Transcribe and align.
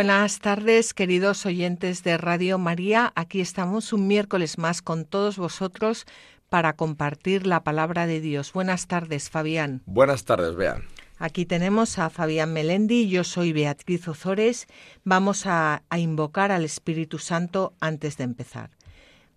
Buenas 0.00 0.38
tardes, 0.38 0.94
queridos 0.94 1.44
oyentes 1.44 2.02
de 2.02 2.16
Radio 2.16 2.56
María. 2.56 3.12
Aquí 3.16 3.42
estamos 3.42 3.92
un 3.92 4.06
miércoles 4.06 4.56
más 4.56 4.80
con 4.80 5.04
todos 5.04 5.36
vosotros 5.36 6.06
para 6.48 6.72
compartir 6.72 7.46
la 7.46 7.64
palabra 7.64 8.06
de 8.06 8.22
Dios. 8.22 8.54
Buenas 8.54 8.86
tardes, 8.86 9.28
Fabián. 9.28 9.82
Buenas 9.84 10.24
tardes, 10.24 10.56
Bea. 10.56 10.80
Aquí 11.18 11.44
tenemos 11.44 11.98
a 11.98 12.08
Fabián 12.08 12.54
Melendi, 12.54 13.10
yo 13.10 13.24
soy 13.24 13.52
Beatriz 13.52 14.08
Ozores. 14.08 14.68
Vamos 15.04 15.44
a, 15.44 15.82
a 15.90 15.98
invocar 15.98 16.50
al 16.50 16.64
Espíritu 16.64 17.18
Santo 17.18 17.74
antes 17.78 18.16
de 18.16 18.24
empezar. 18.24 18.70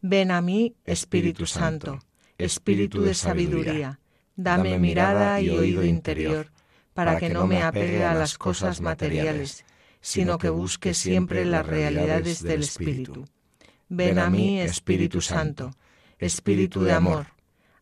Ven 0.01 0.31
a 0.31 0.39
mí, 0.39 0.77
Espíritu, 0.85 1.45
Santo, 1.45 1.99
Espíritu 2.37 3.01
de 3.01 3.15
sabiduría, 3.15 3.99
dame 4.37 4.79
mirada 4.79 5.41
y 5.41 5.49
oído 5.49 5.83
interior, 5.83 6.53
para 6.93 7.17
que 7.17 7.27
no 7.27 7.47
me 7.47 7.61
apegue 7.63 8.05
a 8.05 8.13
las 8.13 8.37
cosas 8.37 8.79
materiales 8.79 9.65
sino 10.03 10.37
que 10.37 10.49
busque 10.49 10.93
siempre 10.93 11.45
las 11.45 11.65
realidades 11.65 12.43
del 12.43 12.63
Espíritu. 12.63 13.25
Ven 13.87 14.19
a 14.19 14.29
mí, 14.29 14.59
Espíritu 14.59 15.21
Santo, 15.21 15.71
Espíritu 16.19 16.83
de 16.83 16.91
amor, 16.91 17.27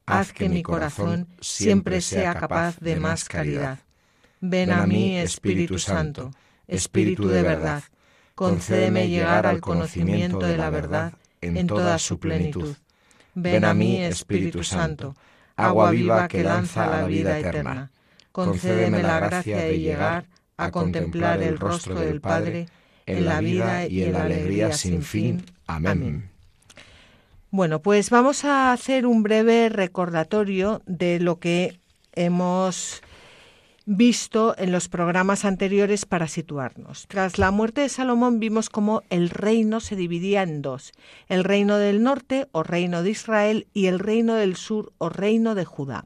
haz 0.06 0.32
que 0.32 0.48
mi 0.48 0.62
corazón 0.62 1.28
siempre 1.42 2.00
sea 2.00 2.36
capaz 2.36 2.78
de 2.80 2.98
más 2.98 3.28
caridad. 3.28 3.80
Ven 4.40 4.72
a 4.72 4.86
mí, 4.86 5.18
Espíritu 5.18 5.80
Santo, 5.80 6.30
Espíritu 6.68 7.28
de 7.28 7.42
verdad, 7.42 7.84
concédeme 8.36 9.10
llegar 9.10 9.48
al 9.48 9.60
conocimiento 9.60 10.46
de 10.46 10.58
la 10.58 10.70
verdad 10.70 11.14
en 11.42 11.66
toda 11.66 11.98
su 11.98 12.20
plenitud. 12.20 12.76
Ven 13.34 13.66
a 13.66 13.74
mí, 13.74 14.00
Espíritu 14.00 14.64
Santo, 14.64 15.16
agua 15.56 15.90
viva 15.90 16.28
que 16.28 16.44
lanza 16.44 16.84
a 16.84 17.02
la 17.02 17.08
vida 17.08 17.40
eterna. 17.40 17.90
Concédeme 18.32 19.02
la 19.02 19.20
gracia 19.20 19.58
de 19.58 19.80
llegar 19.80 20.28
a 20.58 20.72
contemplar 20.72 21.42
el 21.42 21.58
rostro 21.58 22.00
del 22.00 22.22
Padre 22.22 22.68
en 23.06 23.26
la 23.26 23.40
vida 23.42 23.88
y 23.88 24.04
en 24.04 24.14
la 24.14 24.24
alegría 24.24 24.72
sin 24.74 25.02
fin. 25.02 25.44
Amén. 25.68 26.30
Bueno, 27.50 27.82
pues 27.82 28.10
vamos 28.10 28.46
a 28.46 28.72
hacer 28.72 29.06
un 29.06 29.24
breve 29.24 29.70
recordatorio 29.70 30.82
de 30.86 31.20
lo 31.20 31.40
que 31.40 31.80
hemos 32.14 33.02
visto 33.86 34.56
en 34.58 34.72
los 34.72 34.88
programas 34.88 35.44
anteriores 35.44 36.06
para 36.06 36.28
situarnos. 36.28 37.08
Tras 37.08 37.38
la 37.38 37.52
muerte 37.52 37.82
de 37.82 37.90
Salomón 37.90 38.40
vimos 38.40 38.70
cómo 38.70 39.04
el 39.10 39.30
reino 39.30 39.80
se 39.80 39.96
dividía 39.96 40.44
en 40.44 40.62
dos, 40.62 40.94
el 41.28 41.44
reino 41.44 41.78
del 41.78 42.04
norte 42.04 42.48
o 42.52 42.64
reino 42.64 43.04
de 43.04 43.10
Israel 43.10 43.68
y 43.74 43.88
el 43.88 44.00
reino 44.00 44.36
del 44.36 44.56
sur 44.56 44.94
o 44.98 45.10
reino 45.10 45.56
de 45.56 45.66
Judá. 45.66 46.06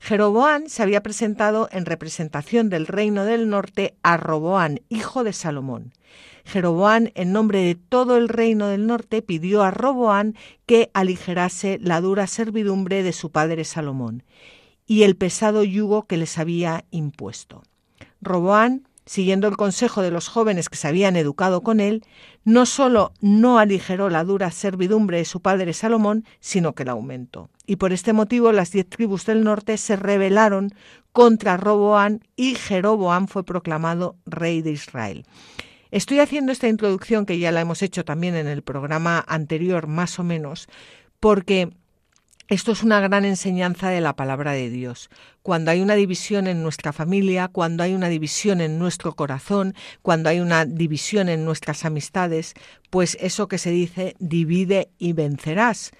Jeroboán 0.00 0.68
se 0.68 0.82
había 0.82 1.02
presentado 1.02 1.68
en 1.72 1.86
representación 1.86 2.68
del 2.68 2.86
reino 2.86 3.24
del 3.24 3.48
norte 3.48 3.94
a 4.02 4.16
Roboán, 4.16 4.80
hijo 4.88 5.24
de 5.24 5.32
Salomón. 5.32 5.92
Jeroboán, 6.44 7.10
en 7.14 7.32
nombre 7.32 7.60
de 7.60 7.74
todo 7.74 8.16
el 8.16 8.28
reino 8.28 8.68
del 8.68 8.86
norte, 8.86 9.20
pidió 9.20 9.62
a 9.62 9.72
Roboán 9.72 10.36
que 10.64 10.90
aligerase 10.94 11.78
la 11.82 12.00
dura 12.00 12.26
servidumbre 12.28 13.02
de 13.02 13.12
su 13.12 13.30
padre 13.30 13.64
Salomón 13.64 14.22
y 14.86 15.02
el 15.02 15.16
pesado 15.16 15.64
yugo 15.64 16.06
que 16.06 16.16
les 16.16 16.38
había 16.38 16.84
impuesto. 16.90 17.62
Roboán 18.20 18.86
siguiendo 19.06 19.48
el 19.48 19.56
consejo 19.56 20.02
de 20.02 20.10
los 20.10 20.28
jóvenes 20.28 20.68
que 20.68 20.76
se 20.76 20.88
habían 20.88 21.16
educado 21.16 21.62
con 21.62 21.80
él, 21.80 22.04
no 22.44 22.66
sólo 22.66 23.12
no 23.20 23.58
aligeró 23.58 24.10
la 24.10 24.24
dura 24.24 24.50
servidumbre 24.50 25.18
de 25.18 25.24
su 25.24 25.40
padre 25.40 25.72
Salomón, 25.72 26.24
sino 26.40 26.74
que 26.74 26.84
la 26.84 26.92
aumentó. 26.92 27.48
Y 27.66 27.76
por 27.76 27.92
este 27.92 28.12
motivo 28.12 28.52
las 28.52 28.72
diez 28.72 28.88
tribus 28.88 29.24
del 29.24 29.44
norte 29.44 29.78
se 29.78 29.96
rebelaron 29.96 30.72
contra 31.12 31.56
Roboán 31.56 32.20
y 32.36 32.56
Jeroboán 32.56 33.28
fue 33.28 33.44
proclamado 33.44 34.16
rey 34.26 34.60
de 34.60 34.72
Israel. 34.72 35.24
Estoy 35.90 36.18
haciendo 36.18 36.52
esta 36.52 36.68
introducción, 36.68 37.26
que 37.26 37.38
ya 37.38 37.52
la 37.52 37.60
hemos 37.60 37.80
hecho 37.80 38.04
también 38.04 38.34
en 38.34 38.48
el 38.48 38.62
programa 38.62 39.24
anterior, 39.26 39.86
más 39.86 40.18
o 40.18 40.24
menos, 40.24 40.68
porque 41.20 41.70
esto 42.48 42.70
es 42.70 42.84
una 42.84 43.00
gran 43.00 43.24
enseñanza 43.24 43.90
de 43.90 44.00
la 44.00 44.14
palabra 44.14 44.52
de 44.52 44.70
Dios. 44.70 45.10
Cuando 45.42 45.72
hay 45.72 45.80
una 45.80 45.94
división 45.94 46.46
en 46.46 46.62
nuestra 46.62 46.92
familia, 46.92 47.48
cuando 47.48 47.82
hay 47.82 47.92
una 47.94 48.08
división 48.08 48.60
en 48.60 48.78
nuestro 48.78 49.14
corazón, 49.14 49.74
cuando 50.02 50.28
hay 50.28 50.38
una 50.38 50.64
división 50.64 51.28
en 51.28 51.44
nuestras 51.44 51.84
amistades, 51.84 52.54
pues 52.90 53.18
eso 53.20 53.48
que 53.48 53.58
se 53.58 53.70
dice 53.70 54.14
divide 54.20 54.90
y 54.98 55.12
vencerás, 55.12 55.90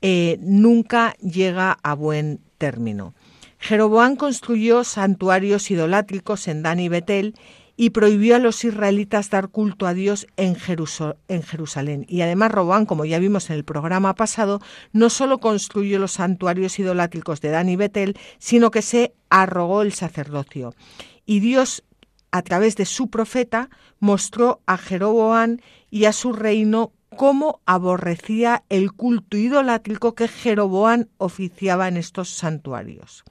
eh, 0.00 0.38
nunca 0.40 1.14
llega 1.18 1.78
a 1.82 1.94
buen 1.94 2.40
término. 2.58 3.14
Jeroboán 3.58 4.16
construyó 4.16 4.82
santuarios 4.82 5.70
idolátricos 5.70 6.48
en 6.48 6.64
Dan 6.64 6.80
y 6.80 6.88
Betel 6.88 7.36
y 7.76 7.90
prohibió 7.90 8.36
a 8.36 8.38
los 8.38 8.64
israelitas 8.64 9.30
dar 9.30 9.48
culto 9.48 9.86
a 9.86 9.94
Dios 9.94 10.26
en, 10.36 10.56
Jerusalén. 10.56 12.06
Y 12.08 12.20
además 12.20 12.52
Robán, 12.52 12.86
como 12.86 13.04
ya 13.04 13.18
vimos 13.18 13.50
en 13.50 13.56
el 13.56 13.64
programa 13.64 14.14
pasado, 14.14 14.60
no 14.92 15.10
solo 15.10 15.38
construyó 15.38 15.98
los 15.98 16.12
santuarios 16.12 16.78
idolátricos 16.78 17.40
de 17.40 17.50
Dan 17.50 17.68
y 17.68 17.76
Betel, 17.76 18.16
sino 18.38 18.70
que 18.70 18.82
se 18.82 19.14
arrogó 19.30 19.82
el 19.82 19.92
sacerdocio. 19.92 20.74
Y 21.24 21.40
Dios, 21.40 21.84
a 22.30 22.42
través 22.42 22.76
de 22.76 22.84
su 22.84 23.08
profeta, 23.08 23.70
mostró 24.00 24.60
a 24.66 24.76
Jeroboán 24.76 25.62
y 25.90 26.04
a 26.04 26.12
su 26.12 26.32
reino 26.32 26.92
cómo 27.16 27.60
aborrecía 27.66 28.64
el 28.68 28.92
culto 28.92 29.36
idolátrico 29.36 30.14
que 30.14 30.28
Jeroboán 30.28 31.08
oficiaba 31.18 31.88
en 31.88 31.96
estos 31.96 32.30
santuarios. 32.30 33.24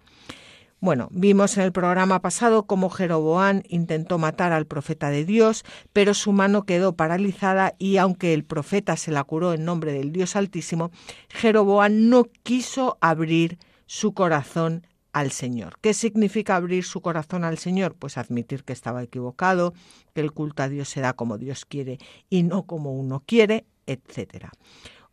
Bueno, 0.84 1.10
vimos 1.12 1.58
en 1.58 1.64
el 1.64 1.72
programa 1.72 2.24
pasado 2.24 2.66
cómo 2.66 2.90
Jeroboán 2.90 3.62
intentó 3.70 4.18
matar 4.18 4.52
al 4.52 4.66
profeta 4.66 5.12
de 5.12 5.26
Dios, 5.26 5.64
pero 5.94 6.16
su 6.16 6.32
mano 6.32 6.64
quedó 6.64 6.96
paralizada 6.96 7.76
y 7.78 7.98
aunque 7.98 8.34
el 8.34 8.44
profeta 8.44 8.98
se 8.98 9.12
la 9.12 9.24
curó 9.24 9.54
en 9.54 9.64
nombre 9.64 9.94
del 9.94 10.12
Dios 10.12 10.36
Altísimo, 10.36 10.90
Jeroboán 11.30 12.10
no 12.10 12.24
quiso 12.42 12.98
abrir 13.00 13.60
su 13.86 14.16
corazón 14.16 14.88
al 15.14 15.30
Señor. 15.30 15.76
¿Qué 15.82 15.94
significa 15.94 16.56
abrir 16.56 16.84
su 16.84 17.02
corazón 17.02 17.44
al 17.44 17.60
Señor? 17.60 17.94
Pues 17.94 18.18
admitir 18.18 18.64
que 18.64 18.74
estaba 18.74 19.04
equivocado, 19.04 19.76
que 20.16 20.22
el 20.22 20.32
culto 20.32 20.64
a 20.64 20.68
Dios 20.68 20.90
se 20.90 21.00
da 21.00 21.14
como 21.14 21.38
Dios 21.38 21.64
quiere 21.64 22.00
y 22.28 22.42
no 22.42 22.66
como 22.66 22.92
uno 22.92 23.22
quiere, 23.28 23.68
etc. 23.86 24.48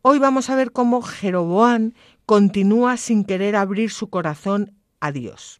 Hoy 0.01 0.17
vamos 0.17 0.49
a 0.49 0.55
ver 0.55 0.71
cómo 0.71 1.03
Jeroboán 1.03 1.93
continúa 2.25 2.97
sin 2.97 3.23
querer 3.23 3.55
abrir 3.55 3.91
su 3.91 4.09
corazón 4.09 4.78
a 4.99 5.11
Dios. 5.11 5.59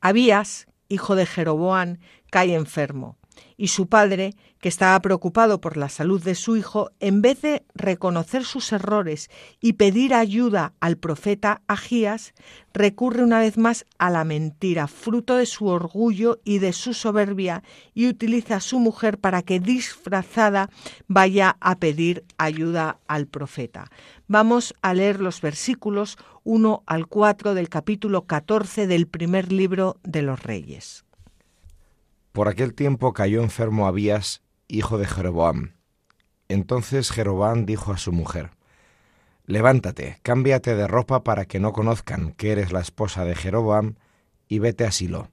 Abías, 0.00 0.66
hijo 0.88 1.16
de 1.16 1.26
Jeroboán, 1.26 2.00
cae 2.30 2.54
enfermo, 2.54 3.16
y 3.56 3.68
su 3.68 3.86
padre, 3.88 4.34
que 4.60 4.68
estaba 4.68 4.98
preocupado 5.00 5.60
por 5.60 5.76
la 5.76 5.88
salud 5.88 6.22
de 6.22 6.34
su 6.34 6.56
hijo, 6.56 6.90
en 7.00 7.20
vez 7.20 7.42
de 7.42 7.64
reconocer 7.74 8.44
sus 8.44 8.72
errores 8.72 9.30
y 9.60 9.74
pedir 9.74 10.14
ayuda 10.14 10.72
al 10.80 10.96
profeta 10.96 11.60
Agías, 11.66 12.32
recurre 12.72 13.22
una 13.22 13.40
vez 13.40 13.58
más 13.58 13.84
a 13.98 14.10
la 14.10 14.24
mentira, 14.24 14.86
fruto 14.86 15.36
de 15.36 15.46
su 15.46 15.66
orgullo 15.66 16.40
y 16.44 16.58
de 16.58 16.72
su 16.72 16.94
soberbia, 16.94 17.62
y 17.92 18.08
utiliza 18.08 18.56
a 18.56 18.60
su 18.60 18.78
mujer 18.78 19.18
para 19.18 19.42
que 19.42 19.60
disfrazada 19.60 20.70
vaya 21.06 21.56
a 21.60 21.78
pedir 21.78 22.24
ayuda 22.38 22.98
al 23.06 23.26
profeta. 23.26 23.90
Vamos 24.28 24.74
a 24.80 24.94
leer 24.94 25.20
los 25.20 25.40
versículos 25.40 26.16
1 26.44 26.82
al 26.86 27.06
4 27.06 27.54
del 27.54 27.68
capítulo 27.68 28.26
14 28.26 28.86
del 28.86 29.06
primer 29.06 29.52
libro 29.52 29.98
de 30.02 30.22
los 30.22 30.42
Reyes. 30.42 31.04
Por 32.34 32.48
aquel 32.48 32.74
tiempo 32.74 33.12
cayó 33.12 33.44
enfermo 33.44 33.86
Abías 33.86 34.42
hijo 34.66 34.98
de 34.98 35.06
Jeroboam. 35.06 35.74
Entonces 36.48 37.12
Jeroboam 37.12 37.64
dijo 37.64 37.92
a 37.92 37.96
su 37.96 38.10
mujer, 38.10 38.50
Levántate, 39.46 40.18
cámbiate 40.24 40.74
de 40.74 40.88
ropa 40.88 41.22
para 41.22 41.44
que 41.44 41.60
no 41.60 41.72
conozcan 41.72 42.32
que 42.32 42.50
eres 42.50 42.72
la 42.72 42.80
esposa 42.80 43.24
de 43.24 43.36
Jeroboam, 43.36 43.94
y 44.48 44.58
vete 44.58 44.84
a 44.84 44.90
Silo. 44.90 45.30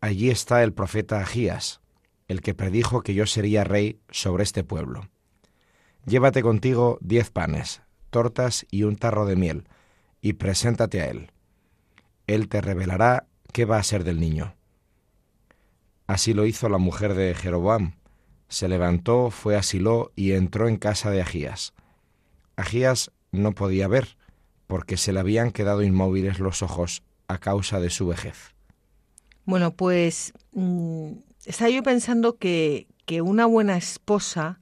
Allí 0.00 0.30
está 0.30 0.62
el 0.62 0.72
profeta 0.72 1.18
Agías, 1.18 1.80
el 2.28 2.40
que 2.40 2.54
predijo 2.54 3.02
que 3.02 3.14
yo 3.14 3.26
sería 3.26 3.64
rey 3.64 3.98
sobre 4.08 4.44
este 4.44 4.62
pueblo. 4.62 5.08
Llévate 6.06 6.40
contigo 6.40 6.98
diez 7.00 7.32
panes, 7.32 7.82
tortas 8.10 8.64
y 8.70 8.84
un 8.84 8.94
tarro 8.94 9.26
de 9.26 9.34
miel, 9.34 9.66
y 10.20 10.34
preséntate 10.34 11.00
a 11.02 11.06
él. 11.06 11.32
Él 12.28 12.48
te 12.48 12.60
revelará 12.60 13.26
qué 13.52 13.64
va 13.64 13.78
a 13.78 13.82
ser 13.82 14.04
del 14.04 14.20
niño. 14.20 14.54
Así 16.12 16.34
lo 16.34 16.44
hizo 16.44 16.68
la 16.68 16.76
mujer 16.76 17.14
de 17.14 17.34
Jeroboam, 17.34 17.94
se 18.46 18.68
levantó, 18.68 19.30
fue 19.30 19.56
a 19.56 19.62
Silo 19.62 20.12
y 20.14 20.32
entró 20.32 20.68
en 20.68 20.76
casa 20.76 21.10
de 21.10 21.22
Agías. 21.22 21.72
Agías 22.54 23.12
no 23.30 23.54
podía 23.54 23.88
ver, 23.88 24.18
porque 24.66 24.98
se 24.98 25.14
le 25.14 25.20
habían 25.20 25.52
quedado 25.52 25.82
inmóviles 25.82 26.38
los 26.38 26.62
ojos 26.62 27.02
a 27.28 27.38
causa 27.38 27.80
de 27.80 27.88
su 27.88 28.08
vejez. 28.08 28.54
Bueno, 29.46 29.74
pues 29.74 30.34
mm, 30.52 31.12
estaba 31.46 31.70
yo 31.70 31.82
pensando 31.82 32.36
que, 32.36 32.88
que 33.06 33.22
una 33.22 33.46
buena 33.46 33.78
esposa 33.78 34.60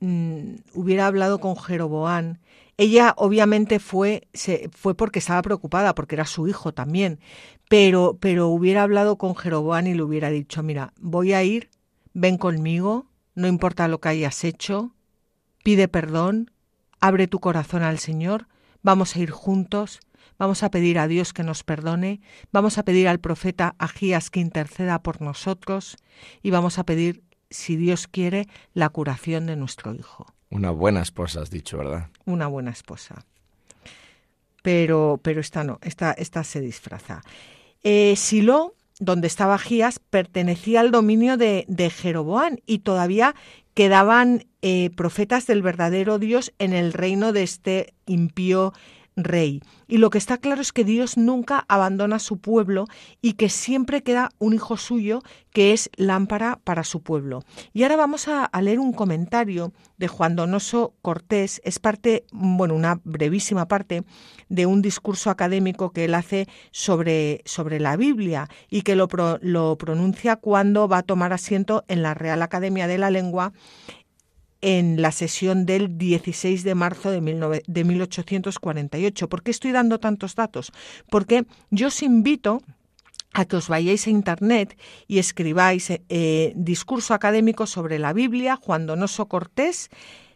mm, 0.00 0.56
hubiera 0.74 1.06
hablado 1.06 1.40
con 1.40 1.56
Jeroboán. 1.56 2.40
Ella 2.76 3.14
obviamente 3.16 3.78
fue, 3.78 4.28
se, 4.34 4.68
fue 4.70 4.94
porque 4.94 5.18
estaba 5.18 5.40
preocupada, 5.40 5.94
porque 5.94 6.14
era 6.14 6.26
su 6.26 6.46
hijo 6.46 6.74
también, 6.74 7.20
pero, 7.68 8.18
pero 8.20 8.48
hubiera 8.48 8.82
hablado 8.82 9.16
con 9.18 9.34
Jeroboán 9.34 9.86
y 9.86 9.94
le 9.94 10.02
hubiera 10.02 10.30
dicho, 10.30 10.62
mira, 10.62 10.92
voy 11.00 11.32
a 11.32 11.42
ir, 11.42 11.70
ven 12.14 12.38
conmigo, 12.38 13.06
no 13.34 13.48
importa 13.48 13.88
lo 13.88 14.00
que 14.00 14.08
hayas 14.08 14.44
hecho, 14.44 14.92
pide 15.62 15.88
perdón, 15.88 16.50
abre 17.00 17.26
tu 17.26 17.40
corazón 17.40 17.82
al 17.82 17.98
Señor, 17.98 18.46
vamos 18.82 19.16
a 19.16 19.18
ir 19.18 19.30
juntos, 19.30 20.00
vamos 20.38 20.62
a 20.62 20.70
pedir 20.70 20.98
a 20.98 21.08
Dios 21.08 21.32
que 21.32 21.42
nos 21.42 21.64
perdone, 21.64 22.20
vamos 22.52 22.78
a 22.78 22.84
pedir 22.84 23.08
al 23.08 23.20
profeta 23.20 23.74
Agías 23.78 24.30
que 24.30 24.40
interceda 24.40 25.02
por 25.02 25.20
nosotros 25.20 25.96
y 26.42 26.50
vamos 26.50 26.78
a 26.78 26.84
pedir, 26.84 27.24
si 27.50 27.76
Dios 27.76 28.06
quiere, 28.06 28.46
la 28.74 28.88
curación 28.88 29.46
de 29.46 29.56
nuestro 29.56 29.94
hijo. 29.94 30.26
Una 30.50 30.70
buena 30.70 31.02
esposa, 31.02 31.42
has 31.42 31.50
dicho, 31.50 31.78
¿verdad? 31.78 32.08
Una 32.24 32.46
buena 32.46 32.70
esposa. 32.70 33.24
Pero, 34.62 35.20
pero 35.22 35.40
esta 35.40 35.64
no, 35.64 35.78
esta, 35.82 36.12
esta 36.12 36.44
se 36.44 36.60
disfraza. 36.60 37.22
Eh, 37.88 38.16
Silo, 38.16 38.74
donde 38.98 39.28
estaba 39.28 39.54
Agías, 39.54 40.00
pertenecía 40.00 40.80
al 40.80 40.90
dominio 40.90 41.36
de, 41.36 41.64
de 41.68 41.88
Jeroboán 41.88 42.58
y 42.66 42.80
todavía 42.80 43.36
quedaban 43.74 44.44
eh, 44.60 44.90
profetas 44.96 45.46
del 45.46 45.62
verdadero 45.62 46.18
Dios 46.18 46.52
en 46.58 46.72
el 46.72 46.92
reino 46.92 47.32
de 47.32 47.44
este 47.44 47.94
impío 48.06 48.72
rey. 49.16 49.62
Y 49.88 49.98
lo 49.98 50.10
que 50.10 50.18
está 50.18 50.38
claro 50.38 50.60
es 50.60 50.72
que 50.72 50.84
Dios 50.84 51.16
nunca 51.16 51.64
abandona 51.68 52.16
a 52.16 52.20
su 52.20 52.38
pueblo 52.38 52.86
y 53.22 53.32
que 53.34 53.48
siempre 53.48 54.02
queda 54.02 54.30
un 54.38 54.54
hijo 54.54 54.76
suyo 54.76 55.22
que 55.52 55.72
es 55.72 55.90
lámpara 55.96 56.60
para 56.64 56.84
su 56.84 57.02
pueblo. 57.02 57.42
Y 57.72 57.82
ahora 57.82 57.96
vamos 57.96 58.28
a, 58.28 58.50
leer 58.60 58.78
un 58.78 58.92
comentario 58.92 59.72
de 59.96 60.08
Juan 60.08 60.36
Donoso 60.36 60.94
Cortés. 61.02 61.62
Es 61.64 61.78
parte, 61.78 62.24
bueno, 62.32 62.74
una 62.74 63.00
brevísima 63.04 63.68
parte 63.68 64.04
de 64.48 64.66
un 64.66 64.82
discurso 64.82 65.30
académico 65.30 65.92
que 65.92 66.04
él 66.04 66.14
hace 66.14 66.46
sobre, 66.72 67.42
sobre 67.46 67.80
la 67.80 67.96
Biblia 67.96 68.48
y 68.68 68.82
que 68.82 68.96
lo, 68.96 69.08
lo 69.40 69.78
pronuncia 69.78 70.36
cuando 70.36 70.88
va 70.88 70.98
a 70.98 71.02
tomar 71.02 71.32
asiento 71.32 71.84
en 71.88 72.02
la 72.02 72.14
Real 72.14 72.42
Academia 72.42 72.86
de 72.86 72.98
la 72.98 73.10
Lengua 73.10 73.52
en 74.60 75.02
la 75.02 75.12
sesión 75.12 75.66
del 75.66 75.98
16 75.98 76.64
de 76.64 76.74
marzo 76.74 77.10
de, 77.10 77.20
1848. 77.20 79.28
¿Por 79.28 79.42
qué 79.42 79.50
estoy 79.50 79.72
dando 79.72 80.00
tantos 80.00 80.34
datos? 80.34 80.72
Porque 81.10 81.46
yo 81.70 81.88
os 81.88 82.02
invito 82.02 82.62
a 83.32 83.44
que 83.44 83.56
os 83.56 83.68
vayáis 83.68 84.06
a 84.06 84.10
Internet 84.10 84.78
y 85.06 85.18
escribáis 85.18 85.90
eh, 85.90 86.52
discurso 86.56 87.12
académico 87.12 87.66
sobre 87.66 87.98
la 87.98 88.12
Biblia, 88.12 88.56
Juan 88.56 88.86
Donoso 88.86 89.26
Cortés, 89.26 89.90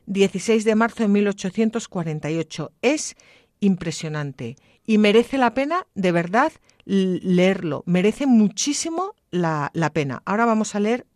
16 0.07 0.65
de 0.65 0.75
marzo 0.75 1.05
de 1.05 1.09
1848. 1.09 2.73
Es 2.83 3.17
impresionante 3.61 4.57
y 4.87 4.99
merece 4.99 5.39
la 5.39 5.55
pena, 5.55 5.87
de 5.95 6.13
verdad, 6.13 6.53
leerlo. 6.85 7.85
Merece 7.87 8.27
muchísimo 8.27 9.15
la, 9.31 9.71
la 9.73 9.93
pena. 9.93 10.23
Ahora 10.27 10.45
vamos 10.45 10.75
a 10.75 10.81
leer 10.81 11.07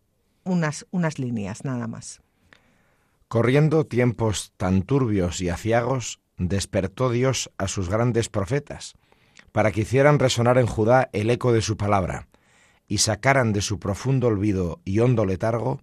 unas, 0.44 0.86
unas 0.90 1.18
líneas 1.18 1.64
nada 1.64 1.86
más. 1.86 2.23
Corriendo 3.28 3.84
tiempos 3.84 4.52
tan 4.56 4.82
turbios 4.82 5.40
y 5.40 5.48
aciagos, 5.48 6.20
despertó 6.36 7.10
Dios 7.10 7.50
a 7.58 7.68
sus 7.68 7.88
grandes 7.88 8.28
profetas, 8.28 8.94
para 9.52 9.72
que 9.72 9.82
hicieran 9.82 10.18
resonar 10.18 10.58
en 10.58 10.66
Judá 10.66 11.08
el 11.12 11.30
eco 11.30 11.52
de 11.52 11.62
su 11.62 11.76
palabra, 11.76 12.28
y 12.86 12.98
sacaran 12.98 13.52
de 13.52 13.60
su 13.60 13.80
profundo 13.80 14.28
olvido 14.28 14.80
y 14.84 15.00
hondo 15.00 15.24
letargo 15.24 15.80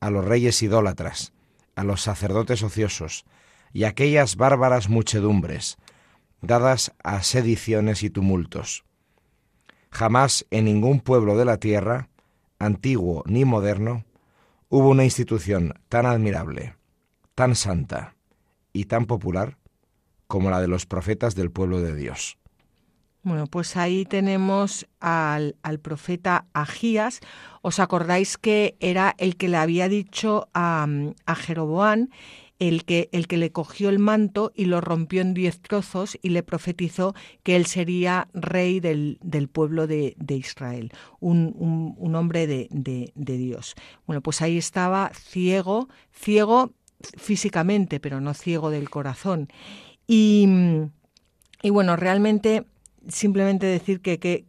a 0.00 0.10
los 0.10 0.24
reyes 0.24 0.62
idólatras, 0.62 1.32
a 1.76 1.84
los 1.84 2.02
sacerdotes 2.02 2.62
ociosos, 2.62 3.24
y 3.72 3.84
aquellas 3.84 4.36
bárbaras 4.36 4.88
muchedumbres, 4.88 5.78
dadas 6.40 6.92
a 7.02 7.22
sediciones 7.22 8.02
y 8.02 8.10
tumultos. 8.10 8.84
Jamás 9.90 10.46
en 10.50 10.66
ningún 10.66 11.00
pueblo 11.00 11.36
de 11.36 11.46
la 11.46 11.56
tierra, 11.56 12.10
antiguo 12.58 13.24
ni 13.26 13.44
moderno, 13.44 14.04
hubo 14.68 14.88
una 14.88 15.04
institución 15.04 15.74
tan 15.88 16.06
admirable 16.06 16.74
tan 17.34 17.54
santa 17.54 18.14
y 18.72 18.84
tan 18.84 19.06
popular 19.06 19.58
como 20.26 20.50
la 20.50 20.60
de 20.60 20.68
los 20.68 20.86
profetas 20.86 21.34
del 21.34 21.50
pueblo 21.50 21.80
de 21.80 21.94
Dios. 21.94 22.38
Bueno, 23.24 23.46
pues 23.46 23.76
ahí 23.76 24.04
tenemos 24.04 24.88
al, 24.98 25.54
profeta 25.80 26.46
Agías. 26.54 27.20
¿Os 27.60 27.78
acordáis 27.78 28.36
que 28.36 28.76
era 28.80 29.14
el 29.18 29.36
que 29.36 29.48
le 29.48 29.58
había 29.58 29.88
dicho 29.88 30.48
a, 30.54 30.88
a 31.26 31.34
Jeroboán, 31.36 32.10
el 32.58 32.84
que, 32.84 33.08
el 33.12 33.28
que 33.28 33.36
le 33.36 33.52
cogió 33.52 33.90
el 33.90 34.00
manto 34.00 34.52
y 34.56 34.64
lo 34.64 34.80
rompió 34.80 35.20
en 35.20 35.34
diez 35.34 35.60
trozos 35.60 36.18
y 36.20 36.30
le 36.30 36.42
profetizó 36.42 37.14
que 37.42 37.54
él 37.54 37.66
sería 37.66 38.28
rey 38.34 38.80
del, 38.80 39.18
del 39.20 39.48
pueblo 39.48 39.86
de, 39.86 40.14
de 40.16 40.36
Israel, 40.36 40.92
un, 41.20 41.54
un, 41.56 41.94
un 41.98 42.14
hombre 42.16 42.46
de, 42.46 42.68
de, 42.70 43.12
de 43.14 43.36
Dios? 43.36 43.74
Bueno, 44.06 44.20
pues 44.20 44.42
ahí 44.42 44.58
estaba 44.58 45.10
ciego, 45.14 45.88
ciego 46.12 46.72
físicamente, 47.16 48.00
pero 48.00 48.20
no 48.20 48.34
ciego 48.34 48.70
del 48.70 48.90
corazón. 48.90 49.48
Y, 50.06 50.46
y 51.62 51.70
bueno, 51.70 51.96
realmente 51.96 52.66
simplemente 53.08 53.66
decir 53.66 54.00
que, 54.00 54.18
que, 54.18 54.44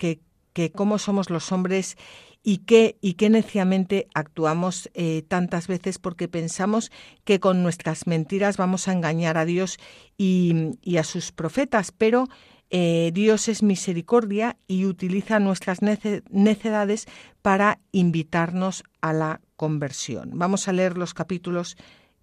que, 0.53 0.71
cómo 0.71 0.97
somos 0.97 1.29
los 1.29 1.51
hombres 1.51 1.97
y 2.43 2.59
qué, 2.59 2.97
y 3.01 3.15
neciamente 3.29 4.07
actuamos 4.13 4.89
eh, 4.93 5.23
tantas 5.27 5.67
veces 5.67 5.97
porque 5.97 6.27
pensamos 6.27 6.91
que 7.23 7.39
con 7.39 7.63
nuestras 7.63 8.05
mentiras 8.05 8.57
vamos 8.57 8.87
a 8.87 8.93
engañar 8.93 9.37
a 9.37 9.45
Dios 9.45 9.77
y, 10.17 10.71
y 10.81 10.97
a 10.97 11.03
sus 11.03 11.31
profetas, 11.31 11.91
pero 11.91 12.27
eh, 12.75 13.11
Dios 13.13 13.49
es 13.49 13.61
misericordia 13.61 14.57
y 14.67 14.85
utiliza 14.85 15.39
nuestras 15.39 15.79
necedades 15.81 17.05
para 17.43 17.79
invitarnos 17.91 18.83
a 18.99 19.13
la 19.13 19.41
conversión. 19.55 20.31
Vamos 20.33 20.67
a 20.67 20.73
leer 20.73 20.97
los 20.97 21.13
capítulos 21.13 21.77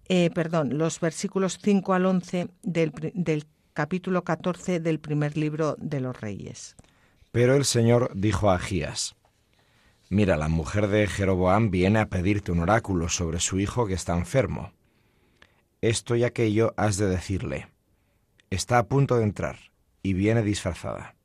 eh, 0.09 0.29
perdón, 0.33 0.77
los 0.77 0.99
versículos 0.99 1.57
5 1.61 1.93
al 1.93 2.05
11 2.05 2.49
del, 2.63 2.91
del 3.13 3.45
capítulo 3.73 4.23
14 4.23 4.79
del 4.79 4.99
primer 4.99 5.37
libro 5.37 5.75
de 5.79 6.01
los 6.01 6.19
Reyes. 6.19 6.75
Pero 7.31 7.55
el 7.55 7.65
Señor 7.65 8.11
dijo 8.13 8.51
a 8.51 8.55
Agías, 8.55 9.15
Mira, 10.09 10.35
la 10.35 10.49
mujer 10.49 10.89
de 10.89 11.07
Jeroboam 11.07 11.71
viene 11.71 11.99
a 11.99 12.09
pedirte 12.09 12.51
un 12.51 12.59
oráculo 12.59 13.07
sobre 13.07 13.39
su 13.39 13.61
hijo 13.61 13.87
que 13.87 13.93
está 13.93 14.17
enfermo. 14.17 14.73
Esto 15.79 16.17
y 16.17 16.25
aquello 16.25 16.73
has 16.75 16.97
de 16.97 17.07
decirle. 17.07 17.69
Está 18.49 18.77
a 18.77 18.87
punto 18.87 19.15
de 19.15 19.23
entrar 19.23 19.57
y 20.03 20.13
viene 20.13 20.43
disfrazada. 20.43 21.15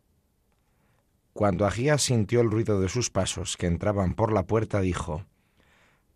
Cuando 1.32 1.66
Agías 1.66 2.02
sintió 2.02 2.40
el 2.40 2.50
ruido 2.50 2.80
de 2.80 2.88
sus 2.88 3.10
pasos 3.10 3.56
que 3.56 3.66
entraban 3.66 4.14
por 4.14 4.32
la 4.32 4.46
puerta, 4.46 4.80
dijo, 4.80 5.26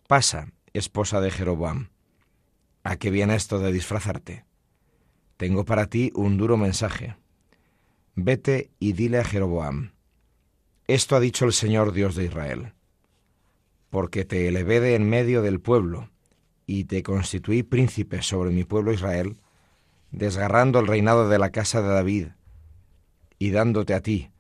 Pasa, 0.06 0.52
esposa 0.72 1.20
de 1.20 1.30
Jeroboam. 1.30 1.89
¿A 2.82 2.96
qué 2.96 3.10
viene 3.10 3.34
esto 3.34 3.58
de 3.58 3.72
disfrazarte? 3.72 4.44
Tengo 5.37 5.64
para 5.64 5.87
ti 5.87 6.12
un 6.14 6.37
duro 6.37 6.56
mensaje. 6.56 7.16
Vete 8.14 8.70
y 8.78 8.92
dile 8.92 9.18
a 9.18 9.25
Jeroboam, 9.25 9.92
esto 10.90 11.14
ha 11.14 11.20
dicho 11.20 11.44
el 11.44 11.52
Señor 11.52 11.92
Dios 11.92 12.16
de 12.16 12.25
Israel, 12.25 12.72
porque 13.90 14.25
te 14.25 14.49
elevé 14.49 14.80
de 14.80 14.96
en 14.96 15.08
medio 15.08 15.40
del 15.40 15.60
pueblo 15.60 16.10
y 16.66 16.87
te 16.87 17.04
constituí 17.04 17.62
príncipe 17.62 18.22
sobre 18.22 18.50
mi 18.50 18.64
pueblo 18.64 18.92
Israel, 18.92 19.37
desgarrando 20.10 20.80
el 20.80 20.88
reinado 20.88 21.28
de 21.28 21.38
la 21.38 21.50
casa 21.50 21.80
de 21.80 21.90
David 21.90 22.26
y 23.38 23.50
dándote 23.50 23.94
a 23.94 24.00
ti. 24.00 24.32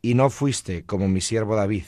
Y 0.00 0.14
no 0.14 0.30
fuiste 0.30 0.86
como 0.86 1.08
mi 1.08 1.20
siervo 1.20 1.56
David, 1.56 1.84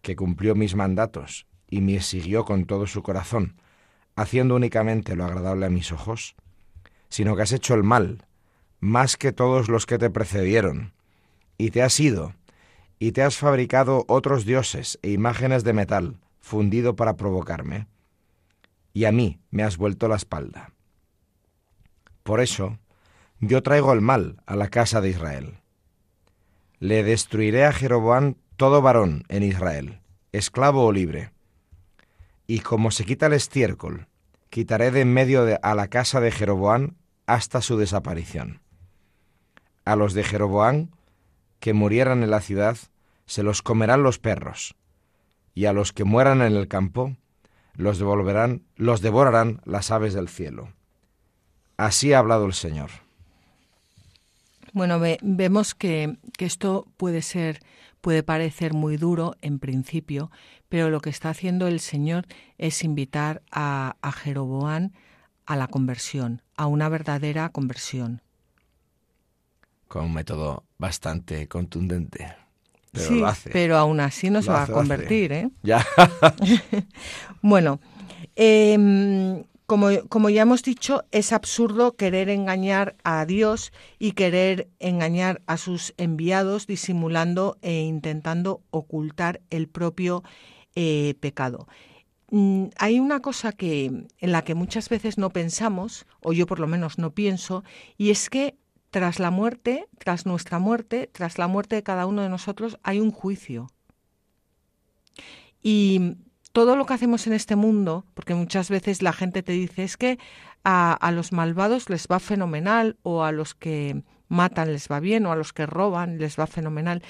que 0.00 0.14
cumplió 0.14 0.54
mis 0.54 0.76
mandatos 0.76 1.48
y 1.68 1.80
me 1.80 2.00
siguió 2.00 2.44
con 2.44 2.66
todo 2.66 2.86
su 2.86 3.02
corazón, 3.02 3.60
haciendo 4.16 4.56
únicamente 4.56 5.16
lo 5.16 5.24
agradable 5.24 5.66
a 5.66 5.70
mis 5.70 5.92
ojos, 5.92 6.34
sino 7.08 7.36
que 7.36 7.42
has 7.42 7.52
hecho 7.52 7.74
el 7.74 7.82
mal, 7.82 8.26
más 8.78 9.16
que 9.16 9.32
todos 9.32 9.68
los 9.68 9.86
que 9.86 9.98
te 9.98 10.10
precedieron, 10.10 10.92
y 11.58 11.70
te 11.70 11.82
has 11.82 11.98
ido, 12.00 12.34
y 12.98 13.12
te 13.12 13.22
has 13.22 13.36
fabricado 13.36 14.04
otros 14.08 14.44
dioses 14.44 14.98
e 15.02 15.10
imágenes 15.10 15.64
de 15.64 15.72
metal, 15.72 16.20
fundido 16.40 16.96
para 16.96 17.16
provocarme, 17.16 17.86
y 18.92 19.04
a 19.04 19.12
mí 19.12 19.40
me 19.50 19.62
has 19.62 19.76
vuelto 19.76 20.08
la 20.08 20.16
espalda. 20.16 20.72
Por 22.22 22.40
eso, 22.40 22.78
yo 23.40 23.62
traigo 23.62 23.92
el 23.92 24.00
mal 24.00 24.42
a 24.46 24.56
la 24.56 24.68
casa 24.68 25.00
de 25.00 25.10
Israel. 25.10 25.60
Le 26.78 27.02
destruiré 27.02 27.64
a 27.64 27.72
Jeroboam 27.72 28.34
todo 28.56 28.82
varón 28.82 29.24
en 29.28 29.42
Israel, 29.42 30.00
esclavo 30.32 30.84
o 30.84 30.92
libre, 30.92 31.32
Y 32.50 32.62
como 32.62 32.90
se 32.90 33.04
quita 33.04 33.26
el 33.26 33.34
estiércol, 33.34 34.08
quitaré 34.48 34.90
de 34.90 35.02
en 35.02 35.14
medio 35.14 35.44
de, 35.44 35.60
a 35.62 35.76
la 35.76 35.86
casa 35.86 36.20
de 36.20 36.32
Jeroboán 36.32 36.96
hasta 37.24 37.62
su 37.62 37.76
desaparición. 37.76 38.60
A 39.84 39.94
los 39.94 40.14
de 40.14 40.24
Jeroboán 40.24 40.90
que 41.60 41.74
murieran 41.74 42.24
en 42.24 42.30
la 42.32 42.40
ciudad, 42.40 42.76
se 43.24 43.44
los 43.44 43.62
comerán 43.62 44.02
los 44.02 44.18
perros, 44.18 44.74
y 45.54 45.66
a 45.66 45.72
los 45.72 45.92
que 45.92 46.02
mueran 46.02 46.42
en 46.42 46.56
el 46.56 46.66
campo, 46.66 47.14
los 47.74 47.98
devolverán, 47.98 48.64
los 48.74 49.00
devorarán 49.00 49.60
las 49.64 49.92
aves 49.92 50.12
del 50.12 50.28
cielo. 50.28 50.72
Así 51.76 52.12
ha 52.12 52.18
hablado 52.18 52.46
el 52.46 52.54
Señor. 52.54 52.90
Bueno, 54.72 55.00
vemos 55.22 55.76
que, 55.76 56.16
esto 56.38 56.88
puede 56.96 57.22
ser, 57.22 57.60
puede 58.00 58.24
parecer 58.24 58.72
muy 58.72 58.96
duro 58.96 59.36
en 59.40 59.60
principio, 59.60 60.32
pero 60.70 60.88
lo 60.88 61.02
que 61.02 61.10
está 61.10 61.28
haciendo 61.28 61.66
el 61.66 61.80
Señor 61.80 62.26
es 62.56 62.82
invitar 62.82 63.42
a, 63.50 63.96
a 64.00 64.12
Jeroboán 64.12 64.94
a 65.44 65.56
la 65.56 65.66
conversión, 65.66 66.40
a 66.56 66.66
una 66.66 66.88
verdadera 66.88 67.50
conversión. 67.50 68.22
Con 69.88 70.04
un 70.06 70.14
método 70.14 70.64
bastante 70.78 71.46
contundente. 71.48 72.34
Pero 72.92 73.06
sí, 73.06 73.20
lo 73.20 73.26
hace. 73.26 73.50
pero 73.50 73.76
aún 73.76 74.00
así 74.00 74.30
no 74.30 74.40
se 74.40 74.50
va 74.50 74.62
a 74.62 74.66
convertir, 74.66 75.32
¿eh? 75.32 75.50
Ya. 75.62 75.84
bueno, 77.42 77.80
eh, 78.36 79.44
como, 79.70 80.30
ya 80.30 80.42
hemos 80.42 80.64
dicho, 80.64 81.04
es 81.12 81.32
absurdo 81.32 81.94
querer 81.94 82.28
engañar 82.28 82.96
a 83.04 83.24
Dios 83.24 83.72
y 84.00 84.12
querer 84.12 84.68
engañar 84.80 85.42
a 85.46 85.58
sus 85.58 85.94
enviados 85.96 86.66
disimulando 86.66 87.56
e 87.62 87.82
intentando 87.82 88.62
ocultar 88.70 89.40
el 89.50 89.68
propio 89.68 90.24
eh, 90.74 91.14
pecado. 91.20 91.66
Mm, 92.30 92.66
hay 92.78 93.00
una 93.00 93.20
cosa 93.20 93.52
que 93.52 93.86
en 93.86 94.32
la 94.32 94.42
que 94.42 94.54
muchas 94.54 94.88
veces 94.88 95.18
no 95.18 95.30
pensamos, 95.30 96.06
o 96.22 96.32
yo 96.32 96.46
por 96.46 96.60
lo 96.60 96.66
menos 96.66 96.98
no 96.98 97.12
pienso, 97.12 97.64
y 97.96 98.10
es 98.10 98.30
que 98.30 98.56
tras 98.90 99.18
la 99.18 99.30
muerte, 99.30 99.86
tras 99.98 100.26
nuestra 100.26 100.58
muerte, 100.58 101.08
tras 101.12 101.38
la 101.38 101.48
muerte 101.48 101.76
de 101.76 101.82
cada 101.82 102.06
uno 102.06 102.22
de 102.22 102.28
nosotros, 102.28 102.78
hay 102.82 103.00
un 103.00 103.12
juicio. 103.12 103.68
Y 105.62 106.16
todo 106.52 106.76
lo 106.76 106.86
que 106.86 106.94
hacemos 106.94 107.26
en 107.26 107.32
este 107.32 107.56
mundo, 107.56 108.04
porque 108.14 108.34
muchas 108.34 108.70
veces 108.70 109.02
la 109.02 109.12
gente 109.12 109.42
te 109.42 109.52
dice 109.52 109.84
es 109.84 109.96
que 109.96 110.18
a, 110.64 111.10
los 111.12 111.32
malvados 111.32 111.88
les 111.88 112.06
va 112.06 112.18
fenomenal 112.18 112.96
o 113.02 113.24
a 113.24 113.32
los 113.32 113.54
que 113.54 114.02
matan 114.28 114.72
les 114.72 114.88
va 114.88 115.00
bien 115.00 115.26
o 115.26 115.32
a 115.32 115.36
los 115.36 115.52
que 115.52 115.66
roban 115.66 116.18
les 116.18 116.38
va 116.38 116.46
fenomenal. 116.46 117.02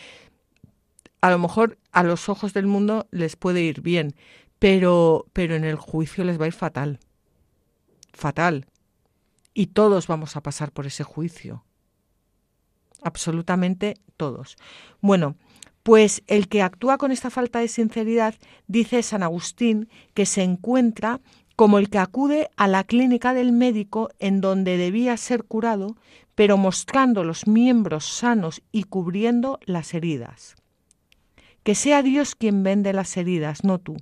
A 1.21 1.31
lo 1.31 1.39
mejor 1.39 1.79
a 1.93 2.03
los 2.03 2.29
ojos 2.29 2.53
del 2.53 2.67
mundo 2.67 3.07
les 3.11 3.37
puede 3.37 3.63
ir 3.63 3.81
bien, 3.81 4.15
pero, 4.59 5.27
pero 5.33 5.55
en 5.55 5.65
el 5.65 5.77
juicio 5.77 6.25
les 6.25 6.39
va 6.41 6.45
a 6.45 6.49
ir 6.49 6.53
fatal. 6.53 7.01
Fatal. 8.13 8.67
Y 9.55 9.69
todos 9.69 10.07
vamos 10.07 10.37
a 10.37 10.43
pasar 10.43 10.73
por 10.73 10.87
ese 10.87 11.05
juicio. 11.05 11.65
Absolutamente 13.03 13.97
todos. 14.17 14.57
Bueno, 15.01 15.37
pues 15.83 16.23
el 16.27 16.49
que 16.49 16.63
actúa 16.63 16.99
con 16.99 17.11
esta 17.11 17.31
falta 17.31 17.61
de 17.61 17.69
sinceridad, 17.69 18.35
dice 18.67 19.03
San 19.03 19.23
Agustín, 19.23 19.89
que 20.15 20.27
se 20.27 20.43
encuentra 20.43 21.21
como 21.57 21.79
el 21.79 21.91
que 21.91 21.99
acude 21.99 22.49
a 22.57 22.69
la 22.69 22.85
clínica 22.85 23.35
del 23.35 23.53
médico 23.53 24.11
en 24.19 24.41
donde 24.41 24.77
debía 24.77 25.17
ser 25.17 25.45
curado, 25.45 25.97
pero 26.35 26.57
mostrando 26.57 27.25
los 27.25 27.47
miembros 27.47 28.07
sanos 28.07 28.63
y 28.73 28.85
cubriendo 28.85 29.59
las 29.65 29.93
heridas. 29.95 30.57
Que 31.63 31.75
sea 31.75 32.03
Dios 32.03 32.35
quien 32.35 32.63
vende 32.63 32.93
las 32.93 33.17
heridas, 33.17 33.65
no 33.65 33.79
tú, 33.79 33.97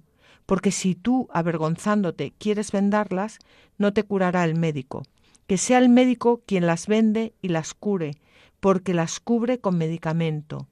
porque 0.46 0.70
si 0.70 0.94
tú, 0.94 1.28
avergonzándote, 1.32 2.32
quieres 2.38 2.72
vendarlas, 2.72 3.38
no 3.78 3.92
te 3.92 4.02
curará 4.04 4.44
el 4.44 4.54
médico. 4.54 5.02
Que 5.46 5.58
sea 5.58 5.78
el 5.78 5.88
médico 5.88 6.42
quien 6.46 6.66
las 6.66 6.86
vende 6.86 7.34
y 7.42 7.48
las 7.48 7.74
cure, 7.74 8.12
porque 8.60 8.94
las 8.94 9.20
cubre 9.20 9.58
con 9.60 9.78
medicamento 9.78 10.68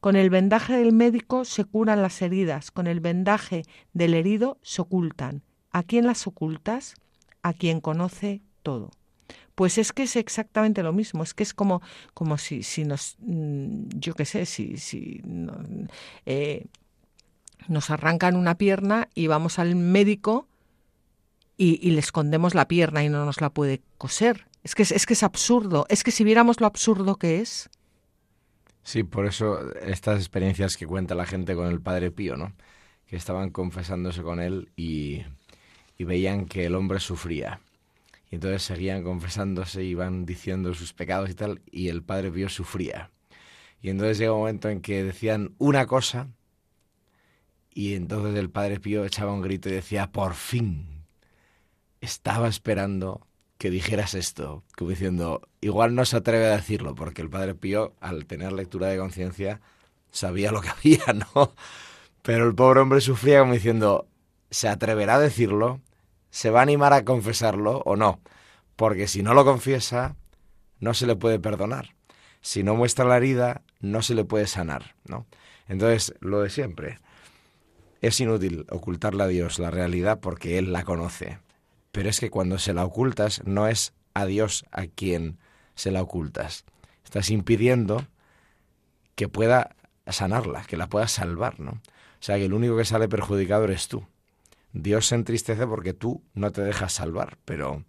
con 0.00 0.14
el 0.14 0.30
vendaje 0.30 0.76
del 0.76 0.92
médico 0.92 1.44
se 1.44 1.64
curan 1.64 2.02
las 2.02 2.22
heridas, 2.22 2.70
con 2.70 2.86
el 2.86 3.00
vendaje 3.00 3.64
del 3.92 4.14
herido 4.14 4.58
se 4.62 4.82
ocultan. 4.82 5.42
¿A 5.70 5.82
quién 5.82 6.06
las 6.06 6.26
ocultas? 6.26 6.94
A 7.42 7.52
quien 7.52 7.80
conoce 7.80 8.40
todo. 8.62 8.90
Pues 9.58 9.76
es 9.76 9.92
que 9.92 10.04
es 10.04 10.14
exactamente 10.14 10.84
lo 10.84 10.92
mismo, 10.92 11.24
es 11.24 11.34
que 11.34 11.42
es 11.42 11.52
como, 11.52 11.82
como 12.14 12.38
si, 12.38 12.62
si 12.62 12.84
nos, 12.84 13.16
mm, 13.18 13.88
yo 13.96 14.14
qué 14.14 14.24
sé, 14.24 14.46
si, 14.46 14.76
si 14.76 15.20
eh, 16.26 16.66
nos 17.66 17.90
arrancan 17.90 18.36
una 18.36 18.56
pierna 18.56 19.08
y 19.16 19.26
vamos 19.26 19.58
al 19.58 19.74
médico 19.74 20.46
y, 21.56 21.80
y, 21.82 21.90
le 21.90 21.98
escondemos 21.98 22.54
la 22.54 22.68
pierna 22.68 23.02
y 23.02 23.08
no 23.08 23.24
nos 23.24 23.40
la 23.40 23.50
puede 23.50 23.82
coser. 23.98 24.46
Es 24.62 24.76
que 24.76 24.82
es 24.82 25.06
que 25.06 25.14
es 25.14 25.24
absurdo, 25.24 25.86
es 25.88 26.04
que 26.04 26.12
si 26.12 26.22
viéramos 26.22 26.60
lo 26.60 26.68
absurdo 26.68 27.16
que 27.16 27.40
es, 27.40 27.68
Sí, 28.84 29.02
por 29.02 29.26
eso 29.26 29.74
estas 29.82 30.18
experiencias 30.18 30.76
que 30.76 30.86
cuenta 30.86 31.14
la 31.14 31.26
gente 31.26 31.54
con 31.54 31.66
el 31.66 31.80
Padre 31.82 32.10
Pío, 32.10 32.36
¿no? 32.36 32.54
Que 33.06 33.16
estaban 33.16 33.50
confesándose 33.50 34.22
con 34.22 34.40
él 34.40 34.70
y, 34.76 35.24
veían 35.98 36.46
que 36.46 36.64
el 36.64 36.76
hombre 36.76 37.00
sufría. 37.00 37.60
Y 38.30 38.36
entonces 38.36 38.62
seguían 38.62 39.02
confesándose, 39.02 39.84
iban 39.84 40.26
diciendo 40.26 40.74
sus 40.74 40.92
pecados 40.92 41.30
y 41.30 41.34
tal, 41.34 41.62
y 41.70 41.88
el 41.88 42.02
Padre 42.02 42.30
Pío 42.30 42.48
sufría. 42.48 43.10
Y 43.80 43.90
entonces 43.90 44.18
llega 44.18 44.32
un 44.32 44.40
momento 44.40 44.68
en 44.68 44.80
que 44.80 45.02
decían 45.02 45.54
una 45.58 45.86
cosa, 45.86 46.28
y 47.72 47.94
entonces 47.94 48.36
el 48.36 48.50
Padre 48.50 48.80
Pío 48.80 49.04
echaba 49.04 49.32
un 49.32 49.40
grito 49.40 49.68
y 49.68 49.72
decía, 49.72 50.10
por 50.10 50.34
fin, 50.34 51.04
estaba 52.00 52.48
esperando 52.48 53.26
que 53.56 53.70
dijeras 53.70 54.14
esto, 54.14 54.62
como 54.76 54.90
diciendo, 54.90 55.42
igual 55.60 55.94
no 55.94 56.04
se 56.04 56.16
atreve 56.16 56.46
a 56.46 56.56
decirlo, 56.56 56.94
porque 56.94 57.22
el 57.22 57.30
Padre 57.30 57.54
Pío, 57.54 57.94
al 58.00 58.26
tener 58.26 58.52
lectura 58.52 58.88
de 58.88 58.98
conciencia, 58.98 59.60
sabía 60.10 60.52
lo 60.52 60.60
que 60.60 60.68
había, 60.76 61.12
¿no? 61.12 61.52
Pero 62.22 62.46
el 62.46 62.54
pobre 62.54 62.80
hombre 62.80 63.00
sufría 63.00 63.40
como 63.40 63.54
diciendo, 63.54 64.06
¿se 64.50 64.68
atreverá 64.68 65.16
a 65.16 65.20
decirlo? 65.20 65.80
¿Se 66.30 66.50
va 66.50 66.60
a 66.60 66.62
animar 66.62 66.92
a 66.92 67.04
confesarlo 67.04 67.82
o 67.84 67.96
no? 67.96 68.20
Porque 68.76 69.08
si 69.08 69.22
no 69.22 69.34
lo 69.34 69.44
confiesa, 69.44 70.16
no 70.80 70.94
se 70.94 71.06
le 71.06 71.16
puede 71.16 71.38
perdonar. 71.38 71.94
Si 72.40 72.62
no 72.62 72.74
muestra 72.74 73.04
la 73.04 73.16
herida, 73.16 73.62
no 73.80 74.02
se 74.02 74.14
le 74.14 74.24
puede 74.24 74.46
sanar, 74.46 74.94
¿no? 75.06 75.26
Entonces, 75.66 76.14
lo 76.20 76.40
de 76.40 76.50
siempre. 76.50 76.98
Es 78.00 78.20
inútil 78.20 78.66
ocultarle 78.70 79.24
a 79.24 79.26
Dios 79.26 79.58
la 79.58 79.70
realidad 79.70 80.20
porque 80.20 80.58
Él 80.58 80.72
la 80.72 80.84
conoce 80.84 81.38
pero 81.98 82.10
es 82.10 82.20
que 82.20 82.30
cuando 82.30 82.58
se 82.58 82.74
la 82.74 82.84
ocultas 82.84 83.42
no 83.44 83.66
es 83.66 83.92
a 84.14 84.24
Dios 84.24 84.64
a 84.70 84.86
quien 84.86 85.38
se 85.74 85.90
la 85.90 86.02
ocultas. 86.02 86.64
Estás 87.04 87.28
impidiendo 87.30 88.06
que 89.14 89.28
pueda 89.28 89.74
sanarla, 90.06 90.64
que 90.64 90.76
la 90.76 90.88
pueda 90.88 91.08
salvar, 91.08 91.58
¿no? 91.60 91.72
O 91.72 92.20
sea, 92.20 92.36
que 92.36 92.44
el 92.44 92.52
único 92.52 92.76
que 92.76 92.84
sale 92.84 93.08
perjudicado 93.08 93.64
eres 93.64 93.88
tú. 93.88 94.06
Dios 94.72 95.06
se 95.06 95.14
entristece 95.14 95.66
porque 95.66 95.94
tú 95.94 96.22
no 96.34 96.52
te 96.52 96.62
dejas 96.62 96.92
salvar, 96.92 97.38
pero... 97.44 97.84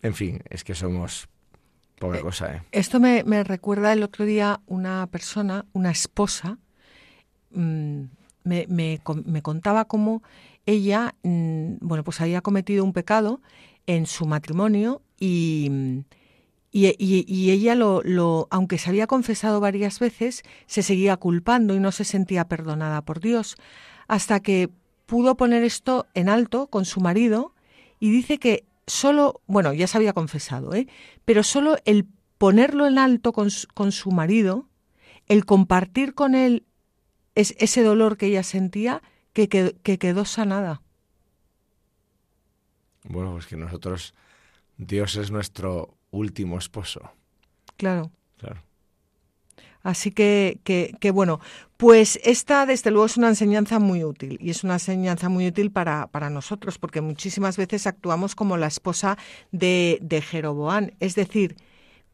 En 0.00 0.14
fin, 0.14 0.40
es 0.48 0.62
que 0.62 0.74
somos 0.74 1.28
poca 1.98 2.18
eh, 2.18 2.22
cosa, 2.22 2.54
¿eh? 2.54 2.62
Esto 2.70 3.00
me, 3.00 3.22
recuerda 3.42 3.92
el 3.92 4.02
otro 4.02 4.24
día 4.24 4.60
una 4.66 5.06
persona, 5.08 5.66
una 5.72 5.90
esposa, 5.90 6.58
mm, 7.50 8.02
me, 8.44 8.66
me, 8.68 9.00
me 9.24 9.42
contaba 9.42 9.86
cómo 9.86 10.22
ella, 10.66 11.14
mm, 11.22 11.78
bueno, 11.80 12.04
pues 12.04 12.20
había 12.20 12.42
cometido 12.42 12.84
un 12.84 12.92
pecado 12.92 13.40
en 13.86 14.06
su 14.06 14.26
matrimonio 14.26 15.02
y, 15.18 16.04
y, 16.70 17.50
ella, 17.50 17.74
lo, 17.74 18.02
lo, 18.04 18.46
aunque 18.50 18.78
se 18.78 18.90
había 18.90 19.06
confesado 19.06 19.60
varias 19.60 19.98
veces, 19.98 20.42
se 20.66 20.82
seguía 20.82 21.16
culpando 21.16 21.74
y 21.74 21.80
no 21.80 21.90
se 21.90 22.04
sentía 22.04 22.46
perdonada 22.46 23.02
por 23.02 23.20
Dios, 23.20 23.56
hasta 24.08 24.40
que 24.40 24.70
pudo 25.06 25.36
poner 25.36 25.62
esto 25.62 26.06
en 26.14 26.28
alto 26.28 26.66
con 26.66 26.84
su 26.84 27.00
marido 27.00 27.54
y 28.00 28.10
dice 28.10 28.38
que 28.38 28.64
solo, 28.86 29.40
bueno, 29.46 29.72
ya 29.72 29.86
se 29.86 29.98
había 29.98 30.12
confesado, 30.12 30.74
¿eh? 30.74 30.88
pero 31.24 31.42
solo 31.42 31.76
el 31.84 32.06
ponerlo 32.38 32.86
en 32.86 32.98
alto 32.98 33.32
con 33.32 33.50
su, 33.50 33.68
con 33.68 33.92
su 33.92 34.10
marido, 34.10 34.68
el 35.26 35.44
compartir 35.44 36.14
con 36.14 36.34
él 36.34 36.64
ese 37.34 37.84
dolor 37.84 38.16
que 38.16 38.26
ella 38.26 38.42
sentía, 38.42 39.02
que, 39.32 39.48
quedó 39.48 40.24
sanada. 40.24 40.82
Bueno, 43.04 43.32
pues 43.32 43.46
que 43.46 43.56
nosotros, 43.56 44.14
Dios 44.76 45.14
es 45.16 45.30
nuestro 45.30 45.94
último 46.10 46.58
esposo. 46.58 47.12
Claro. 47.76 48.10
Claro. 48.38 48.62
Así 49.82 50.10
que, 50.10 50.58
que, 50.64 51.10
bueno, 51.10 51.40
pues 51.76 52.18
esta 52.24 52.66
desde 52.66 52.90
luego 52.90 53.06
es 53.06 53.16
una 53.16 53.28
enseñanza 53.28 53.78
muy 53.78 54.04
útil 54.04 54.38
y 54.40 54.50
es 54.50 54.64
una 54.64 54.74
enseñanza 54.74 55.28
muy 55.28 55.46
útil 55.46 55.70
para, 55.70 56.08
para 56.08 56.30
nosotros 56.30 56.78
porque 56.78 57.00
muchísimas 57.00 57.56
veces 57.56 57.86
actuamos 57.86 58.34
como 58.34 58.56
la 58.56 58.66
esposa 58.66 59.16
de, 59.52 59.98
de 60.02 60.20
Jeroboán, 60.20 60.94
es 60.98 61.14
decir, 61.14 61.56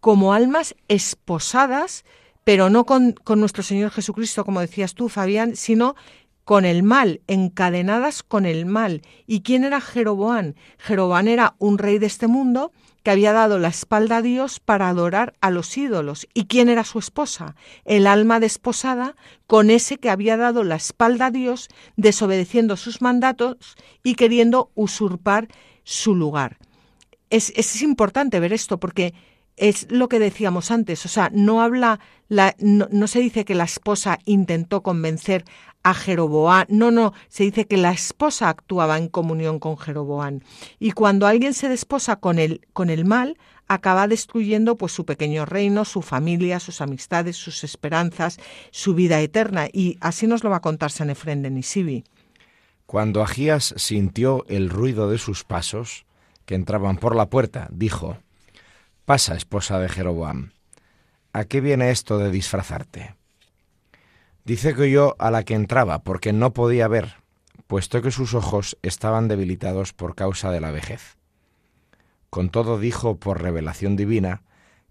como 0.00 0.34
almas 0.34 0.74
esposadas, 0.88 2.04
pero 2.44 2.68
no 2.68 2.84
con, 2.84 3.12
con 3.12 3.40
nuestro 3.40 3.62
Señor 3.62 3.90
Jesucristo, 3.90 4.44
como 4.44 4.60
decías 4.60 4.94
tú, 4.94 5.08
Fabián, 5.08 5.56
sino 5.56 5.96
con 6.44 6.66
el 6.66 6.82
mal, 6.82 7.22
encadenadas 7.26 8.22
con 8.22 8.44
el 8.44 8.66
mal. 8.66 9.00
¿Y 9.26 9.40
quién 9.40 9.64
era 9.64 9.80
Jeroboán? 9.80 10.56
Jeroboán 10.78 11.26
era 11.26 11.54
un 11.58 11.78
rey 11.78 11.98
de 11.98 12.06
este 12.06 12.26
mundo 12.26 12.70
que 13.04 13.10
había 13.10 13.32
dado 13.32 13.58
la 13.58 13.68
espalda 13.68 14.16
a 14.16 14.22
Dios 14.22 14.58
para 14.60 14.88
adorar 14.88 15.34
a 15.42 15.50
los 15.50 15.76
ídolos. 15.76 16.26
¿Y 16.32 16.46
quién 16.46 16.70
era 16.70 16.84
su 16.84 16.98
esposa? 16.98 17.54
El 17.84 18.06
alma 18.06 18.40
desposada 18.40 19.14
con 19.46 19.68
ese 19.70 19.98
que 19.98 20.08
había 20.08 20.38
dado 20.38 20.64
la 20.64 20.76
espalda 20.76 21.26
a 21.26 21.30
Dios, 21.30 21.68
desobedeciendo 21.96 22.76
sus 22.76 23.02
mandatos 23.02 23.76
y 24.02 24.14
queriendo 24.14 24.72
usurpar 24.74 25.48
su 25.84 26.14
lugar. 26.14 26.56
Es, 27.28 27.52
es 27.56 27.82
importante 27.82 28.40
ver 28.40 28.54
esto 28.54 28.80
porque 28.80 29.12
es 29.56 29.90
lo 29.90 30.08
que 30.08 30.18
decíamos 30.18 30.70
antes, 30.70 31.04
o 31.06 31.08
sea, 31.08 31.30
no 31.32 31.62
habla, 31.62 32.00
la, 32.28 32.54
no, 32.58 33.06
se 33.06 33.20
dice 33.20 33.44
que 33.44 33.54
la 33.54 33.64
esposa 33.64 34.18
intentó 34.24 34.82
convencer 34.82 35.44
a 35.82 35.94
Jeroboán, 35.94 36.66
no, 36.70 36.90
no, 36.90 37.12
se 37.28 37.44
dice 37.44 37.66
que 37.66 37.76
la 37.76 37.92
esposa 37.92 38.48
actuaba 38.48 38.98
en 38.98 39.08
comunión 39.08 39.58
con 39.58 39.76
Jeroboán. 39.76 40.42
Y 40.78 40.92
cuando 40.92 41.26
alguien 41.26 41.52
se 41.54 41.68
desposa 41.68 42.16
con 42.16 42.38
el, 42.38 42.62
con 42.72 42.88
el 42.88 43.04
mal, 43.04 43.36
acaba 43.68 44.08
destruyendo 44.08 44.76
pues 44.76 44.92
su 44.92 45.04
pequeño 45.04 45.44
reino, 45.44 45.84
su 45.84 46.00
familia, 46.02 46.58
sus 46.58 46.80
amistades, 46.80 47.36
sus 47.36 47.64
esperanzas, 47.64 48.38
su 48.70 48.94
vida 48.94 49.20
eterna. 49.20 49.68
Y 49.72 49.98
así 50.00 50.26
nos 50.26 50.42
lo 50.42 50.50
va 50.50 50.56
a 50.56 50.62
contar 50.62 50.90
San 50.90 51.10
Efrén 51.10 51.42
de 51.42 51.50
Nisibi. 51.50 52.04
Cuando 52.86 53.22
Agías 53.22 53.74
sintió 53.76 54.44
el 54.48 54.70
ruido 54.70 55.10
de 55.10 55.18
sus 55.18 55.44
pasos, 55.44 56.06
que 56.46 56.54
entraban 56.54 56.96
por 56.96 57.16
la 57.16 57.30
puerta, 57.30 57.68
dijo, 57.72 58.18
Pasa, 59.04 59.34
esposa 59.34 59.78
de 59.78 59.90
Jeroboam. 59.90 60.52
¿A 61.34 61.44
qué 61.44 61.60
viene 61.60 61.90
esto 61.90 62.16
de 62.16 62.30
disfrazarte? 62.30 63.14
Dice 64.46 64.74
que 64.74 64.82
oyó 64.82 65.14
a 65.18 65.30
la 65.30 65.42
que 65.42 65.52
entraba 65.52 66.02
porque 66.02 66.32
no 66.32 66.54
podía 66.54 66.88
ver, 66.88 67.16
puesto 67.66 68.00
que 68.00 68.10
sus 68.10 68.32
ojos 68.32 68.78
estaban 68.80 69.28
debilitados 69.28 69.92
por 69.92 70.14
causa 70.14 70.50
de 70.50 70.62
la 70.62 70.70
vejez. 70.70 71.18
Con 72.30 72.48
todo 72.48 72.78
dijo 72.78 73.18
por 73.18 73.42
revelación 73.42 73.94
divina 73.94 74.42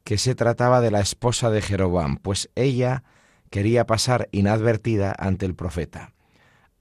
que 0.03 0.19
se 0.19 0.35
trataba 0.35 0.79
de 0.79 0.91
la 0.91 0.99
esposa 0.99 1.49
de 1.49 1.63
Jeroboam, 1.63 2.17
pues 2.17 2.51
ella 2.53 3.03
quería 3.49 3.87
pasar 3.87 4.29
inadvertida 4.31 5.15
ante 5.17 5.47
el 5.47 5.55
profeta, 5.55 6.13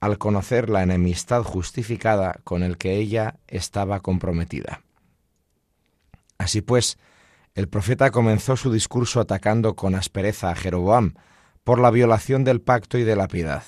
al 0.01 0.19
conocer 0.19 0.69
la 0.69 0.83
enemistad 0.83 1.45
justificada 1.45 2.41
con 2.45 2.63
el 2.63 2.77
que 2.77 2.97
ella 2.97 3.37
estaba 3.49 4.01
comprometida. 4.01 4.83
Así 6.37 6.61
pues, 6.61 6.99
el 7.55 7.69
profeta 7.69 8.11
comenzó 8.11 8.57
su 8.57 8.73
discurso 8.73 9.21
atacando 9.21 9.77
con 9.77 9.95
aspereza 9.95 10.51
a 10.51 10.55
Jeroboam 10.55 11.15
por 11.65 11.79
la 11.79 11.91
violación 11.91 12.45
del 12.45 12.61
pacto 12.61 12.99
y 12.99 13.05
de 13.05 13.15
la 13.15 13.29
piedad, 13.29 13.63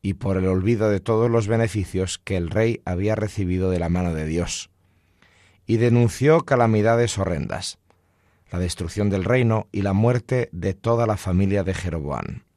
y 0.00 0.14
por 0.14 0.36
el 0.36 0.46
olvido 0.46 0.88
de 0.88 1.00
todos 1.00 1.30
los 1.30 1.48
beneficios 1.48 2.18
que 2.18 2.36
el 2.36 2.48
rey 2.48 2.80
había 2.84 3.14
recibido 3.14 3.70
de 3.70 3.78
la 3.78 3.88
mano 3.88 4.14
de 4.14 4.24
Dios, 4.24 4.70
y 5.66 5.76
denunció 5.76 6.40
calamidades 6.40 7.18
horrendas, 7.18 7.78
la 8.50 8.58
destrucción 8.58 9.10
del 9.10 9.24
reino 9.24 9.68
y 9.70 9.82
la 9.82 9.92
muerte 9.92 10.48
de 10.52 10.72
toda 10.72 11.06
la 11.06 11.18
familia 11.18 11.64
de 11.64 11.74
Jeroboam. 11.74 12.47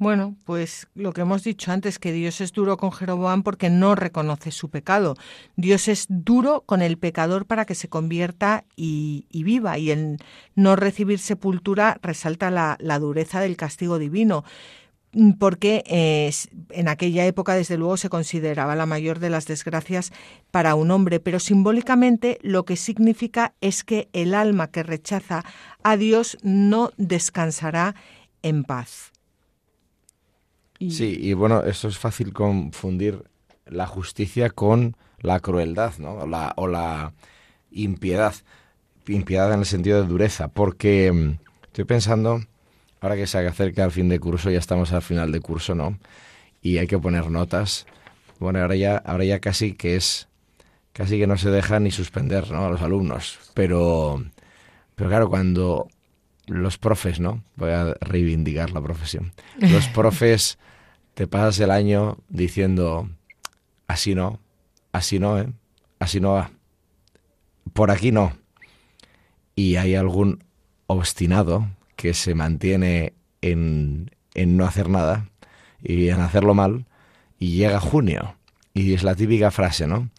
Bueno, 0.00 0.36
pues 0.44 0.86
lo 0.94 1.12
que 1.12 1.22
hemos 1.22 1.42
dicho 1.42 1.72
antes, 1.72 1.98
que 1.98 2.12
Dios 2.12 2.40
es 2.40 2.52
duro 2.52 2.76
con 2.76 2.92
Jeroboam 2.92 3.42
porque 3.42 3.68
no 3.68 3.96
reconoce 3.96 4.52
su 4.52 4.70
pecado. 4.70 5.16
Dios 5.56 5.88
es 5.88 6.06
duro 6.08 6.62
con 6.64 6.82
el 6.82 6.98
pecador 6.98 7.46
para 7.46 7.64
que 7.64 7.74
se 7.74 7.88
convierta 7.88 8.64
y, 8.76 9.26
viva. 9.32 9.76
Y 9.76 9.90
el 9.90 10.18
no 10.54 10.76
recibir 10.76 11.18
sepultura 11.18 11.98
resalta 12.00 12.52
la, 12.52 12.98
dureza 13.00 13.40
del 13.40 13.56
castigo 13.56 13.98
divino 13.98 14.44
porque 15.40 15.82
en 16.70 16.86
aquella 16.86 17.24
época 17.24 17.54
desde 17.54 17.78
luego 17.78 17.96
se 17.96 18.10
consideraba 18.10 18.76
la 18.76 18.84
mayor 18.84 19.18
de 19.18 19.30
las 19.30 19.46
desgracias 19.46 20.12
para 20.50 20.74
un 20.74 20.90
hombre, 20.90 21.18
pero 21.18 21.40
simbólicamente 21.40 22.38
lo 22.42 22.64
que 22.66 22.76
significa 22.76 23.54
es 23.62 23.84
que 23.84 24.10
el 24.12 24.34
alma 24.34 24.70
que 24.70 24.82
rechaza 24.82 25.44
a 25.82 25.96
Dios 25.96 26.36
no 26.42 26.90
descansará 26.98 27.94
en 28.42 28.64
paz. 28.64 29.12
Sí, 30.80 31.18
y 31.20 31.32
bueno, 31.32 31.62
esto 31.64 31.88
es 31.88 31.98
fácil 31.98 32.32
confundir 32.32 33.24
la 33.66 33.86
justicia 33.86 34.50
con 34.50 34.96
la 35.20 35.40
crueldad, 35.40 35.94
¿no? 35.98 36.12
O 36.12 36.26
la, 36.26 36.52
o 36.56 36.68
la 36.68 37.12
impiedad. 37.70 38.34
Impiedad 39.08 39.52
en 39.52 39.60
el 39.60 39.66
sentido 39.66 40.00
de 40.02 40.06
dureza, 40.08 40.48
porque 40.48 41.10
mm, 41.12 41.38
estoy 41.64 41.84
pensando, 41.84 42.42
ahora 43.00 43.16
que 43.16 43.26
se 43.26 43.38
acerca 43.38 43.84
al 43.84 43.90
fin 43.90 44.08
de 44.08 44.20
curso, 44.20 44.50
ya 44.50 44.58
estamos 44.58 44.92
al 44.92 45.02
final 45.02 45.32
de 45.32 45.40
curso, 45.40 45.74
¿no? 45.74 45.98
Y 46.62 46.78
hay 46.78 46.86
que 46.86 46.98
poner 46.98 47.30
notas. 47.30 47.86
Bueno, 48.38 48.60
ahora 48.60 48.76
ya, 48.76 48.98
ahora 48.98 49.24
ya 49.24 49.40
casi 49.40 49.72
que 49.72 49.96
es, 49.96 50.28
casi 50.92 51.18
que 51.18 51.26
no 51.26 51.36
se 51.38 51.50
deja 51.50 51.80
ni 51.80 51.90
suspender, 51.90 52.50
¿no? 52.52 52.66
A 52.66 52.70
los 52.70 52.82
alumnos. 52.82 53.38
Pero, 53.54 54.22
pero 54.94 55.10
claro, 55.10 55.28
cuando 55.28 55.88
los 56.48 56.78
profes, 56.78 57.20
¿no? 57.20 57.44
Voy 57.56 57.70
a 57.70 57.94
reivindicar 58.00 58.70
la 58.70 58.80
profesión. 58.80 59.32
Los 59.58 59.88
profes 59.94 60.58
te 61.14 61.26
pasas 61.26 61.60
el 61.60 61.70
año 61.70 62.18
diciendo, 62.28 63.08
así 63.86 64.14
no, 64.14 64.40
así 64.92 65.18
no, 65.18 65.38
¿eh? 65.38 65.52
Así 65.98 66.20
no 66.20 66.32
va. 66.32 66.50
Por 67.72 67.90
aquí 67.90 68.12
no. 68.12 68.32
Y 69.54 69.76
hay 69.76 69.94
algún 69.94 70.44
obstinado 70.86 71.68
que 71.96 72.14
se 72.14 72.34
mantiene 72.34 73.14
en, 73.42 74.10
en 74.34 74.56
no 74.56 74.64
hacer 74.64 74.88
nada 74.88 75.28
y 75.82 76.08
en 76.08 76.20
hacerlo 76.20 76.54
mal 76.54 76.86
y 77.38 77.56
llega 77.56 77.80
junio. 77.80 78.36
Y 78.74 78.94
es 78.94 79.02
la 79.02 79.14
típica 79.14 79.50
frase, 79.50 79.86
¿no? 79.86 80.10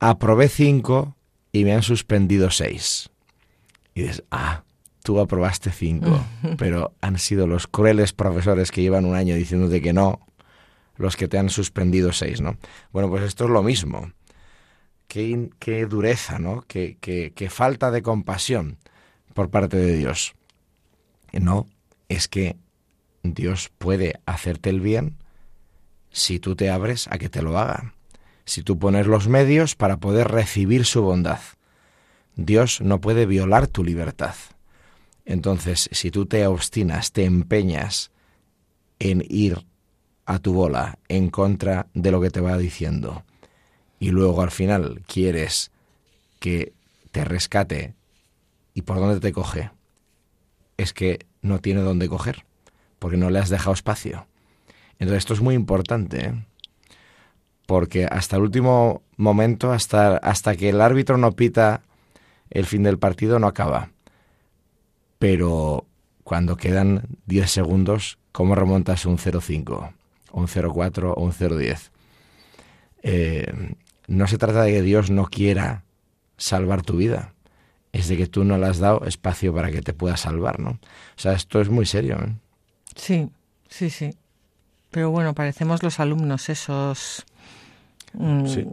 Aprobé 0.00 0.48
cinco 0.48 1.16
y 1.52 1.64
me 1.64 1.72
han 1.72 1.82
suspendido 1.82 2.50
seis. 2.50 3.10
Y 3.94 4.02
dices, 4.02 4.24
ah, 4.30 4.64
tú 5.08 5.20
aprobaste 5.20 5.70
cinco, 5.70 6.22
pero 6.58 6.92
han 7.00 7.18
sido 7.18 7.46
los 7.46 7.66
crueles 7.66 8.12
profesores 8.12 8.70
que 8.70 8.82
llevan 8.82 9.06
un 9.06 9.14
año 9.14 9.36
diciéndote 9.36 9.80
que 9.80 9.94
no, 9.94 10.20
los 10.98 11.16
que 11.16 11.28
te 11.28 11.38
han 11.38 11.48
suspendido 11.48 12.12
seis, 12.12 12.42
¿no? 12.42 12.58
Bueno, 12.92 13.08
pues 13.08 13.22
esto 13.22 13.44
es 13.44 13.50
lo 13.50 13.62
mismo. 13.62 14.12
Qué, 15.06 15.48
qué 15.58 15.86
dureza, 15.86 16.38
¿no? 16.38 16.62
Qué, 16.68 16.98
qué, 17.00 17.32
qué 17.34 17.48
falta 17.48 17.90
de 17.90 18.02
compasión 18.02 18.76
por 19.32 19.48
parte 19.48 19.78
de 19.78 19.96
Dios. 19.96 20.34
No, 21.32 21.66
es 22.10 22.28
que 22.28 22.56
Dios 23.22 23.70
puede 23.78 24.20
hacerte 24.26 24.68
el 24.68 24.82
bien 24.82 25.16
si 26.10 26.38
tú 26.38 26.54
te 26.54 26.68
abres 26.68 27.08
a 27.10 27.16
que 27.16 27.30
te 27.30 27.40
lo 27.40 27.58
haga, 27.58 27.94
si 28.44 28.62
tú 28.62 28.78
pones 28.78 29.06
los 29.06 29.26
medios 29.26 29.74
para 29.74 29.96
poder 29.96 30.28
recibir 30.28 30.84
su 30.84 31.00
bondad. 31.00 31.40
Dios 32.36 32.82
no 32.82 33.00
puede 33.00 33.24
violar 33.24 33.68
tu 33.68 33.82
libertad. 33.82 34.34
Entonces, 35.28 35.90
si 35.92 36.10
tú 36.10 36.24
te 36.24 36.46
obstinas, 36.46 37.12
te 37.12 37.26
empeñas 37.26 38.10
en 38.98 39.22
ir 39.28 39.66
a 40.24 40.38
tu 40.38 40.54
bola 40.54 40.98
en 41.08 41.28
contra 41.28 41.86
de 41.92 42.10
lo 42.10 42.22
que 42.22 42.30
te 42.30 42.40
va 42.40 42.56
diciendo 42.56 43.24
y 44.00 44.08
luego 44.08 44.40
al 44.40 44.50
final 44.50 45.02
quieres 45.06 45.70
que 46.40 46.72
te 47.12 47.26
rescate 47.26 47.94
y 48.72 48.82
por 48.82 48.96
dónde 48.96 49.20
te 49.20 49.32
coge, 49.32 49.70
es 50.78 50.94
que 50.94 51.26
no 51.42 51.58
tiene 51.58 51.82
dónde 51.82 52.08
coger, 52.08 52.46
porque 52.98 53.18
no 53.18 53.28
le 53.28 53.38
has 53.38 53.50
dejado 53.50 53.74
espacio. 53.74 54.26
Entonces 54.98 55.18
esto 55.18 55.34
es 55.34 55.42
muy 55.42 55.54
importante, 55.54 56.28
¿eh? 56.28 56.46
porque 57.66 58.06
hasta 58.06 58.36
el 58.36 58.42
último 58.44 59.02
momento, 59.18 59.72
hasta, 59.72 60.16
hasta 60.16 60.56
que 60.56 60.70
el 60.70 60.80
árbitro 60.80 61.18
no 61.18 61.32
pita 61.32 61.82
el 62.48 62.64
fin 62.64 62.82
del 62.82 62.98
partido, 62.98 63.38
no 63.38 63.46
acaba 63.46 63.90
pero 65.18 65.84
cuando 66.24 66.56
quedan 66.56 67.02
10 67.26 67.50
segundos, 67.50 68.18
¿cómo 68.32 68.54
remontas 68.54 69.06
un 69.06 69.18
0,5, 69.18 69.92
un 70.32 70.46
0,4 70.46 71.14
o 71.16 71.22
un 71.22 71.32
0,10? 71.32 71.90
Eh, 73.02 73.74
no 74.06 74.26
se 74.26 74.38
trata 74.38 74.62
de 74.62 74.72
que 74.72 74.82
Dios 74.82 75.10
no 75.10 75.26
quiera 75.26 75.84
salvar 76.36 76.82
tu 76.82 76.96
vida, 76.96 77.32
es 77.92 78.08
de 78.08 78.16
que 78.16 78.26
tú 78.26 78.44
no 78.44 78.58
le 78.58 78.66
has 78.66 78.78
dado 78.78 79.04
espacio 79.04 79.54
para 79.54 79.70
que 79.70 79.82
te 79.82 79.92
pueda 79.92 80.16
salvar, 80.16 80.60
¿no? 80.60 80.70
O 80.70 80.78
sea, 81.16 81.32
esto 81.32 81.60
es 81.60 81.68
muy 81.68 81.86
serio. 81.86 82.16
¿eh? 82.16 82.34
Sí, 82.94 83.30
sí, 83.68 83.90
sí. 83.90 84.14
Pero 84.90 85.10
bueno, 85.10 85.34
parecemos 85.34 85.82
los 85.82 86.00
alumnos 86.00 86.48
esos... 86.48 87.24
Mm, 88.14 88.46
sí. 88.46 88.66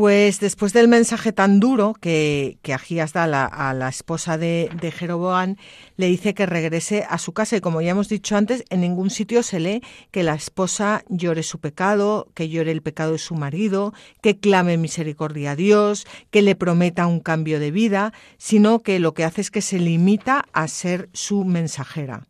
Pues 0.00 0.40
después 0.40 0.72
del 0.72 0.88
mensaje 0.88 1.30
tan 1.30 1.60
duro 1.60 1.92
que, 1.92 2.56
que 2.62 2.72
Agías 2.72 3.12
da 3.12 3.24
a 3.24 3.74
la, 3.74 3.88
esposa 3.90 4.38
de, 4.38 4.70
de, 4.80 4.92
Jeroboán, 4.92 5.58
le 5.98 6.06
dice 6.06 6.32
que 6.32 6.46
regrese 6.46 7.04
a 7.06 7.18
su 7.18 7.34
casa. 7.34 7.58
Y 7.58 7.60
como 7.60 7.82
ya 7.82 7.90
hemos 7.90 8.08
dicho 8.08 8.34
antes, 8.34 8.64
en 8.70 8.80
ningún 8.80 9.10
sitio 9.10 9.42
se 9.42 9.60
lee 9.60 9.82
que 10.10 10.22
la 10.22 10.32
esposa 10.32 11.04
llore 11.10 11.42
su 11.42 11.60
pecado, 11.60 12.28
que 12.32 12.48
llore 12.48 12.70
el 12.70 12.80
pecado 12.80 13.12
de 13.12 13.18
su 13.18 13.34
marido, 13.34 13.92
que 14.22 14.38
clame 14.38 14.78
misericordia 14.78 15.50
a 15.50 15.56
Dios, 15.56 16.06
que 16.30 16.40
le 16.40 16.56
prometa 16.56 17.06
un 17.06 17.20
cambio 17.20 17.60
de 17.60 17.70
vida, 17.70 18.14
sino 18.38 18.78
que 18.78 19.00
lo 19.00 19.12
que 19.12 19.24
hace 19.24 19.42
es 19.42 19.50
que 19.50 19.60
se 19.60 19.78
limita 19.78 20.46
a 20.54 20.66
ser 20.68 21.10
su 21.12 21.44
mensajera. 21.44 22.26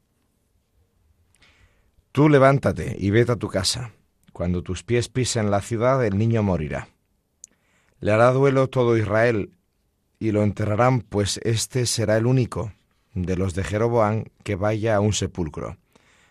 Tú 2.11 2.28
levántate 2.28 2.96
y 2.98 3.11
vete 3.11 3.30
a 3.30 3.37
tu 3.37 3.46
casa. 3.46 3.92
Cuando 4.33 4.64
tus 4.64 4.83
pies 4.83 5.09
pisen 5.09 5.52
la 5.52 5.61
ciudad, 5.61 6.04
el 6.04 6.18
niño 6.18 6.42
morirá. 6.42 6.88
Le 8.00 8.12
hará 8.12 8.32
duelo 8.32 8.68
todo 8.68 8.96
Israel 8.96 9.52
y 10.18 10.32
lo 10.32 10.42
enterrarán, 10.42 11.00
pues 11.00 11.38
este 11.44 11.86
será 11.86 12.16
el 12.16 12.26
único 12.26 12.72
de 13.14 13.36
los 13.36 13.54
de 13.54 13.64
Jeroboam 13.64 14.24
que 14.42 14.54
vaya 14.54 14.96
a 14.96 15.00
un 15.00 15.12
sepulcro, 15.12 15.76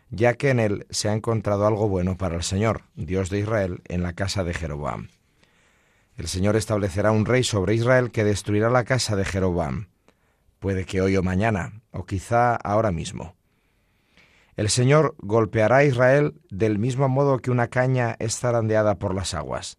ya 0.09 0.33
que 0.33 0.49
en 0.49 0.59
él 0.59 0.87
se 0.89 1.09
ha 1.09 1.13
encontrado 1.13 1.67
algo 1.67 1.87
bueno 1.87 2.17
para 2.17 2.35
el 2.35 2.43
Señor, 2.43 2.83
Dios 2.95 3.29
de 3.29 3.39
Israel, 3.39 3.81
en 3.87 4.03
la 4.03 4.13
casa 4.13 4.43
de 4.43 4.53
Jeroboam. 4.53 5.09
El 6.17 6.27
Señor 6.27 6.55
establecerá 6.55 7.11
un 7.11 7.25
rey 7.25 7.43
sobre 7.43 7.75
Israel 7.75 8.11
que 8.11 8.23
destruirá 8.23 8.69
la 8.69 8.83
casa 8.83 9.15
de 9.15 9.25
Jeroboam. 9.25 9.87
Puede 10.59 10.85
que 10.85 11.01
hoy 11.01 11.15
o 11.15 11.23
mañana, 11.23 11.81
o 11.91 12.05
quizá 12.05 12.55
ahora 12.55 12.91
mismo. 12.91 13.35
El 14.57 14.69
Señor 14.69 15.15
golpeará 15.19 15.77
a 15.77 15.83
Israel 15.85 16.41
del 16.49 16.79
mismo 16.79 17.07
modo 17.07 17.39
que 17.39 17.51
una 17.51 17.67
caña 17.67 18.17
es 18.19 18.37
zarandeada 18.37 18.95
por 18.95 19.15
las 19.15 19.33
aguas, 19.33 19.77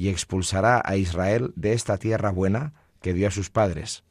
y 0.00 0.08
expulsará 0.08 0.80
a 0.82 0.96
Israel 0.96 1.52
de 1.56 1.74
esta 1.74 1.98
tierra 1.98 2.30
buena 2.30 2.72
que 3.02 3.12
dio 3.12 3.28
a 3.28 3.30
sus 3.30 3.50
padres. 3.50 4.02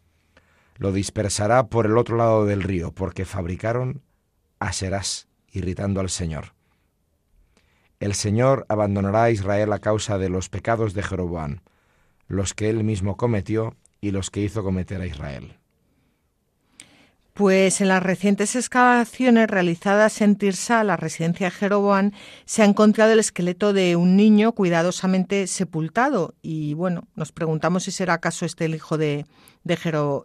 Lo 0.77 0.91
dispersará 0.91 1.65
por 1.65 1.87
el 1.87 1.97
otro 1.97 2.15
lado 2.15 2.45
del 2.45 2.61
río, 2.61 2.91
porque 2.91 3.25
fabricaron 3.25 4.03
Aserás, 4.59 5.27
irritando 5.51 5.99
al 5.99 6.11
Señor. 6.11 6.53
El 7.99 8.13
Señor 8.13 8.67
abandonará 8.69 9.23
a 9.23 9.31
Israel 9.31 9.73
a 9.73 9.79
causa 9.79 10.19
de 10.19 10.29
los 10.29 10.47
pecados 10.47 10.93
de 10.93 11.01
Jeroboam, 11.01 11.61
los 12.27 12.53
que 12.53 12.69
él 12.69 12.83
mismo 12.83 13.17
cometió 13.17 13.75
y 13.99 14.11
los 14.11 14.29
que 14.29 14.41
hizo 14.41 14.63
cometer 14.63 15.01
a 15.01 15.07
Israel. 15.07 15.57
Pues 17.39 17.79
en 17.79 17.87
las 17.87 18.03
recientes 18.03 18.57
excavaciones 18.57 19.47
realizadas 19.47 20.19
en 20.19 20.35
Tirsa, 20.35 20.83
la 20.83 20.97
residencia 20.97 21.47
de 21.47 21.51
Jeroboam, 21.51 22.11
se 22.43 22.63
ha 22.63 22.65
encontrado 22.65 23.13
el 23.13 23.19
esqueleto 23.19 23.71
de 23.71 23.95
un 23.95 24.17
niño 24.17 24.51
cuidadosamente 24.51 25.47
sepultado. 25.47 26.35
Y 26.41 26.73
bueno, 26.73 27.07
nos 27.15 27.31
preguntamos 27.31 27.83
si 27.83 27.91
será 27.91 28.15
acaso 28.15 28.45
este 28.45 28.65
el 28.65 28.75
hijo 28.75 28.97
de, 28.97 29.25
de, 29.63 29.77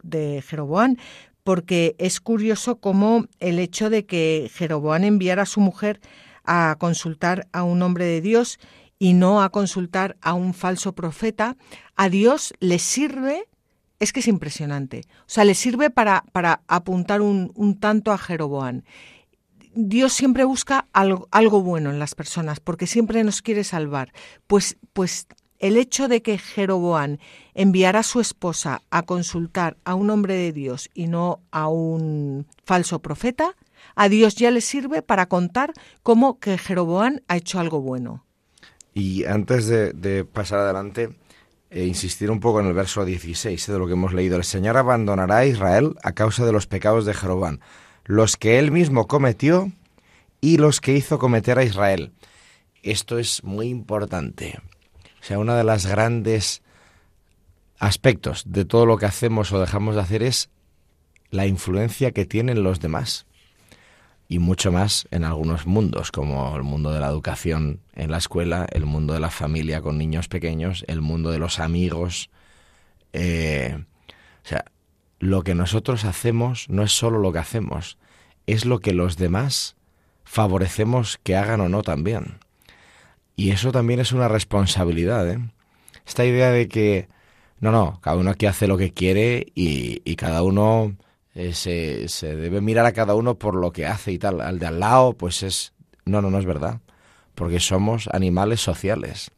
de 0.03 0.43
Jeroboam, 0.43 0.97
porque 1.45 1.95
es 2.01 2.19
curioso 2.21 2.81
cómo 2.81 3.27
el 3.39 3.61
hecho 3.61 3.91
de 3.91 4.07
que 4.07 4.51
Jeroboam 4.53 5.05
enviara 5.05 5.43
a 5.43 5.47
su 5.47 5.61
mujer 5.61 6.01
a 6.43 6.75
consultar 6.81 7.47
a 7.53 7.63
un 7.63 7.81
hombre 7.83 8.07
de 8.07 8.23
Dios 8.23 8.59
y 8.99 9.13
no 9.13 9.41
a 9.41 9.51
consultar 9.51 10.17
a 10.21 10.35
un 10.35 10.53
falso 10.53 10.97
profeta, 10.97 11.57
a 11.95 12.09
Dios 12.09 12.55
le 12.59 12.81
sirve 12.81 13.47
es 14.01 14.13
que 14.13 14.21
es 14.21 14.29
impresionante. 14.29 15.03
O 15.21 15.29
sea, 15.29 15.45
le 15.45 15.55
sirve 15.55 15.91
para, 15.91 16.25
para 16.33 16.63
apuntar 16.69 17.21
un, 17.21 17.53
un, 17.55 17.79
tanto 17.79 18.13
a 18.13 18.19
Jeroboam. 18.19 18.83
Dios 19.75 20.13
siempre 20.13 20.45
busca 20.45 20.87
algo, 20.93 21.29
algo, 21.31 21.61
bueno 21.63 21.91
en 21.91 21.99
las 21.99 22.15
personas, 22.15 22.61
porque 22.61 22.87
siempre 22.87 23.25
nos 23.25 23.43
quiere 23.43 23.65
salvar. 23.65 24.13
Pues, 24.47 24.77
pues 24.93 25.27
el 25.59 25.77
hecho 25.77 26.09
de 26.09 26.23
que 26.23 26.39
Jeroboam 26.39 27.19
enviara 27.55 28.01
a 28.01 28.05
su 28.05 28.21
esposa 28.21 28.83
a 28.91 29.03
consultar 29.03 29.77
a 29.85 29.95
un 29.95 30.11
hombre 30.11 30.35
de 30.35 30.53
Dios 30.53 30.91
y 30.95 31.07
no 31.07 31.41
a 31.51 31.69
un 31.69 32.47
falso 32.65 33.01
profeta, 33.01 33.57
a 33.97 34.09
Dios 34.09 34.37
ya 34.37 34.51
le 34.51 34.61
sirve 34.61 35.03
para 35.03 35.27
contar 35.27 35.73
cómo 36.03 36.39
que 36.39 36.59
Jeroboam 36.59 37.21
ha 37.29 37.37
hecho 37.37 37.59
algo 37.59 37.81
bueno. 37.81 38.25
Y 38.93 39.25
antes 39.25 39.67
de 39.67 40.25
pasar 40.25 40.61
adelante, 40.61 41.11
e 41.75 41.85
insistir 41.85 42.31
un 42.31 42.39
poco 42.39 42.61
en 42.61 42.67
el 42.67 42.73
verso 42.73 43.05
16 43.05 43.67
de 43.67 43.79
lo 43.79 43.89
que 43.89 43.95
hemos 43.95 44.15
leído. 44.15 44.37
El 44.37 44.45
Señor 44.45 44.77
abandonará 44.77 45.39
a 45.39 45.47
Israel 45.47 45.97
a 46.05 46.13
causa 46.13 46.47
de 46.47 46.53
los 46.53 46.69
pecados 46.69 47.05
de 47.05 47.15
Jeroboam, 47.15 47.59
los 48.05 48.37
que 48.37 48.61
él 48.61 48.71
mismo 48.71 49.09
cometió 49.09 49.73
y 50.41 50.59
los 50.59 50.81
que 50.81 50.93
hizo 50.93 51.19
cometer 51.19 51.59
a 51.59 51.65
Israel. 51.65 52.13
Esto 52.85 53.19
es 53.19 53.43
muy 53.43 53.67
importante. 53.67 54.61
O 55.21 55.25
sea, 55.25 55.41
uno 55.41 55.57
de 55.57 55.65
los 55.65 55.85
grandes 55.85 56.63
aspectos 57.81 58.45
de 58.47 58.65
todo 58.65 58.87
lo 58.87 58.97
que 58.97 59.07
hacemos 59.07 59.51
o 59.53 59.61
dejamos 59.61 59.97
de 59.97 60.03
hacer 60.03 60.23
es 60.23 60.51
la 61.31 61.47
influencia 61.47 62.13
que 62.13 62.25
tienen 62.25 62.63
los 62.63 62.79
demás 62.79 63.27
y 64.29 64.39
mucho 64.39 64.73
más 64.73 65.07
en 65.11 65.25
algunos 65.25 65.67
mundos, 65.67 66.11
como 66.11 66.57
el 66.57 66.63
mundo 66.63 66.93
de 66.93 67.01
la 67.01 67.09
educación 67.09 67.81
en 67.95 68.11
la 68.11 68.19
escuela, 68.19 68.67
el 68.73 68.87
mundo 68.87 69.13
de 69.15 69.21
la 69.21 69.31
familia 69.31 69.83
con 69.83 69.99
niños 69.99 70.29
pequeños, 70.29 70.85
el 70.89 71.01
mundo 71.01 71.31
de 71.31 71.39
los 71.39 71.61
amigos. 71.61 72.31
Eh, 73.13 73.77
o 74.45 74.49
sea, 74.49 74.65
lo 75.19 75.43
que 75.43 75.55
nosotros 75.55 76.05
hacemos 76.05 76.69
no 76.69 76.83
es 76.83 76.93
solo 76.93 77.19
lo 77.19 77.33
que 77.33 77.39
hacemos, 77.39 77.99
es 78.47 78.65
lo 78.65 78.81
que 78.81 78.95
los 78.95 79.17
demás 79.17 79.77
favorecemos 80.25 81.21
que 81.23 81.37
hagan 81.37 81.61
o 81.61 81.69
no 81.69 81.83
también. 81.83 82.39
Y 83.37 83.51
eso 83.51 83.73
también 83.73 84.01
es 84.01 84.13
una 84.13 84.29
responsabilidad. 84.29 85.29
¿eh? 85.29 85.39
Esta 86.07 86.25
idea 86.25 86.51
de 86.51 86.69
que, 86.69 87.09
no, 87.61 87.73
no, 87.73 88.01
cada 88.01 88.17
uno 88.17 88.31
aquí 88.31 88.47
hace 88.47 88.67
lo 88.67 88.79
que 88.79 88.93
quiere 88.93 89.47
y, 89.55 90.01
y 90.05 90.17
cada 90.17 90.43
uno 90.43 90.97
eh, 91.35 91.53
se, 91.53 92.09
se, 92.09 92.37
debe 92.37 92.61
mirar 92.61 92.87
a 92.87 92.93
cada 92.93 93.15
uno 93.15 93.37
por 93.39 93.57
lo 93.57 93.73
que 93.73 93.87
hace 93.87 94.13
y 94.13 94.19
tal. 94.19 94.41
Al 94.41 94.59
de 94.59 94.67
al 94.67 94.81
lado, 94.81 95.15
pues 95.15 95.43
es... 95.43 95.73
No, 96.05 96.23
no, 96.23 96.31
no 96.31 96.39
es 96.39 96.47
verdad. 96.47 96.81
Porque 97.35 97.59
somos 97.59 98.09
animales 98.13 98.61
sociales 98.61 99.33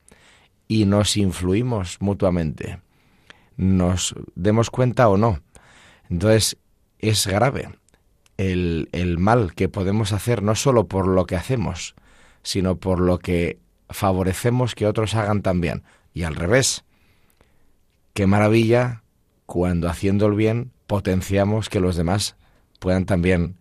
y 0.68 0.84
nos 0.84 1.16
influimos 1.16 1.96
mutuamente. 2.00 2.80
Nos 3.56 4.14
demos 4.34 4.70
cuenta 4.70 5.08
o 5.08 5.16
no. 5.16 5.40
Entonces, 6.10 6.58
es 6.98 7.26
grave 7.26 7.70
el, 8.36 8.88
el 8.92 9.18
mal 9.18 9.54
que 9.54 9.68
podemos 9.68 10.12
hacer 10.12 10.42
no 10.42 10.54
solo 10.54 10.88
por 10.88 11.06
lo 11.06 11.26
que 11.26 11.36
hacemos, 11.36 11.94
sino 12.42 12.76
por 12.76 13.00
lo 13.00 13.18
que 13.18 13.58
favorecemos 13.88 14.74
que 14.74 14.86
otros 14.86 15.14
hagan 15.14 15.40
también. 15.40 15.82
Y 16.12 16.24
al 16.24 16.34
revés. 16.34 16.84
Qué 18.12 18.26
maravilla 18.26 19.02
cuando 19.46 19.88
haciendo 19.88 20.26
el 20.26 20.34
bien 20.34 20.72
potenciamos 20.86 21.68
que 21.68 21.80
los 21.80 21.96
demás 21.96 22.36
puedan 22.78 23.06
también 23.06 23.56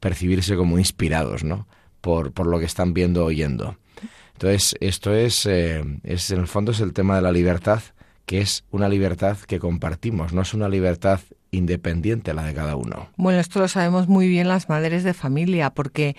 percibirse 0.00 0.56
como 0.56 0.78
inspirados, 0.78 1.44
¿no? 1.44 1.66
Por, 2.00 2.32
por 2.32 2.46
lo 2.46 2.58
que 2.58 2.66
están 2.66 2.94
viendo 2.94 3.24
o 3.24 3.26
oyendo. 3.26 3.76
Entonces, 4.34 4.76
esto 4.80 5.14
es, 5.14 5.46
eh, 5.46 5.82
es, 6.04 6.30
en 6.30 6.38
el 6.38 6.46
fondo, 6.46 6.70
es 6.70 6.80
el 6.80 6.92
tema 6.92 7.16
de 7.16 7.22
la 7.22 7.32
libertad, 7.32 7.82
que 8.24 8.40
es 8.40 8.64
una 8.70 8.88
libertad 8.88 9.36
que 9.38 9.58
compartimos, 9.58 10.32
no 10.32 10.42
es 10.42 10.54
una 10.54 10.68
libertad 10.68 11.20
independiente 11.50 12.34
la 12.34 12.44
de 12.44 12.54
cada 12.54 12.76
uno. 12.76 13.08
Bueno, 13.16 13.40
esto 13.40 13.58
lo 13.58 13.66
sabemos 13.66 14.06
muy 14.06 14.28
bien 14.28 14.46
las 14.46 14.68
madres 14.68 15.02
de 15.02 15.14
familia, 15.14 15.70
porque 15.70 16.14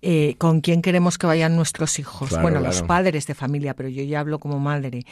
eh, 0.00 0.36
con 0.38 0.60
quién 0.60 0.82
queremos 0.82 1.18
que 1.18 1.26
vayan 1.26 1.56
nuestros 1.56 1.98
hijos. 1.98 2.30
bueno, 2.40 2.60
los 2.60 2.82
padres 2.82 3.26
de 3.26 3.34
familia, 3.34 3.74
pero 3.74 3.88
yo 3.88 4.02
ya 4.02 4.20
hablo 4.20 4.38
como 4.38 4.58
madre. 4.58 5.04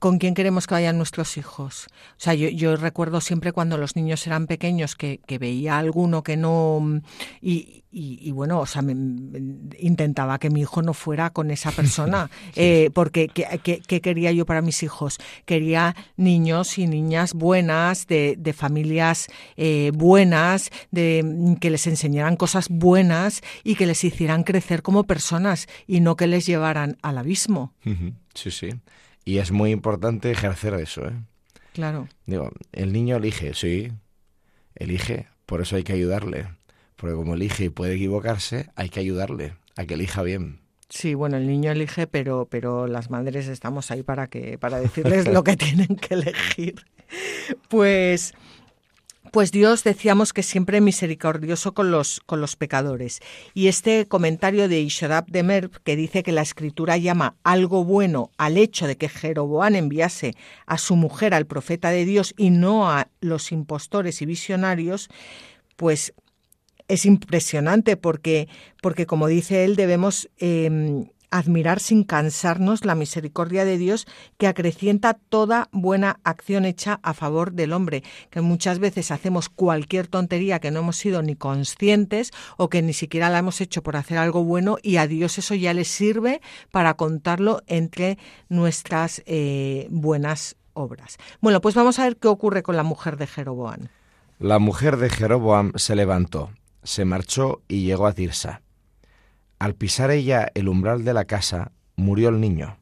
¿Con 0.00 0.18
quién 0.18 0.34
queremos 0.34 0.66
que 0.66 0.74
vayan 0.74 0.98
nuestros 0.98 1.36
hijos? 1.36 1.86
O 2.10 2.20
sea, 2.20 2.34
yo, 2.34 2.48
yo 2.48 2.76
recuerdo 2.76 3.20
siempre 3.20 3.52
cuando 3.52 3.78
los 3.78 3.96
niños 3.96 4.26
eran 4.26 4.46
pequeños 4.46 4.96
que, 4.96 5.20
que 5.26 5.38
veía 5.38 5.76
a 5.76 5.78
alguno 5.78 6.22
que 6.22 6.36
no... 6.36 7.00
Y, 7.40 7.84
y, 7.96 8.32
bueno, 8.32 8.58
o 8.58 8.66
sea, 8.66 8.82
me, 8.82 8.92
intentaba 9.78 10.40
que 10.40 10.50
mi 10.50 10.62
hijo 10.62 10.82
no 10.82 10.94
fuera 10.94 11.30
con 11.30 11.52
esa 11.52 11.70
persona, 11.76 12.28
eh, 12.56 12.90
porque 12.92 13.28
¿qué, 13.28 14.00
quería 14.00 14.32
yo 14.32 14.46
para 14.46 14.62
mis 14.62 14.82
hijos? 14.82 15.18
Quería 15.44 15.94
niños 16.16 16.76
y 16.78 16.88
niñas 16.88 17.34
buenas, 17.34 18.08
de, 18.08 18.34
de 18.36 18.52
familias 18.52 19.28
eh, 19.56 19.92
buenas, 19.94 20.70
de 20.90 21.56
que 21.60 21.70
les 21.70 21.86
enseñaran 21.86 22.36
cosas 22.36 22.68
buenas 22.68 23.42
y 23.62 23.76
que 23.76 23.86
les 23.86 24.02
hicieran 24.02 24.33
crecer 24.42 24.82
como 24.82 25.04
personas 25.04 25.68
y 25.86 26.00
no 26.00 26.16
que 26.16 26.26
les 26.26 26.46
llevaran 26.46 26.96
al 27.02 27.18
abismo. 27.18 27.72
Sí, 28.34 28.50
sí. 28.50 28.70
Y 29.24 29.38
es 29.38 29.52
muy 29.52 29.70
importante 29.70 30.30
ejercer 30.30 30.74
eso, 30.74 31.06
¿eh? 31.06 31.12
Claro. 31.72 32.08
Digo, 32.26 32.50
el 32.72 32.92
niño 32.92 33.16
elige, 33.16 33.54
sí, 33.54 33.92
elige, 34.74 35.28
por 35.46 35.60
eso 35.60 35.76
hay 35.76 35.82
que 35.82 35.92
ayudarle 35.92 36.48
porque 36.96 37.16
como 37.16 37.34
elige 37.34 37.64
y 37.64 37.68
puede 37.68 37.96
equivocarse, 37.96 38.70
hay 38.76 38.88
que 38.88 39.00
ayudarle 39.00 39.54
a 39.76 39.84
que 39.84 39.92
elija 39.92 40.22
bien. 40.22 40.60
Sí, 40.88 41.14
bueno, 41.14 41.36
el 41.36 41.46
niño 41.46 41.70
elige, 41.72 42.06
pero, 42.06 42.46
pero 42.50 42.86
las 42.86 43.10
madres 43.10 43.48
estamos 43.48 43.90
ahí 43.90 44.02
para 44.02 44.28
que, 44.28 44.58
para 44.58 44.78
decirles 44.78 45.26
lo 45.28 45.44
que 45.44 45.56
tienen 45.58 45.96
que 45.96 46.14
elegir. 46.14 46.86
Pues, 47.68 48.32
pues 49.34 49.50
Dios 49.50 49.82
decíamos 49.82 50.32
que 50.32 50.44
siempre 50.44 50.80
misericordioso 50.80 51.74
con 51.74 51.90
los, 51.90 52.20
con 52.24 52.40
los 52.40 52.54
pecadores. 52.54 53.20
Y 53.52 53.66
este 53.66 54.06
comentario 54.06 54.68
de 54.68 54.78
Ishodab 54.78 55.26
de 55.26 55.42
Merv, 55.42 55.82
que 55.82 55.96
dice 55.96 56.22
que 56.22 56.30
la 56.30 56.42
escritura 56.42 56.98
llama 56.98 57.34
algo 57.42 57.84
bueno 57.84 58.30
al 58.38 58.56
hecho 58.56 58.86
de 58.86 58.96
que 58.96 59.08
Jeroboam 59.08 59.74
enviase 59.74 60.36
a 60.66 60.78
su 60.78 60.94
mujer 60.94 61.34
al 61.34 61.46
profeta 61.46 61.90
de 61.90 62.04
Dios 62.04 62.32
y 62.36 62.50
no 62.50 62.88
a 62.88 63.08
los 63.20 63.50
impostores 63.50 64.22
y 64.22 64.26
visionarios, 64.26 65.08
pues 65.74 66.14
es 66.86 67.04
impresionante 67.04 67.96
porque, 67.96 68.48
porque 68.80 69.04
como 69.04 69.26
dice 69.26 69.64
él, 69.64 69.74
debemos 69.74 70.30
em, 70.38 71.08
admirar 71.34 71.80
sin 71.80 72.04
cansarnos 72.04 72.84
la 72.84 72.94
misericordia 72.94 73.64
de 73.64 73.76
Dios 73.76 74.06
que 74.38 74.46
acrecienta 74.46 75.14
toda 75.14 75.68
buena 75.72 76.20
acción 76.22 76.64
hecha 76.64 77.00
a 77.02 77.12
favor 77.12 77.52
del 77.52 77.72
hombre, 77.72 78.04
que 78.30 78.40
muchas 78.40 78.78
veces 78.78 79.10
hacemos 79.10 79.48
cualquier 79.48 80.06
tontería 80.06 80.60
que 80.60 80.70
no 80.70 80.80
hemos 80.80 80.96
sido 80.96 81.22
ni 81.22 81.34
conscientes 81.34 82.30
o 82.56 82.68
que 82.68 82.82
ni 82.82 82.92
siquiera 82.92 83.30
la 83.30 83.38
hemos 83.38 83.60
hecho 83.60 83.82
por 83.82 83.96
hacer 83.96 84.16
algo 84.16 84.44
bueno 84.44 84.76
y 84.80 84.98
a 84.98 85.08
Dios 85.08 85.36
eso 85.38 85.56
ya 85.56 85.74
le 85.74 85.84
sirve 85.84 86.40
para 86.70 86.94
contarlo 86.94 87.62
entre 87.66 88.16
nuestras 88.48 89.20
eh, 89.26 89.88
buenas 89.90 90.54
obras. 90.72 91.16
Bueno, 91.40 91.60
pues 91.60 91.74
vamos 91.74 91.98
a 91.98 92.04
ver 92.04 92.16
qué 92.16 92.28
ocurre 92.28 92.62
con 92.62 92.76
la 92.76 92.84
mujer 92.84 93.16
de 93.16 93.26
Jeroboam. 93.26 93.88
La 94.38 94.60
mujer 94.60 94.98
de 94.98 95.10
Jeroboam 95.10 95.72
se 95.74 95.96
levantó, 95.96 96.50
se 96.84 97.04
marchó 97.04 97.62
y 97.66 97.84
llegó 97.84 98.06
a 98.06 98.12
Tirsa. 98.12 98.62
Al 99.64 99.74
pisar 99.74 100.10
ella 100.10 100.48
el 100.52 100.68
umbral 100.68 101.04
de 101.04 101.14
la 101.14 101.24
casa, 101.24 101.72
murió 101.96 102.28
el 102.28 102.38
niño. 102.38 102.76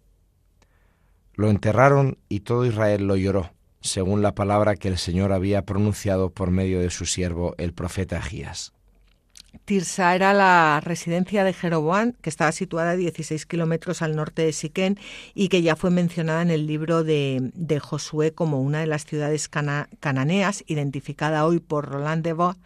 Lo 1.34 1.48
enterraron 1.48 2.18
y 2.28 2.40
todo 2.40 2.66
Israel 2.66 3.06
lo 3.06 3.14
lloró, 3.14 3.52
según 3.80 4.20
la 4.20 4.34
palabra 4.34 4.74
que 4.74 4.88
el 4.88 4.98
Señor 4.98 5.32
había 5.32 5.64
pronunciado 5.64 6.30
por 6.30 6.50
medio 6.50 6.80
de 6.80 6.90
su 6.90 7.06
siervo 7.06 7.54
el 7.58 7.72
profeta 7.72 8.16
Agías. 8.16 8.72
Tirsa 9.64 10.16
era 10.16 10.34
la 10.34 10.80
residencia 10.82 11.44
de 11.44 11.52
Jeroboam, 11.52 12.14
que 12.20 12.30
estaba 12.30 12.50
situada 12.50 12.90
a 12.90 12.96
16 12.96 13.46
kilómetros 13.46 14.02
al 14.02 14.16
norte 14.16 14.42
de 14.42 14.52
Siquén 14.52 14.98
y 15.34 15.50
que 15.50 15.62
ya 15.62 15.76
fue 15.76 15.92
mencionada 15.92 16.42
en 16.42 16.50
el 16.50 16.66
libro 16.66 17.04
de, 17.04 17.52
de 17.54 17.78
Josué 17.78 18.32
como 18.32 18.60
una 18.60 18.80
de 18.80 18.86
las 18.88 19.04
ciudades 19.04 19.48
cananeas, 19.48 20.64
identificada 20.66 21.46
hoy 21.46 21.60
por 21.60 21.88
Roland 21.88 22.24
de 22.24 22.32
Vaux 22.32 22.58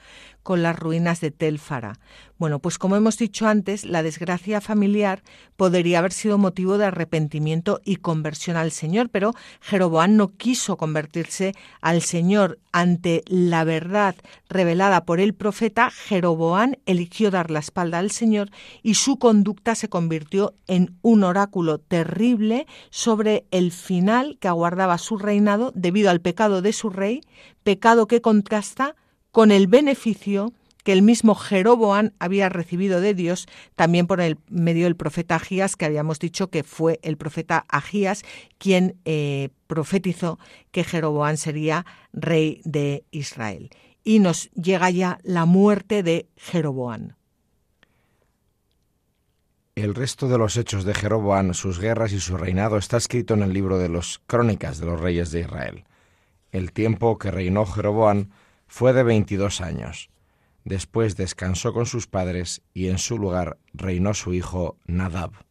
con 0.46 0.62
las 0.62 0.78
ruinas 0.78 1.20
de 1.20 1.32
Telfara. 1.32 1.98
Bueno, 2.38 2.60
pues 2.60 2.78
como 2.78 2.94
hemos 2.94 3.18
dicho 3.18 3.48
antes, 3.48 3.84
la 3.84 4.04
desgracia 4.04 4.60
familiar 4.60 5.24
podría 5.56 5.98
haber 5.98 6.12
sido 6.12 6.38
motivo 6.38 6.78
de 6.78 6.84
arrepentimiento 6.84 7.80
y 7.84 7.96
conversión 7.96 8.56
al 8.56 8.70
Señor, 8.70 9.08
pero 9.10 9.32
Jeroboam 9.60 10.14
no 10.14 10.36
quiso 10.36 10.76
convertirse 10.76 11.52
al 11.80 12.00
Señor 12.00 12.60
ante 12.70 13.24
la 13.26 13.64
verdad 13.64 14.14
revelada 14.48 15.04
por 15.04 15.18
el 15.18 15.34
profeta. 15.34 15.90
Jeroboam 15.90 16.74
eligió 16.86 17.32
dar 17.32 17.50
la 17.50 17.58
espalda 17.58 17.98
al 17.98 18.12
Señor 18.12 18.50
y 18.84 18.94
su 18.94 19.18
conducta 19.18 19.74
se 19.74 19.88
convirtió 19.88 20.54
en 20.68 20.96
un 21.02 21.24
oráculo 21.24 21.78
terrible 21.78 22.68
sobre 22.90 23.46
el 23.50 23.72
final 23.72 24.38
que 24.40 24.46
aguardaba 24.46 24.98
su 24.98 25.18
reinado 25.18 25.72
debido 25.74 26.08
al 26.08 26.20
pecado 26.20 26.62
de 26.62 26.72
su 26.72 26.88
rey, 26.88 27.22
pecado 27.64 28.06
que 28.06 28.20
contrasta 28.20 28.94
con 29.36 29.50
el 29.50 29.66
beneficio 29.66 30.54
que 30.82 30.94
el 30.94 31.02
mismo 31.02 31.34
Jeroboam 31.34 32.12
había 32.18 32.48
recibido 32.48 33.02
de 33.02 33.12
Dios, 33.12 33.46
también 33.74 34.06
por 34.06 34.22
el 34.22 34.38
medio 34.48 34.84
del 34.84 34.96
profeta 34.96 35.34
Agías, 35.34 35.76
que 35.76 35.84
habíamos 35.84 36.18
dicho 36.18 36.48
que 36.48 36.64
fue 36.64 37.00
el 37.02 37.18
profeta 37.18 37.66
Agías 37.68 38.22
quien 38.56 38.96
eh, 39.04 39.50
profetizó 39.66 40.38
que 40.70 40.84
Jeroboam 40.84 41.36
sería 41.36 41.84
rey 42.14 42.62
de 42.64 43.04
Israel. 43.10 43.68
Y 44.04 44.20
nos 44.20 44.50
llega 44.52 44.88
ya 44.88 45.18
la 45.22 45.44
muerte 45.44 46.02
de 46.02 46.30
Jeroboam. 46.38 47.10
El 49.74 49.94
resto 49.94 50.28
de 50.28 50.38
los 50.38 50.56
hechos 50.56 50.84
de 50.84 50.94
Jeroboam, 50.94 51.52
sus 51.52 51.78
guerras 51.78 52.14
y 52.14 52.20
su 52.20 52.38
reinado 52.38 52.78
está 52.78 52.96
escrito 52.96 53.34
en 53.34 53.42
el 53.42 53.52
libro 53.52 53.76
de 53.76 53.90
los 53.90 54.22
Crónicas 54.26 54.78
de 54.78 54.86
los 54.86 54.98
Reyes 54.98 55.30
de 55.30 55.40
Israel. 55.40 55.84
El 56.52 56.72
tiempo 56.72 57.18
que 57.18 57.30
reinó 57.30 57.66
Jeroboam 57.66 58.30
fue 58.66 58.92
de 58.92 59.02
veintidós 59.02 59.60
años. 59.60 60.10
Después 60.64 61.16
descansó 61.16 61.72
con 61.72 61.86
sus 61.86 62.06
padres 62.06 62.62
y 62.74 62.88
en 62.88 62.98
su 62.98 63.18
lugar 63.18 63.58
reinó 63.72 64.14
su 64.14 64.34
hijo 64.34 64.76
Nadab. 64.86 65.45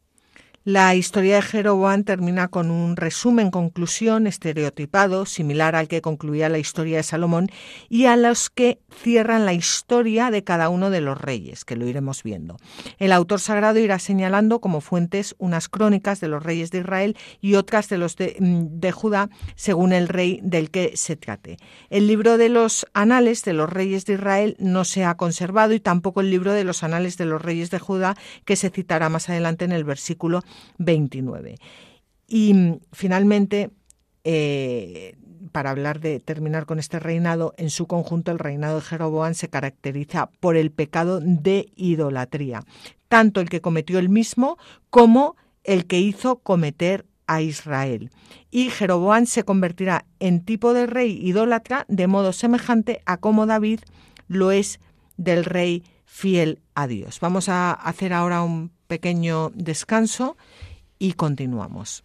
La 0.65 0.95
historia 0.95 1.35
de 1.35 1.41
Jeroboam 1.43 2.03
termina 2.03 2.47
con 2.47 2.71
un 2.71 2.95
resumen, 2.95 3.51
conclusión 3.51 4.25
estereotipado, 4.25 5.27
similar 5.27 5.75
al 5.75 5.87
que 5.87 6.01
concluía 6.01 6.49
la 6.49 6.57
historia 6.57 6.97
de 6.97 7.03
Salomón, 7.03 7.51
y 7.87 8.05
a 8.07 8.15
los 8.15 8.49
que 8.49 8.79
cierran 8.91 9.45
la 9.45 9.53
historia 9.53 10.31
de 10.31 10.43
cada 10.43 10.69
uno 10.69 10.89
de 10.89 11.01
los 11.01 11.21
reyes, 11.21 11.65
que 11.65 11.75
lo 11.75 11.87
iremos 11.87 12.23
viendo. 12.23 12.57
El 12.97 13.11
autor 13.11 13.41
sagrado 13.41 13.77
irá 13.77 13.99
señalando 13.99 14.59
como 14.59 14.81
fuentes 14.81 15.35
unas 15.37 15.69
crónicas 15.69 16.19
de 16.19 16.29
los 16.29 16.41
reyes 16.41 16.71
de 16.71 16.79
Israel 16.79 17.15
y 17.41 17.53
otras 17.53 17.87
de 17.87 17.99
los 17.99 18.15
de, 18.15 18.35
mm, 18.39 18.79
de 18.79 18.91
Judá, 18.91 19.29
según 19.53 19.93
el 19.93 20.07
rey 20.07 20.39
del 20.41 20.71
que 20.71 20.97
se 20.97 21.15
trate. 21.15 21.57
El 21.91 22.07
libro 22.07 22.39
de 22.39 22.49
los 22.49 22.87
anales 22.93 23.43
de 23.43 23.53
los 23.53 23.69
reyes 23.69 24.07
de 24.07 24.13
Israel 24.13 24.55
no 24.57 24.83
se 24.83 25.05
ha 25.05 25.15
conservado 25.15 25.75
y 25.75 25.79
tampoco 25.79 26.21
el 26.21 26.31
libro 26.31 26.53
de 26.53 26.63
los 26.63 26.81
anales 26.81 27.17
de 27.17 27.25
los 27.25 27.39
reyes 27.39 27.69
de 27.69 27.77
Judá, 27.77 28.17
que 28.45 28.55
se 28.55 28.71
citará 28.71 29.09
más 29.09 29.29
adelante 29.29 29.63
en 29.63 29.71
el 29.71 29.83
versículo 29.83 30.41
29. 30.77 31.55
Y 32.27 32.53
mm, 32.53 32.79
finalmente, 32.91 33.71
eh, 34.23 35.15
para 35.51 35.69
hablar 35.69 35.99
de 35.99 36.19
terminar 36.19 36.65
con 36.65 36.79
este 36.79 36.99
reinado, 36.99 37.53
en 37.57 37.69
su 37.69 37.87
conjunto 37.87 38.31
el 38.31 38.39
reinado 38.39 38.75
de 38.75 38.81
Jeroboam 38.81 39.33
se 39.33 39.49
caracteriza 39.49 40.29
por 40.39 40.57
el 40.57 40.71
pecado 40.71 41.19
de 41.21 41.71
idolatría, 41.75 42.63
tanto 43.07 43.41
el 43.41 43.49
que 43.49 43.61
cometió 43.61 43.99
él 43.99 44.09
mismo 44.09 44.57
como 44.89 45.35
el 45.63 45.85
que 45.85 45.99
hizo 45.99 46.37
cometer 46.37 47.05
a 47.27 47.41
Israel. 47.41 48.11
Y 48.51 48.69
Jeroboam 48.69 49.25
se 49.25 49.43
convertirá 49.43 50.05
en 50.19 50.43
tipo 50.43 50.73
de 50.73 50.85
rey 50.85 51.19
idólatra 51.21 51.85
de 51.87 52.07
modo 52.07 52.33
semejante 52.33 53.01
a 53.05 53.17
como 53.17 53.45
David 53.45 53.79
lo 54.27 54.51
es 54.51 54.79
del 55.17 55.45
rey 55.45 55.83
fiel 56.05 56.61
a 56.75 56.87
Dios. 56.87 57.19
Vamos 57.19 57.49
a 57.49 57.71
hacer 57.71 58.13
ahora 58.13 58.43
un 58.43 58.71
pequeño 58.87 59.51
descanso 59.53 60.37
y 60.99 61.13
continuamos. 61.13 62.03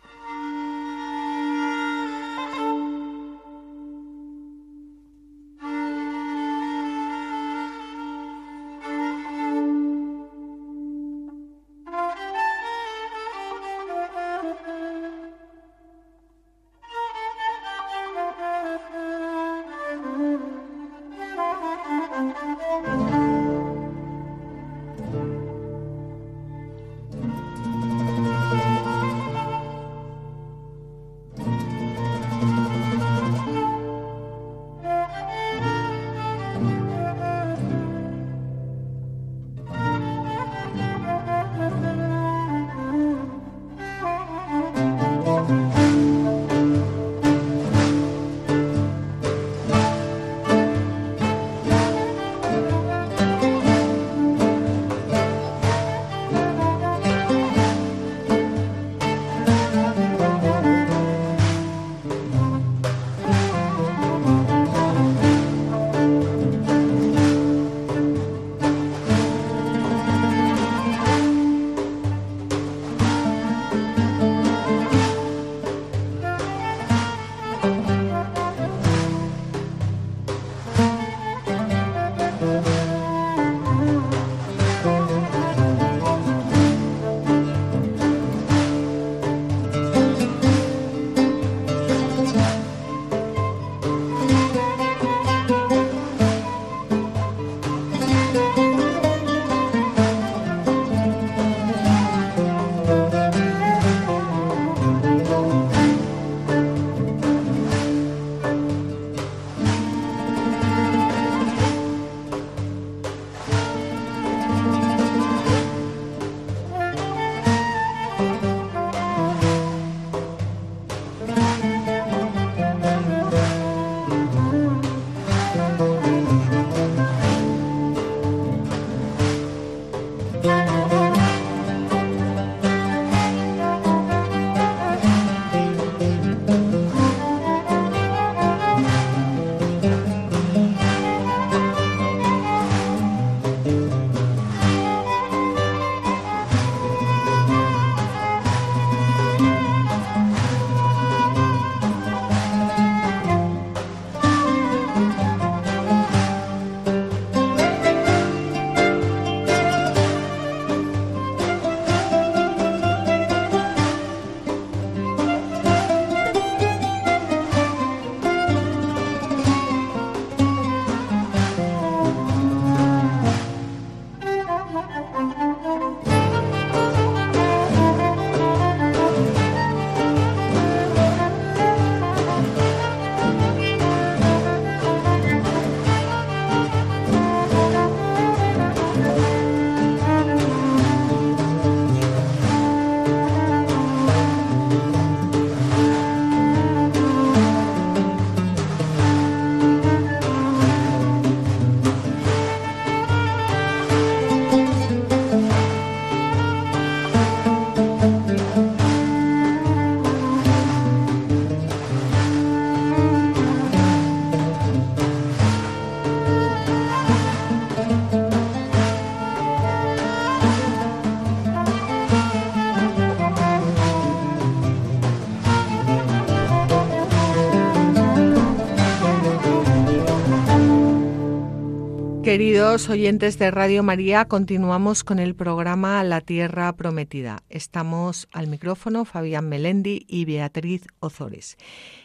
Queridos 232.22 232.90
oyentes 232.90 233.38
de 233.38 233.50
Radio 233.50 233.83
María, 233.83 234.26
continuamos 234.26 235.04
con 235.04 235.18
el 235.18 235.35
programa 235.35 236.04
La 236.04 236.20
Tierra 236.20 236.70
Prometida. 236.74 237.42
Estamos 237.48 238.28
al 238.30 238.46
micrófono 238.46 239.06
Fabián 239.06 239.48
Melendi 239.48 240.04
y 240.06 240.26
Beatriz 240.26 240.83
Ozores. 241.00 241.56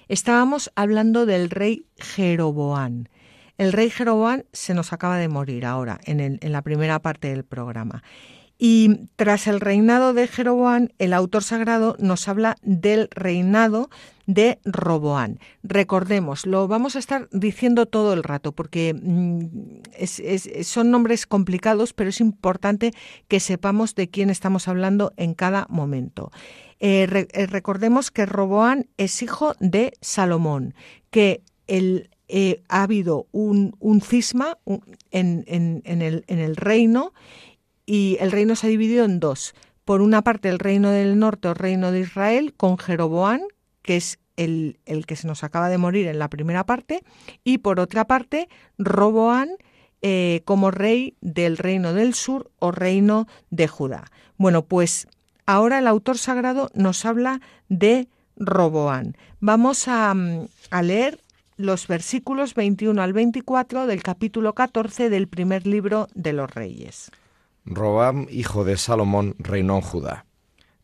Estábamos 0.07 0.71
hablando 0.75 1.25
del 1.25 1.49
rey 1.49 1.87
Jeroboán. 1.97 3.09
El 3.57 3.73
rey 3.73 3.89
Jeroboán 3.89 4.45
se 4.53 4.73
nos 4.73 4.93
acaba 4.93 5.17
de 5.17 5.27
morir 5.27 5.65
ahora, 5.65 5.99
en, 6.05 6.39
la 6.41 6.61
primera 6.61 6.99
parte 6.99 7.27
del 7.27 7.43
programa. 7.43 8.01
Y 8.57 9.07
tras 9.17 9.47
el 9.47 9.59
reinado 9.59 10.13
de 10.13 10.27
Jeroboán, 10.27 10.93
el 10.97 11.11
autor 11.11 11.43
sagrado 11.43 11.97
nos 11.99 12.29
habla 12.29 12.55
del 12.61 13.09
reinado 13.11 13.89
de 14.27 14.59
Roboán. 14.65 15.39
Recordemos, 15.63 16.45
lo 16.45 16.67
vamos 16.67 16.95
a 16.95 16.99
estar 16.99 17.29
diciendo 17.31 17.85
todo 17.85 18.13
el 18.13 18.23
rato 18.23 18.51
porque 18.51 18.93
mm, 18.93 20.63
son 20.63 20.91
nombres 20.91 21.25
complicados, 21.25 21.93
pero 21.93 22.09
es 22.09 22.19
importante 22.19 22.93
que 23.27 23.39
sepamos 23.39 23.95
de 23.95 24.09
quién 24.09 24.29
estamos 24.29 24.67
hablando 24.67 25.13
en 25.17 25.33
cada 25.33 25.67
momento. 25.69 26.31
Eh, 26.79 27.27
eh, 27.33 27.45
recordemos 27.47 28.11
que 28.11 28.25
Roboán 28.25 28.87
es 28.97 29.21
hijo 29.21 29.55
de 29.59 29.93
Salomón, 30.01 30.75
que 31.09 31.41
eh, 31.67 32.63
ha 32.67 32.83
habido 32.83 33.27
un, 33.31 34.01
cisma 34.03 34.57
en, 35.11 35.43
el, 35.47 36.23
en 36.27 36.39
el 36.39 36.55
reino 36.55 37.13
y 37.85 38.17
el 38.19 38.31
reino 38.31 38.55
se 38.55 38.67
ha 38.67 38.69
dividido 38.69 39.05
en 39.05 39.19
dos. 39.19 39.53
Por 39.85 40.01
una 40.01 40.23
parte 40.23 40.49
el 40.49 40.59
reino 40.59 40.89
del 40.89 41.19
norte 41.19 41.47
o 41.47 41.53
reino 41.53 41.91
de 41.91 41.99
Israel 42.01 42.53
con 42.57 42.77
Jeroboán, 42.77 43.41
que 43.85 43.95
es 43.95 44.19
el, 44.35 44.79
el, 44.85 45.05
que 45.05 45.15
se 45.15 45.27
nos 45.27 45.43
acaba 45.43 45.69
de 45.69 45.77
morir 45.77 46.07
en 46.07 46.19
la 46.19 46.29
primera 46.29 46.65
parte, 46.65 47.03
y 47.43 47.59
por 47.59 47.79
otra 47.79 48.05
parte 48.05 48.49
Roboán 48.77 49.49
eh, 50.01 50.41
como 50.45 50.71
rey 50.71 51.15
del 51.21 51.57
reino 51.57 51.93
del 51.93 52.13
sur 52.13 52.51
o 52.59 52.71
reino 52.71 53.27
de 53.49 53.67
Judá. 53.67 54.05
Bueno, 54.37 54.65
pues 54.65 55.07
ahora 55.45 55.79
el 55.79 55.87
autor 55.87 56.17
sagrado 56.17 56.69
nos 56.73 57.05
habla 57.05 57.39
de 57.69 58.09
Roboán. 58.35 59.15
Vamos 59.39 59.87
a, 59.87 60.13
a 60.71 60.81
leer 60.81 61.21
los 61.57 61.87
versículos 61.87 62.53
21 62.53 63.01
al 63.01 63.13
24 63.13 63.87
del 63.87 64.03
capítulo 64.03 64.53
14 64.53 65.09
del 65.09 65.27
primer 65.27 65.65
libro 65.65 66.07
de 66.13 66.33
los 66.33 66.53
reyes. 66.53 67.11
Roboam, 67.65 68.27
hijo 68.29 68.63
de 68.63 68.77
Salomón, 68.77 69.35
reinó 69.39 69.77
en 69.77 69.81
Judá. 69.81 70.24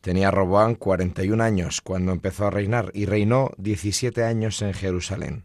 Tenía 0.02 0.32
y 0.32 1.30
un 1.30 1.40
años 1.40 1.80
cuando 1.80 2.10
empezó 2.10 2.46
a 2.48 2.50
reinar 2.50 2.90
y 2.92 3.06
reinó 3.06 3.52
diecisiete 3.56 4.24
años 4.24 4.60
en 4.60 4.74
Jerusalén, 4.74 5.44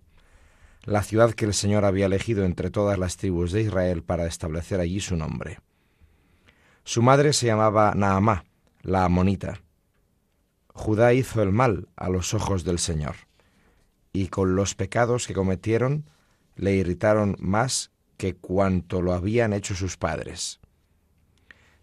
la 0.84 1.04
ciudad 1.04 1.34
que 1.34 1.46
el 1.46 1.54
Señor 1.54 1.86
había 1.86 2.08
elegido 2.08 2.44
entre 2.44 2.72
todas 2.72 2.98
las 2.98 3.18
tribus 3.18 3.52
de 3.52 3.62
Israel 3.62 4.02
para 4.02 4.26
establecer 4.26 4.80
allí 4.80 5.00
su 5.00 5.16
nombre. 5.16 5.60
Su 6.84 7.04
madre 7.04 7.34
se 7.34 7.46
llamaba 7.46 7.94
Naamá, 7.96 8.46
la 8.82 9.06
amonita. 9.06 9.62
Judá 10.70 11.14
hizo 11.14 11.44
el 11.44 11.52
mal 11.52 11.88
a 11.96 12.10
los 12.10 12.34
ojos 12.34 12.64
del 12.64 12.80
Señor, 12.80 13.16
y 14.12 14.30
con 14.30 14.56
los 14.56 14.74
pecados 14.74 15.28
que 15.28 15.36
cometieron 15.36 16.10
le 16.56 16.74
irritaron 16.74 17.36
más 17.38 17.92
que 18.18 18.34
cuanto 18.34 19.04
lo 19.04 19.14
habían 19.14 19.54
hecho 19.54 19.76
sus 19.76 19.98
padres. 19.98 20.60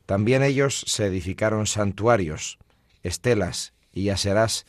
También 0.07 0.43
ellos 0.43 0.85
se 0.89 1.07
edificaron 1.07 1.69
santuarios, 1.69 2.59
estelas 3.05 3.73
y 3.93 4.09
aserás 4.09 4.67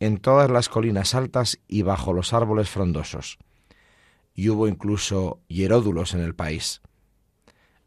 en 0.00 0.18
todas 0.18 0.50
las 0.50 0.68
colinas 0.68 1.14
altas 1.14 1.60
y 1.68 1.82
bajo 1.82 2.12
los 2.12 2.32
árboles 2.32 2.68
frondosos. 2.68 3.38
Y 4.34 4.48
hubo 4.48 4.66
incluso 4.66 5.40
hieródulos 5.46 6.14
en 6.14 6.20
el 6.20 6.34
país. 6.34 6.82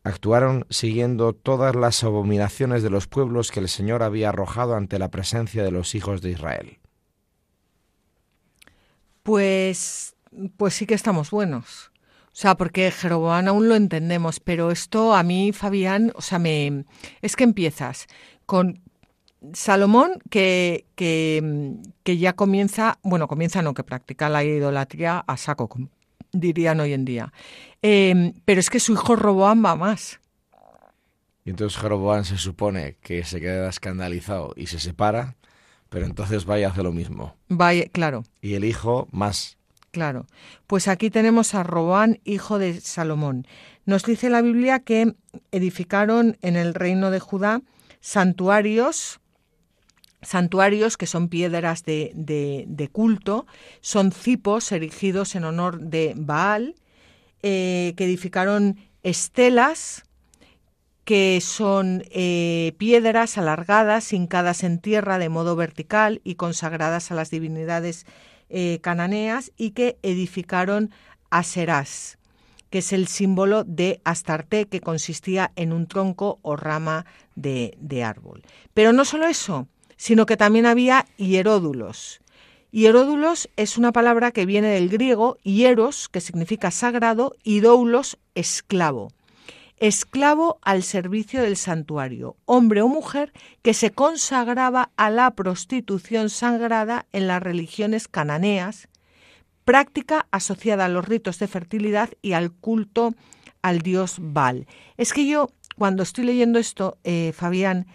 Actuaron 0.04 0.66
siguiendo 0.70 1.34
todas 1.34 1.76
las 1.76 2.02
abominaciones 2.06 2.82
de 2.82 2.90
los 2.90 3.08
pueblos 3.08 3.52
que 3.52 3.60
el 3.60 3.68
Señor 3.68 4.04
había 4.04 4.30
arrojado 4.30 4.76
ante 4.76 5.00
la 5.00 5.12
presencia 5.12 5.64
de 5.64 5.72
los 5.72 5.96
hijos 5.96 6.22
de 6.22 6.32
Israel. 6.32 6.80
Pues, 9.24 10.16
pues 10.56 10.76
sí 10.76 10.86
que 10.86 10.94
estamos 10.94 11.32
buenos. 11.32 11.92
O 12.28 12.40
sea, 12.40 12.56
porque 12.56 12.92
Jeroboam 12.92 13.48
aún 13.48 13.68
lo 13.68 13.76
entendemos, 13.76 14.40
pero 14.40 14.72
esto 14.72 15.14
a 15.14 15.24
mí, 15.24 15.52
Fabián, 15.52 16.14
o 16.16 16.22
sea, 16.22 16.40
me 16.40 16.86
es 17.22 17.36
que 17.36 17.44
empiezas 17.44 18.08
con 18.46 18.87
Salomón 19.54 20.20
que, 20.30 20.86
que, 20.96 21.76
que 22.04 22.18
ya 22.18 22.34
comienza, 22.34 23.00
bueno, 23.04 23.28
comienza 23.28 23.62
no, 23.62 23.74
que 23.74 23.84
practica 23.84 24.30
la 24.30 24.44
idolatría 24.44 25.24
a 25.26 25.38
saco, 25.38 25.70
dirían 26.32 26.80
hoy 26.80 26.94
en 26.94 27.06
día. 27.06 27.34
Em, 27.82 28.34
pero 28.46 28.60
es 28.60 28.70
que 28.70 28.80
su 28.80 28.94
hijo 28.94 29.16
Roboam 29.16 29.64
va 29.64 29.76
más. 29.76 30.20
Y 31.46 31.52
entonces 31.52 31.80
Jeroboam 31.80 32.26
se 32.26 32.38
supone 32.38 32.98
que 33.02 33.24
se 33.24 33.40
queda 33.40 33.70
escandalizado 33.70 34.54
y 34.58 34.68
se 34.68 34.80
separa, 34.80 35.38
pero 35.88 36.06
entonces 36.06 36.44
vaya 36.44 36.68
a 36.68 36.72
hacer 36.72 36.84
lo 36.84 36.92
mismo. 36.92 37.38
Vaya, 37.48 37.86
claro. 37.90 38.26
Y 38.42 38.56
el 38.56 38.66
hijo 38.66 39.08
más. 39.12 39.58
Claro. 39.92 40.26
Pues 40.68 40.90
aquí 40.90 41.10
tenemos 41.10 41.56
a 41.56 41.64
Roboán, 41.64 42.20
hijo 42.26 42.60
de 42.60 42.82
Salomón. 42.82 43.48
Nos 43.86 44.04
dice 44.04 44.30
la 44.30 44.42
Biblia 44.42 44.80
que 44.80 45.16
edificaron 45.52 46.38
en 46.42 46.58
el 46.58 46.74
reino 46.74 47.12
de 47.12 47.22
Judá 47.22 47.62
santuarios, 48.02 49.20
santuarios 50.22 50.98
que 50.98 51.06
son 51.06 51.30
piedras 51.30 51.84
de, 51.84 52.90
culto, 52.92 53.46
son 53.82 54.12
cipos 54.12 54.72
erigidos 54.72 55.36
en 55.36 55.44
honor 55.44 55.80
de 55.80 56.14
Baal, 56.16 56.76
eh, 57.44 57.94
que 57.98 58.06
edificaron 58.06 58.78
estelas, 59.04 60.04
que 61.06 61.40
son 61.42 62.04
eh, 62.10 62.74
piedras 62.78 63.38
alargadas, 63.38 64.12
hincadas 64.12 64.64
en 64.64 64.80
tierra 64.80 65.20
de 65.20 65.30
modo 65.30 65.56
vertical 65.56 66.20
y 66.24 66.36
consagradas 66.36 67.12
a 67.12 67.16
las 67.16 67.30
divinidades 67.30 68.06
eh, 68.50 68.80
cananeas 68.82 69.52
y 69.56 69.72
que 69.72 69.98
edificaron 70.04 70.92
Aserás, 71.30 72.18
que 72.70 72.80
es 72.80 72.92
el 72.92 73.08
símbolo 73.08 73.64
de 73.64 74.02
Astarte, 74.04 74.68
que 74.68 74.82
consistía 74.82 75.52
en 75.56 75.72
un 75.72 75.88
tronco 75.88 76.40
o 76.42 76.56
rama 76.56 77.06
de 77.36 78.04
árbol. 78.04 78.44
Pero 78.74 78.92
no 78.92 79.06
solo 79.06 79.28
eso, 79.28 79.68
sino 79.98 80.26
que 80.26 80.38
también 80.38 80.66
había 80.66 81.06
hieródulos. 81.18 82.22
Hieródulos 82.72 83.50
es 83.56 83.78
una 83.78 83.92
palabra 83.92 84.32
que 84.32 84.46
viene 84.46 84.68
del 84.68 84.90
griego 84.90 85.38
hieros, 85.44 86.10
que 86.10 86.22
significa 86.22 86.70
sagrado, 86.72 87.36
y 87.44 87.60
doulos, 87.60 88.18
esclavo. 88.36 89.10
esclavo 89.80 90.58
al 90.64 90.82
servicio 90.82 91.42
del 91.44 91.56
santuario, 91.56 92.36
hombre 92.46 92.82
o 92.82 92.88
mujer 92.88 93.32
que 93.62 93.76
se 93.76 93.92
consagraba 93.92 94.92
a 94.98 95.10
la 95.12 95.32
prostitución 95.32 96.30
sagrada 96.32 97.06
en 97.14 97.28
las 97.28 97.44
religiones 97.44 98.08
cananeas, 98.08 98.90
práctica 99.66 100.28
asociada 100.32 100.86
a 100.86 100.90
los 100.90 101.06
ritos 101.06 101.38
de 101.40 101.48
fertilidad 101.48 102.10
y 102.22 102.34
al 102.34 102.52
culto 102.52 103.14
al 103.62 103.80
dios 103.80 104.16
Baal. 104.20 104.66
Es 104.98 105.14
que 105.14 105.28
yo, 105.28 105.50
cuando 105.78 106.04
estoy 106.04 106.26
leyendo 106.26 106.58
esto, 106.58 106.98
eh, 107.04 107.34
Fabián, 107.36 107.86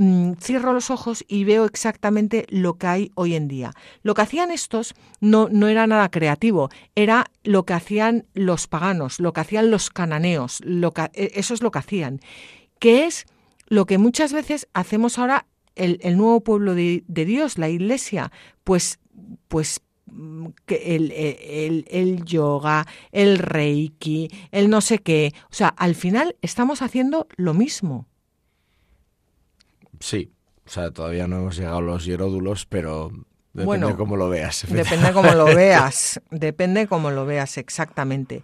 Mm, 0.00 0.34
cierro 0.40 0.72
los 0.72 0.92
ojos 0.92 1.24
y 1.26 1.42
veo 1.42 1.64
exactamente 1.64 2.46
lo 2.50 2.78
que 2.78 2.86
hay 2.86 3.12
hoy 3.16 3.34
en 3.34 3.48
día. 3.48 3.72
Lo 4.02 4.14
que 4.14 4.22
hacían 4.22 4.52
estos 4.52 4.94
no, 5.20 5.48
no 5.50 5.66
era 5.66 5.88
nada 5.88 6.08
creativo, 6.08 6.68
era 6.94 7.32
lo 7.42 7.66
que 7.66 7.72
hacían 7.72 8.24
los 8.32 8.68
paganos, 8.68 9.18
lo 9.18 9.32
que 9.32 9.40
hacían 9.40 9.72
los 9.72 9.90
cananeos, 9.90 10.60
e, 10.60 11.32
eso 11.34 11.52
es 11.52 11.62
lo 11.62 11.72
que 11.72 11.80
hacían, 11.80 12.20
que 12.78 13.06
es 13.06 13.26
lo 13.66 13.86
que 13.86 13.98
muchas 13.98 14.32
veces 14.32 14.68
hacemos 14.72 15.18
ahora 15.18 15.46
el, 15.74 15.98
nuevo 16.16 16.44
pueblo 16.44 16.76
de, 16.76 17.02
Dios, 17.08 17.58
la 17.58 17.68
iglesia, 17.68 18.30
pues, 18.62 19.00
pues 19.48 19.80
mm, 20.06 20.46
el, 20.68 21.10
el, 21.10 21.84
el, 21.90 22.24
yoga, 22.24 22.86
el 23.10 23.38
reiki, 23.38 24.30
el 24.52 24.70
no 24.70 24.80
sé 24.80 25.00
qué. 25.00 25.34
O 25.50 25.54
sea, 25.54 25.68
al 25.68 25.96
final 25.96 26.36
estamos 26.40 26.82
haciendo 26.82 27.26
lo 27.36 27.52
mismo. 27.52 28.06
Sí, 30.00 30.32
o 30.66 30.70
sea, 30.70 30.90
todavía 30.90 31.26
no 31.26 31.38
hemos 31.38 31.56
llegado 31.56 31.78
a 31.78 31.82
los 31.82 32.04
hieródulos, 32.04 32.66
pero 32.66 33.10
depende 33.52 33.86
de 33.86 33.96
cómo 33.96 34.16
lo 34.16 34.28
veas. 34.28 34.66
Depende 34.70 35.12
cómo 35.12 35.32
lo 35.32 35.46
veas, 35.46 36.20
depende 36.30 36.86
cómo 36.86 37.10
lo 37.10 37.26
veas 37.26 37.58
exactamente. 37.58 38.42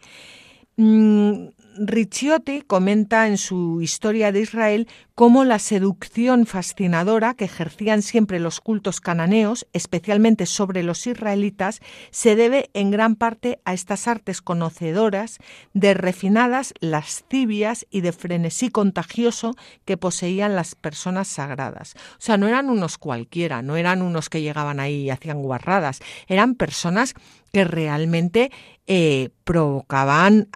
Mm, 0.76 1.48
Ricciotti 1.77 2.62
comenta 2.62 3.27
en 3.27 3.37
su 3.37 3.81
Historia 3.81 4.31
de 4.31 4.41
Israel 4.41 4.89
cómo 5.14 5.45
la 5.45 5.59
seducción 5.59 6.47
fascinadora 6.47 7.35
que 7.35 7.45
ejercían 7.45 8.03
siempre 8.03 8.39
los 8.39 8.61
cultos 8.61 9.01
cananeos, 9.01 9.66
especialmente 9.72 10.47
sobre 10.47 10.83
los 10.83 11.07
israelitas, 11.07 11.81
se 12.11 12.37
debe 12.37 12.70
en 12.75 12.91
gran 12.91 13.16
parte 13.16 13.61
a 13.64 13.75
estas 13.75 14.07
artes 14.07 14.41
conocedoras 14.41 15.39
de 15.72 15.95
refinadas 15.95 16.75
lascivias 16.81 17.87
y 17.91 18.03
de 18.03 18.12
frenesí 18.12 18.70
contagioso 18.70 19.57
que 19.85 19.97
poseían 19.97 20.55
las 20.55 20.77
personas 20.77 21.27
sagradas. 21.29 21.95
O 22.12 22.20
sea, 22.20 22.37
no 22.37 22.47
eran 22.47 22.70
unos 22.70 22.99
cualquiera, 22.99 23.62
no 23.62 23.77
eran 23.77 24.03
unos 24.03 24.29
que 24.29 24.43
llegaban 24.43 24.79
ahí 24.79 25.03
y 25.03 25.11
hacían 25.11 25.43
guarradas, 25.43 26.01
eran 26.29 26.55
personas 26.55 27.14
que 27.53 27.64
realmente 27.64 28.51
eh, 28.87 29.30
provocaban, 29.45 30.49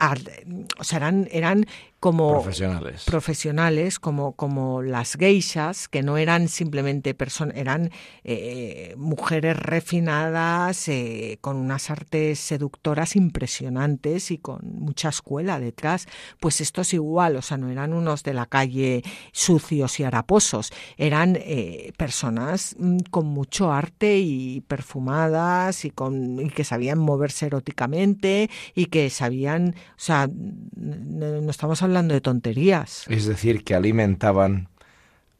o 0.78 0.84
sea, 0.84 0.98
eran, 0.98 1.28
eran 1.30 1.66
como 2.00 2.30
profesionales, 2.30 3.04
profesionales 3.04 3.98
como, 3.98 4.32
como 4.36 4.82
las 4.82 5.16
geishas, 5.16 5.88
que 5.88 6.04
no 6.04 6.16
eran 6.16 6.46
simplemente 6.46 7.12
personas, 7.12 7.56
eran 7.56 7.90
eh, 8.22 8.94
mujeres 8.96 9.56
refinadas, 9.56 10.86
eh, 10.86 11.38
con 11.40 11.56
unas 11.56 11.90
artes 11.90 12.38
seductoras 12.38 13.16
impresionantes 13.16 14.30
y 14.30 14.38
con 14.38 14.60
mucha 14.78 15.08
escuela 15.08 15.58
detrás. 15.58 16.06
Pues 16.38 16.60
esto 16.60 16.82
es 16.82 16.94
igual, 16.94 17.34
o 17.34 17.42
sea, 17.42 17.56
no 17.56 17.68
eran 17.68 17.92
unos 17.92 18.22
de 18.22 18.34
la 18.34 18.46
calle 18.46 19.02
sucios 19.32 19.98
y 19.98 20.04
haraposos, 20.04 20.72
eran 20.98 21.36
eh, 21.40 21.92
personas 21.96 22.76
mm, 22.78 22.98
con 23.10 23.26
mucho 23.26 23.72
arte 23.72 24.18
y 24.18 24.60
perfumadas 24.60 25.84
y, 25.84 25.90
con, 25.90 26.38
y 26.38 26.50
que 26.50 26.62
sabían 26.62 26.98
moverse 27.00 27.46
eróticamente 27.46 28.50
y 28.76 28.86
que 28.86 29.10
sabían, 29.10 29.74
o 29.90 30.00
sea, 30.00 30.28
no 30.28 31.50
estamos 31.50 31.82
hablando 31.82 31.87
de 31.88 32.20
tonterías. 32.20 33.04
Es 33.08 33.26
decir, 33.26 33.64
que 33.64 33.74
alimentaban 33.74 34.68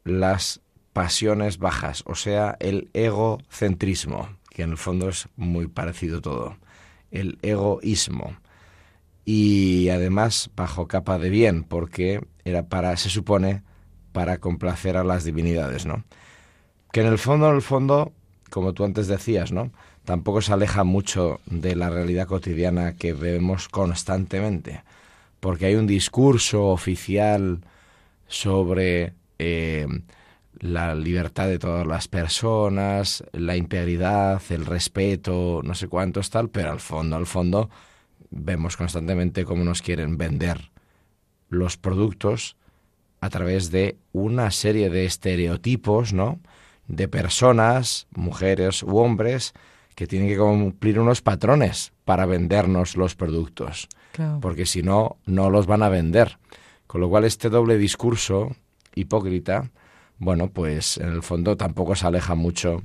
las 0.03 0.61
pasiones 0.93 1.59
bajas, 1.59 2.03
o 2.05 2.15
sea, 2.15 2.57
el 2.59 2.89
egocentrismo, 2.93 4.29
que 4.49 4.63
en 4.63 4.71
el 4.71 4.77
fondo 4.77 5.09
es 5.09 5.27
muy 5.37 5.67
parecido 5.67 6.21
todo, 6.21 6.57
el 7.11 7.37
egoísmo. 7.41 8.35
Y 9.25 9.89
además 9.89 10.49
bajo 10.55 10.87
capa 10.87 11.19
de 11.19 11.29
bien, 11.29 11.63
porque 11.63 12.25
era 12.43 12.67
para, 12.67 12.97
se 12.97 13.09
supone, 13.09 13.61
para 14.11 14.39
complacer 14.39 14.97
a 14.97 15.03
las 15.03 15.23
divinidades, 15.23 15.85
¿no? 15.85 16.03
Que 16.91 17.01
en 17.01 17.07
el 17.07 17.19
fondo, 17.19 17.49
en 17.49 17.55
el 17.55 17.61
fondo, 17.61 18.11
como 18.49 18.73
tú 18.73 18.83
antes 18.83 19.07
decías, 19.07 19.51
¿no? 19.51 19.71
Tampoco 20.03 20.41
se 20.41 20.51
aleja 20.51 20.83
mucho 20.83 21.39
de 21.45 21.75
la 21.75 21.91
realidad 21.91 22.25
cotidiana 22.25 22.93
que 22.93 23.13
vemos 23.13 23.69
constantemente 23.69 24.81
porque 25.39 25.67
hay 25.67 25.75
un 25.75 25.87
discurso 25.87 26.67
oficial 26.67 27.61
sobre 28.27 29.13
eh, 29.37 29.87
la 30.59 30.95
libertad 30.95 31.47
de 31.47 31.59
todas 31.59 31.87
las 31.87 32.07
personas, 32.07 33.23
la 33.31 33.55
integridad, 33.55 34.41
el 34.49 34.65
respeto, 34.65 35.61
no 35.63 35.73
sé 35.75 35.87
cuántos 35.87 36.29
tal, 36.29 36.49
pero 36.49 36.71
al 36.71 36.79
fondo, 36.79 37.15
al 37.15 37.25
fondo, 37.25 37.69
vemos 38.29 38.77
constantemente 38.77 39.45
cómo 39.45 39.63
nos 39.63 39.81
quieren 39.81 40.17
vender 40.17 40.71
los 41.49 41.77
productos 41.77 42.57
a 43.21 43.29
través 43.29 43.71
de 43.71 43.97
una 44.11 44.51
serie 44.51 44.89
de 44.89 45.05
estereotipos, 45.05 46.13
¿no? 46.13 46.39
De 46.87 47.07
personas, 47.07 48.07
mujeres 48.11 48.83
u 48.83 48.97
hombres, 48.97 49.53
que 49.99 50.07
tienen 50.07 50.29
que 50.29 50.37
cumplir 50.37 50.97
unos 50.97 51.21
patrones 51.21 51.91
para 52.05 52.25
vendernos 52.25 52.95
los 52.95 53.15
productos 53.15 53.89
porque 54.39 54.65
si 54.65 54.81
no, 54.81 55.17
no 55.25 55.49
los 55.49 55.67
van 55.67 55.83
a 55.83 55.89
vender. 55.89 56.37
Con 56.87 57.01
lo 57.01 57.09
cual 57.09 57.25
este 57.25 57.49
doble 57.49 57.77
discurso 57.77 58.55
hipócrita, 58.95 59.71
bueno, 60.17 60.49
pues 60.51 60.97
en 60.97 61.09
el 61.09 61.21
fondo 61.21 61.57
tampoco 61.57 61.95
se 61.95 62.07
aleja 62.07 62.35
mucho. 62.35 62.83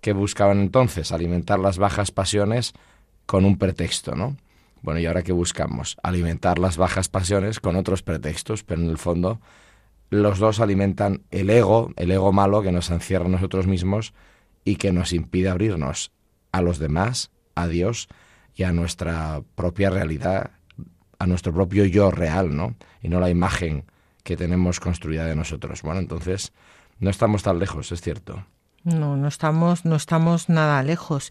que 0.00 0.12
buscaban 0.12 0.58
entonces? 0.58 1.12
Alimentar 1.12 1.60
las 1.60 1.78
bajas 1.78 2.10
pasiones 2.10 2.72
con 3.26 3.44
un 3.44 3.56
pretexto, 3.56 4.16
¿no? 4.16 4.36
Bueno, 4.82 4.98
¿y 4.98 5.06
ahora 5.06 5.22
qué 5.22 5.32
buscamos? 5.32 5.96
Alimentar 6.02 6.58
las 6.58 6.76
bajas 6.76 7.08
pasiones 7.08 7.60
con 7.60 7.76
otros 7.76 8.02
pretextos, 8.02 8.64
pero 8.64 8.80
en 8.80 8.90
el 8.90 8.98
fondo 8.98 9.40
los 10.10 10.40
dos 10.40 10.58
alimentan 10.58 11.22
el 11.30 11.50
ego, 11.50 11.92
el 11.94 12.10
ego 12.10 12.32
malo 12.32 12.62
que 12.62 12.72
nos 12.72 12.90
encierra 12.90 13.26
a 13.26 13.28
nosotros 13.28 13.68
mismos 13.68 14.12
y 14.64 14.74
que 14.74 14.90
nos 14.92 15.12
impide 15.12 15.50
abrirnos 15.50 16.12
a 16.52 16.62
los 16.62 16.78
demás, 16.78 17.30
a 17.54 17.66
Dios 17.66 18.08
y 18.54 18.64
a 18.64 18.72
nuestra 18.72 19.42
propia 19.54 19.90
realidad 19.90 20.52
a 21.18 21.26
nuestro 21.26 21.52
propio 21.52 21.84
yo 21.84 22.10
real, 22.10 22.56
¿no? 22.56 22.76
Y 23.02 23.08
no 23.08 23.20
la 23.20 23.30
imagen 23.30 23.84
que 24.22 24.36
tenemos 24.36 24.80
construida 24.80 25.26
de 25.26 25.34
nosotros. 25.34 25.82
Bueno, 25.82 26.00
entonces 26.00 26.52
no 27.00 27.10
estamos 27.10 27.42
tan 27.42 27.58
lejos, 27.58 27.92
es 27.92 28.00
cierto. 28.00 28.44
No, 28.84 29.16
no 29.16 29.28
estamos, 29.28 29.84
no 29.84 29.96
estamos 29.96 30.48
nada 30.48 30.82
lejos. 30.82 31.30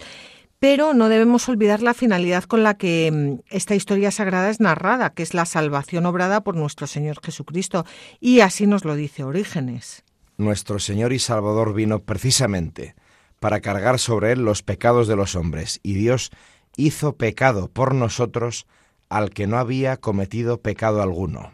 Pero 0.59 0.93
no 0.93 1.07
debemos 1.07 1.47
olvidar 1.49 1.84
la 1.84 1.93
finalidad 1.93 2.43
con 2.45 2.63
la 2.63 2.78
que 2.78 3.11
mm, 3.11 3.55
esta 3.55 3.76
historia 3.76 4.11
sagrada 4.11 4.49
es 4.49 4.59
narrada, 4.59 5.11
que 5.11 5.24
es 5.24 5.34
la 5.34 5.45
salvación 5.45 6.05
obrada 6.05 6.41
por 6.41 6.55
nuestro 6.55 6.88
Señor 6.88 7.20
Jesucristo. 7.24 7.86
Y 8.20 8.39
así 8.39 8.65
nos 8.65 8.84
lo 8.84 8.95
dice 8.95 9.24
Orígenes. 9.24 10.03
Nuestro 10.38 10.80
Señor 10.80 11.13
y 11.13 11.20
Salvador 11.20 11.74
vino 11.74 11.99
precisamente 11.99 12.95
para 13.39 13.61
cargar 13.61 13.99
sobre 13.99 14.31
él 14.31 14.43
los 14.43 14.63
pecados 14.63 15.07
de 15.07 15.15
los 15.15 15.35
hombres, 15.35 15.79
y 15.83 15.93
Dios 15.93 16.31
hizo 16.75 17.15
pecado 17.15 17.67
por 17.67 17.93
nosotros 17.93 18.67
al 19.09 19.29
que 19.29 19.47
no 19.47 19.57
había 19.57 19.97
cometido 19.97 20.61
pecado 20.61 21.01
alguno. 21.01 21.53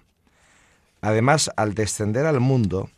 Además, 1.01 1.51
al 1.57 1.73
descender 1.73 2.25
al 2.25 2.39
mundo, 2.39 2.89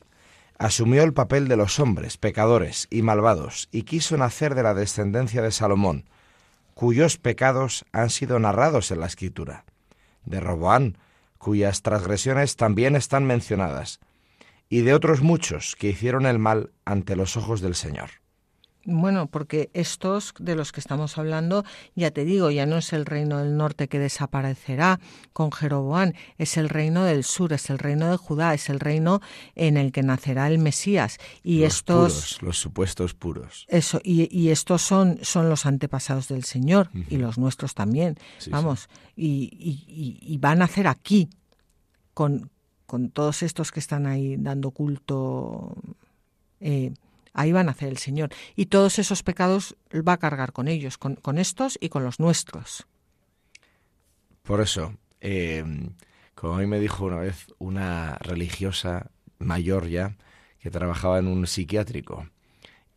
asumió 0.58 1.04
el 1.04 1.14
papel 1.14 1.48
de 1.48 1.58
los 1.58 1.80
hombres, 1.80 2.18
pecadores 2.18 2.88
y 2.90 3.02
malvados, 3.02 3.68
y 3.72 3.84
quiso 3.84 4.18
nacer 4.18 4.56
de 4.56 4.64
la 4.64 4.74
descendencia 4.74 5.42
de 5.42 5.52
Salomón, 5.52 6.06
cuyos 6.74 7.18
pecados 7.18 7.86
han 7.92 8.10
sido 8.10 8.40
narrados 8.40 8.92
en 8.92 9.00
la 9.00 9.08
Escritura, 9.08 9.66
de 10.26 10.40
Roboán, 10.40 10.98
cuyas 11.38 11.82
transgresiones 11.82 12.56
también 12.56 12.96
están 12.96 13.26
mencionadas, 13.26 14.00
y 14.70 14.82
de 14.82 14.94
otros 14.94 15.22
muchos 15.22 15.76
que 15.76 15.90
hicieron 15.90 16.26
el 16.26 16.40
mal 16.40 16.72
ante 16.86 17.16
los 17.16 17.38
ojos 17.38 17.62
del 17.62 17.76
Señor. 17.76 18.25
Bueno, 18.86 19.26
porque 19.26 19.72
estos 19.74 20.34
de 20.40 20.56
los 20.56 20.72
que 20.72 20.80
estamos 20.80 21.18
hablando, 21.18 21.66
ya 21.96 22.12
te 22.12 22.24
digo, 22.24 22.52
ya 22.52 22.68
no 22.68 22.78
es 22.78 22.94
el 22.94 23.08
reino 23.08 23.40
del 23.40 23.58
norte 23.58 23.88
que 23.88 23.98
desaparecerá 23.98 25.00
con 25.34 25.52
Jeroboán, 25.52 26.14
es 26.38 26.58
el 26.58 26.70
reino 26.70 27.04
del 27.04 27.24
sur, 27.24 27.52
es 27.54 27.72
el 27.72 27.80
reino 27.80 28.12
de 28.12 28.18
Judá, 28.18 28.54
es 28.54 28.70
el 28.70 28.80
reino 28.80 29.22
en 29.56 29.78
el 29.78 29.92
que 29.92 30.04
nacerá 30.04 30.48
el 30.48 30.60
Mesías. 30.60 31.18
Y 31.44 31.62
los 31.62 31.74
estos. 31.74 32.14
Puros, 32.14 32.42
los 32.44 32.58
supuestos 32.60 33.14
puros. 33.16 33.66
Eso, 33.70 34.00
y, 34.04 34.50
estos 34.50 34.84
son, 34.84 35.18
son 35.24 35.50
los 35.50 35.66
antepasados 35.66 36.28
del 36.28 36.44
Señor, 36.44 36.92
y 37.10 37.18
los 37.18 37.40
nuestros 37.40 37.74
también. 37.74 38.18
Vamos, 38.52 38.88
Y, 39.16 40.38
van 40.40 40.62
a 40.62 40.66
nacer 40.66 40.88
aquí, 40.88 41.30
con, 42.14 42.52
con 42.86 43.10
todos 43.10 43.42
estos 43.42 43.72
que 43.72 43.80
están 43.80 44.06
ahí 44.06 44.36
dando 44.38 44.70
culto. 44.70 45.76
Eh, 46.60 46.94
ahí 47.36 47.52
van 47.52 47.68
a 47.68 47.72
hacer 47.72 47.90
el 47.90 47.98
Señor. 47.98 48.30
Y 48.56 48.68
todos 48.68 48.98
esos 48.98 49.22
pecados 49.22 49.76
va 49.94 50.14
a 50.14 50.18
cargar 50.18 50.52
con 50.52 50.68
ellos, 50.68 50.98
con, 50.98 51.38
estos 51.38 51.78
y 51.80 51.90
con 51.90 52.04
los 52.04 52.20
nuestros. 52.20 52.88
Por 54.42 54.62
eso, 54.62 54.96
eh, 55.22 55.64
Como 56.34 56.56
a 56.56 56.60
mí 56.60 56.66
me 56.66 56.80
dijo 56.80 57.06
una 57.06 57.18
vez 57.18 57.48
una 57.60 58.16
religiosa 58.16 59.12
mayor 59.40 59.88
ya, 59.88 60.18
que 60.60 60.72
trabajaba 60.72 61.20
en 61.20 61.28
un 61.28 61.46
psiquiátrico. 61.46 62.28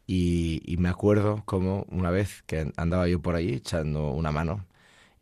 Y, 0.06 0.76
me 0.78 0.88
acuerdo 0.88 1.42
como 1.44 1.84
una 1.90 2.10
vez 2.10 2.42
que 2.46 2.72
andaba 2.76 3.08
yo 3.08 3.20
por 3.20 3.34
allí 3.34 3.52
echando 3.54 4.10
una 4.12 4.32
mano 4.32 4.64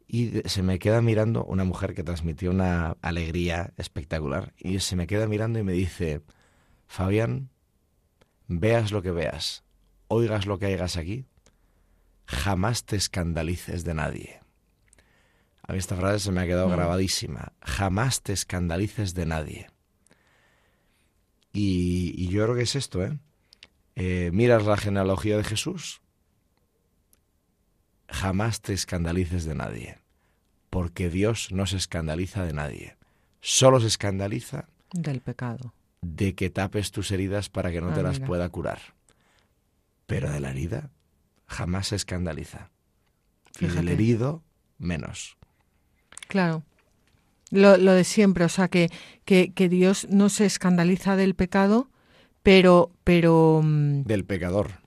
y 0.06 0.42
se 0.44 0.62
me 0.62 0.78
queda 0.78 1.02
mirando 1.02 1.44
una 1.44 1.64
mujer 1.64 1.94
que 1.94 2.04
transmitió 2.04 2.50
una 2.50 2.96
alegría 3.02 3.72
espectacular 3.76 4.52
y 4.58 4.78
se 4.80 4.94
me 4.96 5.08
queda 5.08 5.26
mirando 5.26 5.58
y 5.58 5.64
me 5.64 5.72
dice, 5.72 6.22
Fabián, 6.86 7.50
veas 8.48 8.92
lo 8.92 9.02
que 9.02 9.10
veas, 9.10 9.64
oigas 10.08 10.46
lo 10.46 10.58
que 10.58 10.74
hagas 10.74 10.96
aquí, 10.96 11.26
jamás 12.26 12.84
te 12.84 12.96
escandalices 12.96 13.84
de 13.84 13.94
nadie. 13.94 14.40
A 15.66 15.72
mí 15.72 15.78
esta 15.78 15.96
frase 15.96 16.20
se 16.20 16.32
me 16.32 16.42
ha 16.42 16.46
quedado 16.46 16.68
mm. 16.68 16.72
grabadísima. 16.72 17.52
Jamás 17.60 18.22
te 18.22 18.32
escandalices 18.32 19.14
de 19.14 19.26
nadie. 19.26 19.66
Y, 21.52 22.28
yo 22.28 22.44
creo 22.44 22.54
que 22.54 22.62
es 22.62 22.76
esto, 22.76 23.02
¿eh? 23.02 23.18
¿eh? 23.94 24.30
Miras 24.32 24.66
la 24.66 24.76
genealogía 24.76 25.38
de 25.38 25.44
Jesús, 25.44 26.02
jamás 28.08 28.60
te 28.60 28.74
escandalices 28.74 29.46
de 29.46 29.54
nadie, 29.54 29.98
porque 30.68 31.08
Dios 31.08 31.52
no 31.52 31.66
se 31.66 31.78
escandaliza 31.78 32.44
de 32.44 32.52
nadie. 32.52 32.96
Solo 33.40 33.80
se 33.80 33.86
escandaliza 33.86 34.68
del 34.92 35.22
pecado. 35.22 35.72
De 36.14 36.34
que 36.34 36.50
tapes 36.50 36.92
tus 36.92 37.10
heridas 37.10 37.48
para 37.48 37.72
que 37.72 37.80
no 37.80 37.92
te 37.92 38.00
ah, 38.00 38.04
las 38.04 38.20
pueda 38.20 38.48
curar. 38.48 38.78
Pero 40.06 40.30
de 40.30 40.40
la 40.40 40.50
herida 40.50 40.90
jamás 41.46 41.88
se 41.88 41.96
escandaliza. 41.96 42.70
Y 43.58 43.66
del 43.66 43.88
herido 43.88 44.44
menos. 44.78 45.36
Claro. 46.28 46.62
Lo, 47.50 47.76
lo 47.76 47.92
de 47.92 48.04
siempre, 48.04 48.44
o 48.44 48.48
sea, 48.48 48.68
que, 48.68 48.90
que, 49.24 49.52
que, 49.52 49.68
Dios 49.68 50.06
no 50.10 50.28
se 50.28 50.46
escandaliza 50.46 51.16
del 51.16 51.34
pecado, 51.34 51.90
pero... 52.42 52.92
pero 53.04 53.60
mm, 53.62 54.02
del 54.02 54.24
pecador. 54.24 54.85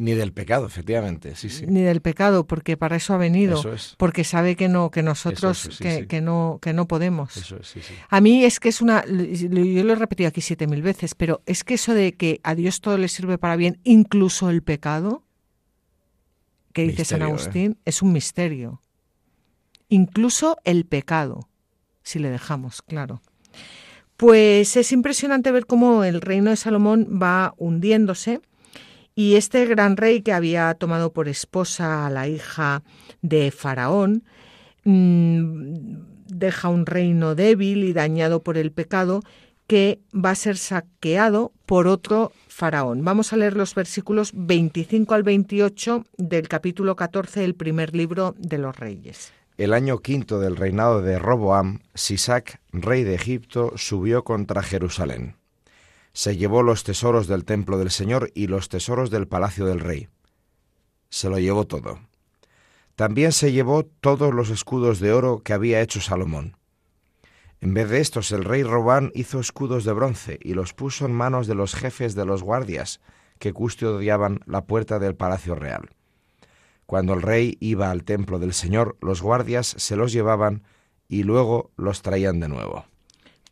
Ni 0.00 0.12
del 0.12 0.32
pecado, 0.32 0.66
efectivamente, 0.66 1.36
sí, 1.36 1.50
sí. 1.50 1.66
Ni 1.66 1.82
del 1.82 2.00
pecado, 2.00 2.46
porque 2.46 2.76
para 2.78 2.96
eso 2.96 3.12
ha 3.12 3.18
venido, 3.18 3.62
porque 3.98 4.24
sabe 4.24 4.56
que 4.56 4.66
no, 4.66 4.90
que 4.90 5.02
nosotros, 5.02 5.78
que, 5.78 6.06
que, 6.06 6.22
no, 6.22 6.58
que 6.62 6.72
no 6.72 6.88
podemos. 6.88 7.36
Eso 7.36 7.58
es, 7.58 7.68
sí, 7.68 7.80
A 8.08 8.20
mí 8.22 8.44
es 8.44 8.60
que 8.60 8.70
es 8.70 8.80
una, 8.80 9.04
yo 9.06 9.84
lo 9.84 9.92
he 9.92 9.96
repetido 9.96 10.28
aquí 10.28 10.40
siete 10.40 10.66
mil 10.66 10.80
veces, 10.80 11.14
pero 11.14 11.42
es 11.44 11.64
que 11.64 11.74
eso 11.74 11.92
de 11.92 12.14
que 12.14 12.40
a 12.44 12.54
Dios 12.54 12.80
todo 12.80 12.96
le 12.96 13.08
sirve 13.08 13.36
para 13.36 13.56
bien, 13.56 13.78
incluso 13.84 14.48
el 14.48 14.62
pecado, 14.62 15.22
que 16.72 16.84
dice 16.84 17.04
San 17.04 17.20
¿eh? 17.20 17.24
Agustín, 17.26 17.78
es 17.84 18.00
un 18.00 18.12
misterio 18.12 18.80
incluso 19.90 20.56
el 20.64 20.86
pecado, 20.86 21.50
si 22.02 22.18
le 22.18 22.30
dejamos, 22.30 22.80
claro. 22.80 23.20
Pues 24.16 24.76
es 24.76 24.92
impresionante 24.92 25.52
ver 25.52 25.66
cómo 25.66 26.04
el 26.04 26.22
reino 26.22 26.50
de 26.50 26.56
Salomón 26.56 27.18
va 27.22 27.54
hundiéndose 27.58 28.40
y 29.14 29.36
este 29.36 29.66
gran 29.66 29.96
rey 29.96 30.22
que 30.22 30.32
había 30.32 30.72
tomado 30.74 31.12
por 31.12 31.28
esposa 31.28 32.06
a 32.06 32.10
la 32.10 32.28
hija 32.28 32.82
de 33.22 33.50
Faraón, 33.50 34.24
mm, 34.84 36.10
deja 36.26 36.68
un 36.68 36.86
reino 36.86 37.34
débil 37.34 37.84
y 37.84 37.92
dañado 37.92 38.42
por 38.42 38.56
el 38.56 38.72
pecado 38.72 39.22
que 39.66 40.00
va 40.12 40.30
a 40.30 40.34
ser 40.34 40.56
saqueado 40.56 41.52
por 41.64 41.86
otro 41.86 42.32
faraón. 42.48 43.04
Vamos 43.04 43.32
a 43.32 43.36
leer 43.36 43.56
los 43.56 43.74
versículos 43.76 44.32
25 44.34 45.14
al 45.14 45.22
28 45.22 46.06
del 46.18 46.48
capítulo 46.48 46.96
14 46.96 47.40
del 47.40 47.54
primer 47.54 47.94
libro 47.94 48.34
de 48.36 48.58
los 48.58 48.76
reyes. 48.76 49.32
El 49.58 49.72
año 49.72 49.98
quinto 49.98 50.40
del 50.40 50.56
reinado 50.56 51.02
de 51.02 51.18
Roboam, 51.18 51.80
Sisac, 51.94 52.60
rey 52.72 53.04
de 53.04 53.14
Egipto, 53.14 53.72
subió 53.76 54.24
contra 54.24 54.62
Jerusalén. 54.62 55.36
Se 56.20 56.36
llevó 56.36 56.62
los 56.62 56.84
tesoros 56.84 57.28
del 57.28 57.46
templo 57.46 57.78
del 57.78 57.90
Señor 57.90 58.30
y 58.34 58.46
los 58.46 58.68
tesoros 58.68 59.08
del 59.08 59.26
palacio 59.26 59.64
del 59.64 59.80
rey. 59.80 60.10
Se 61.08 61.30
lo 61.30 61.38
llevó 61.38 61.66
todo. 61.66 61.98
También 62.94 63.32
se 63.32 63.52
llevó 63.52 63.86
todos 63.86 64.34
los 64.34 64.50
escudos 64.50 65.00
de 65.00 65.14
oro 65.14 65.40
que 65.42 65.54
había 65.54 65.80
hecho 65.80 65.98
Salomón. 66.02 66.58
En 67.62 67.72
vez 67.72 67.88
de 67.88 68.00
estos, 68.00 68.32
el 68.32 68.44
rey 68.44 68.64
Robán 68.64 69.12
hizo 69.14 69.40
escudos 69.40 69.84
de 69.84 69.94
bronce 69.94 70.38
y 70.42 70.52
los 70.52 70.74
puso 70.74 71.06
en 71.06 71.12
manos 71.12 71.46
de 71.46 71.54
los 71.54 71.74
jefes 71.74 72.14
de 72.14 72.26
los 72.26 72.42
guardias 72.42 73.00
que 73.38 73.54
custodiaban 73.54 74.40
la 74.44 74.66
puerta 74.66 74.98
del 74.98 75.16
palacio 75.16 75.54
real. 75.54 75.88
Cuando 76.84 77.14
el 77.14 77.22
rey 77.22 77.56
iba 77.60 77.90
al 77.90 78.04
templo 78.04 78.38
del 78.38 78.52
Señor, 78.52 78.98
los 79.00 79.22
guardias 79.22 79.74
se 79.78 79.96
los 79.96 80.12
llevaban 80.12 80.64
y 81.08 81.22
luego 81.22 81.70
los 81.78 82.02
traían 82.02 82.40
de 82.40 82.48
nuevo. 82.50 82.89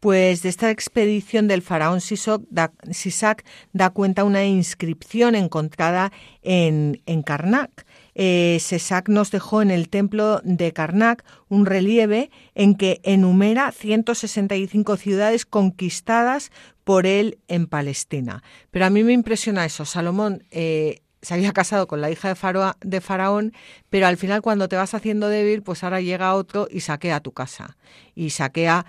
Pues 0.00 0.42
de 0.42 0.48
esta 0.48 0.70
expedición 0.70 1.48
del 1.48 1.62
faraón 1.62 2.00
Sisac 2.00 3.44
da, 3.72 3.90
cuenta 3.90 4.24
una 4.24 4.44
inscripción 4.44 5.34
encontrada 5.34 6.12
en, 6.42 7.02
en 7.06 7.22
Karnak. 7.22 7.84
Eh, 8.14 8.60
nos 9.06 9.30
dejó 9.30 9.62
en 9.62 9.70
el 9.70 9.88
templo 9.88 10.40
de 10.42 10.72
Karnak 10.72 11.24
un 11.48 11.66
relieve 11.66 12.30
en 12.54 12.74
que 12.74 13.00
enumera 13.04 13.70
165 13.70 14.96
ciudades 14.96 15.46
conquistadas 15.46 16.50
por 16.82 17.06
él 17.06 17.38
en 17.46 17.66
Palestina. 17.66 18.42
Pero 18.70 18.86
a 18.86 18.90
mí 18.90 19.04
me 19.04 19.12
impresiona 19.12 19.64
eso. 19.64 19.84
Salomón 19.84 20.42
eh, 20.50 21.02
se 21.22 21.34
había 21.34 21.52
casado 21.52 21.86
con 21.86 22.00
la 22.00 22.10
hija 22.10 22.32
de, 22.32 22.72
de 22.80 23.00
Faraón, 23.00 23.52
pero 23.90 24.06
al 24.06 24.16
final 24.16 24.42
cuando 24.42 24.68
te 24.68 24.76
vas 24.76 24.94
haciendo 24.94 25.28
débil, 25.28 25.62
pues 25.62 25.84
ahora 25.84 26.00
llega 26.00 26.34
otro 26.34 26.68
y 26.70 26.80
saquea 26.80 27.20
tu 27.20 27.32
casa. 27.32 27.76
Y 28.14 28.30
saquea 28.30 28.86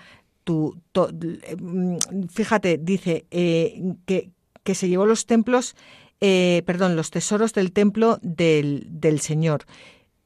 Mm, 0.50 1.98
fíjate, 2.30 2.78
dice 2.78 3.26
eh, 3.32 3.96
que, 4.06 4.32
que, 4.64 4.76
se 4.76 4.90
llevó 4.90 5.06
los 5.06 5.26
templos, 5.26 5.76
eh, 6.22 6.64
perdón, 6.66 6.96
los 6.96 7.12
tesoros 7.12 7.54
del 7.54 7.72
templo 7.72 8.20
del, 8.22 8.88
del 8.90 9.20
Señor. 9.20 9.66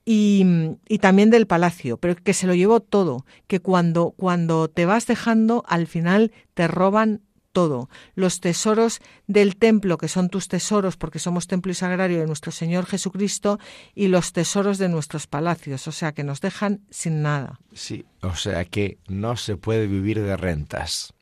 Y, 0.05 0.45
y, 0.89 0.97
también 0.97 1.29
del 1.29 1.47
palacio, 1.47 1.95
pero 1.97 2.15
que 2.15 2.33
se 2.33 2.45
lo 2.45 2.53
llevó 2.53 2.81
todo, 2.81 3.25
que 3.47 3.61
cuando, 3.61 4.11
cuando 4.11 4.67
te 4.67 4.85
vas 4.85 5.07
dejando, 5.07 5.63
al 5.65 5.87
final 5.87 6.33
te 6.53 6.67
roban 6.67 7.21
todo. 7.53 7.89
Los 8.15 8.41
tesoros 8.41 8.99
del 9.27 9.55
templo, 9.55 9.97
que 9.97 10.09
son 10.09 10.27
tus 10.27 10.49
tesoros, 10.49 10.97
porque 10.97 11.19
somos 11.19 11.47
templo 11.47 11.71
y 11.71 11.75
sagrario 11.75 12.19
de 12.19 12.27
nuestro 12.27 12.51
Señor 12.51 12.85
Jesucristo, 12.85 13.59
y 13.95 14.09
los 14.09 14.33
tesoros 14.33 14.77
de 14.77 14.89
nuestros 14.89 15.27
palacios, 15.27 15.87
o 15.87 15.93
sea 15.93 16.11
que 16.11 16.25
nos 16.25 16.41
dejan 16.41 16.81
sin 16.89 17.21
nada. 17.21 17.59
Sí, 17.73 18.05
o 18.21 18.35
sea 18.35 18.65
que 18.65 18.97
no 19.07 19.37
se 19.37 19.55
puede 19.55 19.87
vivir 19.87 20.21
de 20.21 20.35
rentas. 20.35 21.13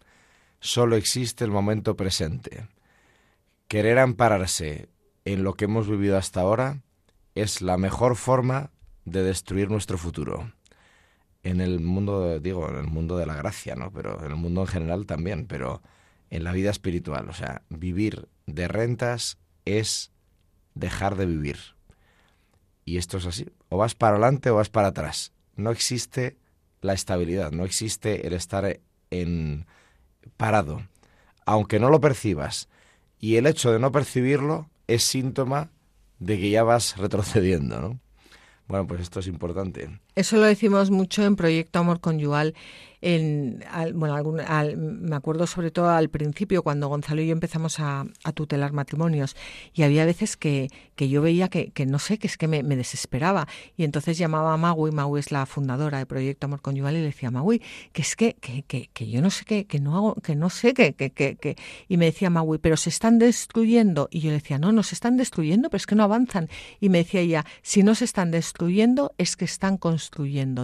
Solo 0.60 0.96
existe 0.96 1.44
el 1.44 1.52
momento 1.52 1.96
presente. 1.96 2.68
Querer 3.68 4.00
ampararse 4.00 4.90
en 5.26 5.44
lo 5.44 5.54
que 5.54 5.66
hemos 5.66 5.88
vivido 5.88 6.18
hasta 6.18 6.42
ahora 6.42 6.82
es 7.36 7.62
la 7.62 7.78
mejor 7.78 8.16
forma 8.16 8.72
de 9.06 9.24
destruir 9.24 9.70
nuestro 9.70 9.98
futuro 9.98 10.52
en 11.44 11.62
el 11.62 11.80
mundo, 11.80 12.40
digo, 12.40 12.70
en 12.70 12.78
el 12.78 12.88
mundo 12.88 13.18
de 13.18 13.26
la 13.26 13.36
gracia, 13.36 13.76
¿no? 13.76 13.92
Pero 13.92 14.20
en 14.24 14.32
el 14.32 14.36
mundo 14.36 14.62
en 14.62 14.68
general 14.68 15.06
también, 15.06 15.48
pero 15.48 15.82
en 16.32 16.44
la 16.44 16.54
vida 16.54 16.72
espiritual. 16.72 17.30
O 17.30 17.34
sea, 17.34 17.62
vivir 17.70 18.28
de 18.48 18.68
rentas 18.68 19.38
es 19.66 20.12
dejar 20.74 21.16
de 21.16 21.28
vivir. 21.28 21.58
Y 22.84 22.98
esto 22.98 23.18
es 23.18 23.28
así. 23.28 23.48
O 23.70 23.78
vas 23.78 23.94
para 23.94 24.14
adelante 24.16 24.50
o 24.50 24.56
vas 24.56 24.70
para 24.70 24.88
atrás. 24.88 25.34
No 25.56 25.70
existe 25.70 26.38
la 26.82 26.94
estabilidad, 26.94 27.52
no 27.52 27.64
existe 27.66 28.26
el 28.26 28.34
estar 28.34 28.80
en 29.12 29.68
parado. 30.38 30.82
Aunque 31.46 31.80
no 31.80 31.90
lo 31.90 32.02
percibas. 32.02 32.70
Y 33.20 33.36
el 33.36 33.46
hecho 33.46 33.72
de 33.72 33.80
no 33.80 33.92
percibirlo 33.92 34.70
es 34.88 35.04
síntoma 35.04 35.70
de 36.20 36.40
que 36.40 36.50
ya 36.50 36.64
vas 36.64 36.98
retrocediendo, 36.98 37.80
¿no? 37.82 38.00
Bueno, 38.68 38.88
pues 38.88 39.02
esto 39.02 39.20
es 39.20 39.28
importante. 39.28 40.00
Eso 40.16 40.38
lo 40.38 40.44
decimos 40.44 40.92
mucho 40.92 41.24
en 41.24 41.36
Proyecto 41.36 41.80
Amor 41.80 42.02
Conyugal 42.02 42.54
en, 43.02 43.64
bueno, 43.96 44.16
algún, 44.16 44.42
me 45.02 45.16
acuerdo 45.16 45.48
sobre 45.48 45.72
todo 45.72 45.90
al 45.90 46.10
principio 46.10 46.62
cuando 46.64 46.88
Gonzalo 46.88 47.22
y 47.22 47.28
yo 47.28 47.34
empezamos 47.34 47.80
a, 47.80 48.06
tutelar 48.36 48.72
matrimonios 48.72 49.36
y 49.74 49.84
había 49.84 50.06
veces 50.06 50.38
que, 50.38 50.70
que 50.96 51.10
yo 51.10 51.22
veía 51.22 51.50
que, 51.50 51.72
que, 51.72 51.86
no 51.86 52.00
sé, 52.00 52.18
que 52.18 52.28
es 52.28 52.38
que 52.38 52.48
me, 52.48 52.64
desesperaba 52.64 53.48
y 53.76 53.84
entonces 53.84 54.18
llamaba 54.18 54.54
a 54.54 54.58
Magui, 54.58 54.92
Magui 54.92 55.20
es 55.20 55.32
la 55.32 55.46
fundadora 55.46 55.98
de 55.98 56.06
Proyecto 56.06 56.46
Amor 56.46 56.62
Conyugal 56.62 56.96
y 56.96 57.00
le 57.00 57.06
decía, 57.06 57.32
Magui, 57.32 57.62
que 57.92 58.04
es 58.04 58.16
que, 58.16 58.36
que, 58.36 58.64
que, 58.64 59.10
yo 59.10 59.22
no 59.22 59.32
sé 59.32 59.46
qué, 59.46 59.66
que 59.66 59.80
no 59.80 59.98
hago, 59.98 60.16
que 60.16 60.36
no 60.36 60.50
sé 60.50 60.74
qué, 60.74 60.94
que, 60.94 61.12
que, 61.12 61.56
y 61.90 61.98
me 61.98 62.06
decía 62.06 62.30
Magui, 62.30 62.60
pero 62.60 62.78
se 62.78 62.90
están 62.90 63.18
destruyendo 63.20 64.08
y 64.12 64.20
yo 64.22 64.30
le 64.30 64.36
decía, 64.36 64.60
no, 64.60 64.72
no 64.72 64.84
se 64.84 64.96
están 64.96 65.18
destruyendo, 65.18 65.70
pero 65.70 65.78
es 65.78 65.88
que 65.88 65.96
no 65.96 66.04
avanzan 66.04 66.50
y 66.80 66.90
me 66.90 67.00
decía 67.00 67.22
ella, 67.22 67.46
si 67.64 67.84
no 67.84 67.96
se 67.96 68.06
están 68.06 68.32
destruyendo 68.32 69.14
es 69.18 69.36
que 69.36 69.46
están 69.46 69.78
construyendo, 69.78 70.01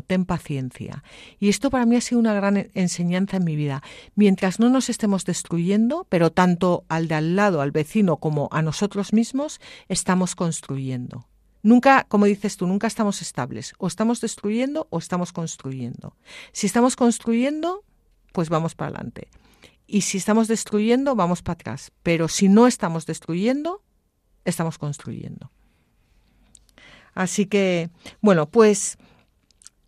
ten 0.06 0.26
paciencia 0.26 1.04
y 1.40 1.50
esto 1.50 1.70
para 1.70 1.86
mí 1.86 1.96
ha 1.96 2.02
sido 2.02 2.20
una 2.20 2.34
gran 2.34 2.70
enseñanza 2.74 3.38
en 3.38 3.44
mi 3.44 3.56
vida. 3.56 3.84
Mientras 4.16 4.60
no 4.60 4.70
nos 4.70 4.90
estemos 4.90 5.26
destruyendo, 5.26 6.06
pero 6.10 6.32
tanto 6.32 6.86
al 6.90 7.08
de 7.08 7.16
al 7.16 7.36
lado, 7.36 7.62
al 7.62 7.72
vecino, 7.72 8.18
como 8.18 8.50
a 8.52 8.62
nosotros 8.62 9.14
mismos, 9.14 9.60
estamos 9.88 10.36
construyendo. 10.36 11.28
Nunca, 11.64 12.06
como 12.08 12.26
dices 12.26 12.58
tú, 12.58 12.68
nunca 12.68 12.88
estamos 12.88 13.22
estables. 13.22 13.74
O 13.78 13.88
estamos 13.88 14.22
destruyendo 14.22 14.88
o 14.90 15.00
estamos 15.00 15.34
construyendo. 15.34 16.16
Si 16.52 16.68
estamos 16.68 16.96
construyendo, 16.96 17.84
pues 18.32 18.50
vamos 18.50 18.76
para 18.76 18.90
adelante. 18.90 19.28
Y 19.86 20.02
si 20.02 20.18
estamos 20.18 20.48
destruyendo, 20.48 21.16
vamos 21.16 21.42
para 21.42 21.54
atrás. 21.54 21.92
Pero 22.04 22.28
si 22.28 22.50
no 22.50 22.68
estamos 22.68 23.06
destruyendo, 23.06 23.84
estamos 24.46 24.78
construyendo. 24.78 25.52
Así 27.14 27.48
que, 27.48 27.90
bueno, 28.22 28.48
pues 28.50 28.98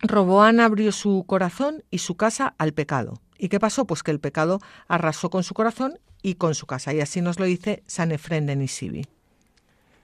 Roboán 0.02 0.60
abrió 0.60 0.92
su 0.92 1.24
corazón 1.26 1.82
y 1.90 1.98
su 1.98 2.16
casa 2.16 2.54
al 2.58 2.72
pecado. 2.72 3.20
¿Y 3.38 3.48
qué 3.48 3.60
pasó? 3.60 3.86
Pues 3.86 4.02
que 4.02 4.10
el 4.10 4.20
pecado 4.20 4.60
arrasó 4.88 5.30
con 5.30 5.42
su 5.42 5.54
corazón 5.54 5.98
y 6.22 6.34
con 6.34 6.54
su 6.54 6.66
casa. 6.66 6.92
Y 6.94 7.00
así 7.00 7.20
nos 7.20 7.38
lo 7.38 7.44
dice 7.44 7.82
San 7.86 8.12
Efrén 8.12 8.46
de 8.46 8.56
Nisibi. 8.56 9.06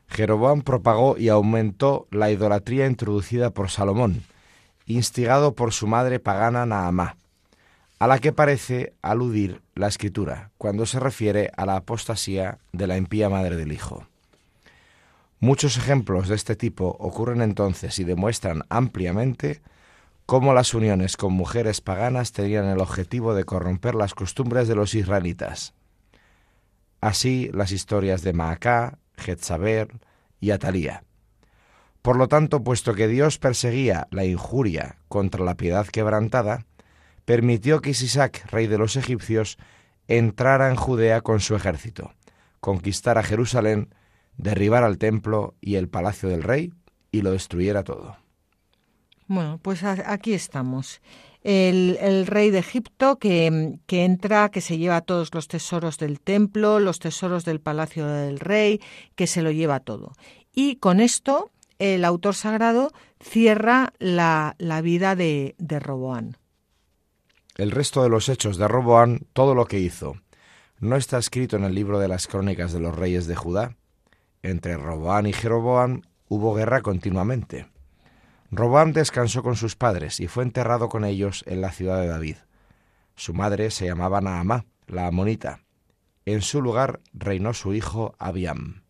Jeroboam 0.09 0.63
propagó 0.63 1.17
y 1.19 1.29
aumentó 1.29 2.07
la 2.11 2.31
idolatría 2.31 2.87
introducida 2.87 3.51
por 3.51 3.71
Salomón, 3.71 4.23
instigado 4.87 5.55
por 5.55 5.73
su 5.73 5.87
madre 5.87 6.21
pagana 6.21 6.65
Naamá, 6.65 7.17
a 7.99 8.07
la 8.07 8.19
que 8.19 8.33
parece 8.33 8.95
aludir 9.03 9.63
la 9.75 9.89
escritura 9.89 10.51
cuando 10.59 10.87
se 10.87 11.01
refiere 11.01 11.51
a 11.57 11.67
la 11.67 11.77
apostasía 11.77 12.59
de 12.73 12.87
la 12.87 12.97
impía 12.97 13.29
madre 13.29 13.57
del 13.57 13.73
hijo. 13.73 14.07
Muchos 15.41 15.77
ejemplos 15.77 16.29
de 16.29 16.37
este 16.37 16.57
tipo 16.57 16.97
ocurren 17.01 17.43
entonces 17.43 17.99
y 17.99 18.05
demuestran 18.05 18.63
ampliamente 18.69 19.61
cómo 20.27 20.53
las 20.53 20.75
uniones 20.75 21.17
con 21.17 21.33
mujeres 21.33 21.81
paganas 21.81 22.33
tenían 22.33 22.67
el 22.67 22.81
objetivo 22.81 23.35
de 23.35 23.45
corromper 23.45 23.95
las 23.95 24.15
costumbres 24.15 24.67
de 24.67 24.75
los 24.75 24.95
israelitas. 24.95 25.73
Así 27.01 27.49
las 27.55 27.71
historias 27.71 28.23
de 28.23 28.33
Maacá, 28.33 28.99
Jezabel 29.17 29.89
y 30.41 30.51
Atalía. 30.51 31.05
Por 32.03 32.17
lo 32.17 32.27
tanto, 32.29 32.63
puesto 32.63 32.95
que 32.95 33.09
Dios 33.09 33.39
perseguía 33.39 34.09
la 34.11 34.25
injuria 34.25 34.99
contra 35.09 35.45
la 35.45 35.57
piedad 35.57 35.87
quebrantada, 35.87 36.67
permitió 37.25 37.81
que 37.81 37.95
Sisac, 37.95 38.51
rey 38.51 38.67
de 38.67 38.79
los 38.79 38.97
egipcios, 38.97 39.59
entrara 40.09 40.69
en 40.69 40.77
Judea 40.77 41.21
con 41.21 41.41
su 41.41 41.55
ejército, 41.55 42.13
conquistara 42.61 43.23
Jerusalén, 43.23 43.95
derribara 44.37 44.87
el 44.87 44.99
templo 44.99 45.55
y 45.61 45.77
el 45.77 45.89
palacio 45.89 46.29
del 46.29 46.43
rey 46.43 46.73
y 47.11 47.23
lo 47.23 47.33
destruyera 47.33 47.83
todo. 47.83 48.26
Bueno, 49.29 49.59
pues 49.61 49.83
aquí 49.83 50.35
estamos. 50.35 51.01
El, 51.43 52.27
rey 52.27 52.51
de 52.51 52.59
Egipto 52.59 53.19
que, 53.19 53.79
que, 53.87 54.05
entra, 54.05 54.51
que 54.51 54.61
se 54.61 54.79
lleva 54.79 55.01
todos 55.01 55.33
los 55.33 55.47
tesoros 55.47 55.99
del 55.99 56.21
templo, 56.21 56.81
los 56.81 56.99
tesoros 56.99 57.45
del 57.45 57.61
palacio 57.61 58.07
del 58.07 58.41
rey, 58.41 58.81
que 59.15 59.27
se 59.27 59.43
lo 59.43 59.53
lleva 59.53 59.81
todo. 59.81 60.13
Y 60.53 60.77
con 60.77 61.01
esto 61.01 61.51
el 61.79 62.05
autor 62.05 62.35
sagrado 62.35 62.91
cierra 63.21 63.93
la, 63.99 64.57
la 64.59 64.81
vida 64.81 65.15
de, 65.15 65.55
de 65.59 65.79
Roboán. 65.79 66.37
El 67.57 67.71
resto 67.71 68.03
de 68.03 68.09
los 68.09 68.29
hechos 68.29 68.57
de 68.59 68.69
Roboán, 68.69 69.27
todo 69.33 69.55
lo 69.55 69.67
que 69.67 69.79
hizo, 69.79 70.17
¿no 70.79 70.97
está 70.97 71.19
escrito 71.19 71.57
en 71.57 71.65
el 71.65 71.75
libro 71.75 71.99
de 71.99 72.09
las 72.09 72.27
crónicas 72.27 72.73
de 72.73 72.81
los 72.81 72.95
reyes 72.95 73.27
de 73.27 73.37
Judá? 73.37 73.77
Entre 74.43 74.77
Roboán 74.77 75.27
y 75.27 75.33
Jeroboán 75.33 76.07
hubo 76.29 76.55
guerra 76.55 76.83
continuamente. 76.83 77.67
Roboam 78.57 78.95
descansó 78.95 79.43
con 79.43 79.55
sus 79.55 79.77
padres 79.77 80.19
y 80.19 80.29
fue 80.29 80.43
enterrado 80.43 80.89
con 80.89 81.05
ellos 81.05 81.45
en 81.47 81.61
la 81.61 81.73
ciudad 81.73 82.01
de 82.01 82.07
David. 82.07 82.37
Su 83.15 83.35
madre 83.35 83.71
se 83.71 83.85
llamaba 83.85 84.23
Naamá, 84.23 84.65
la 84.87 85.07
amonita. 85.07 85.61
En 86.25 86.41
su 86.41 86.63
lugar 86.63 87.01
reinó 87.13 87.53
su 87.53 87.75
hijo 87.75 88.15
Abiam. 88.19 88.86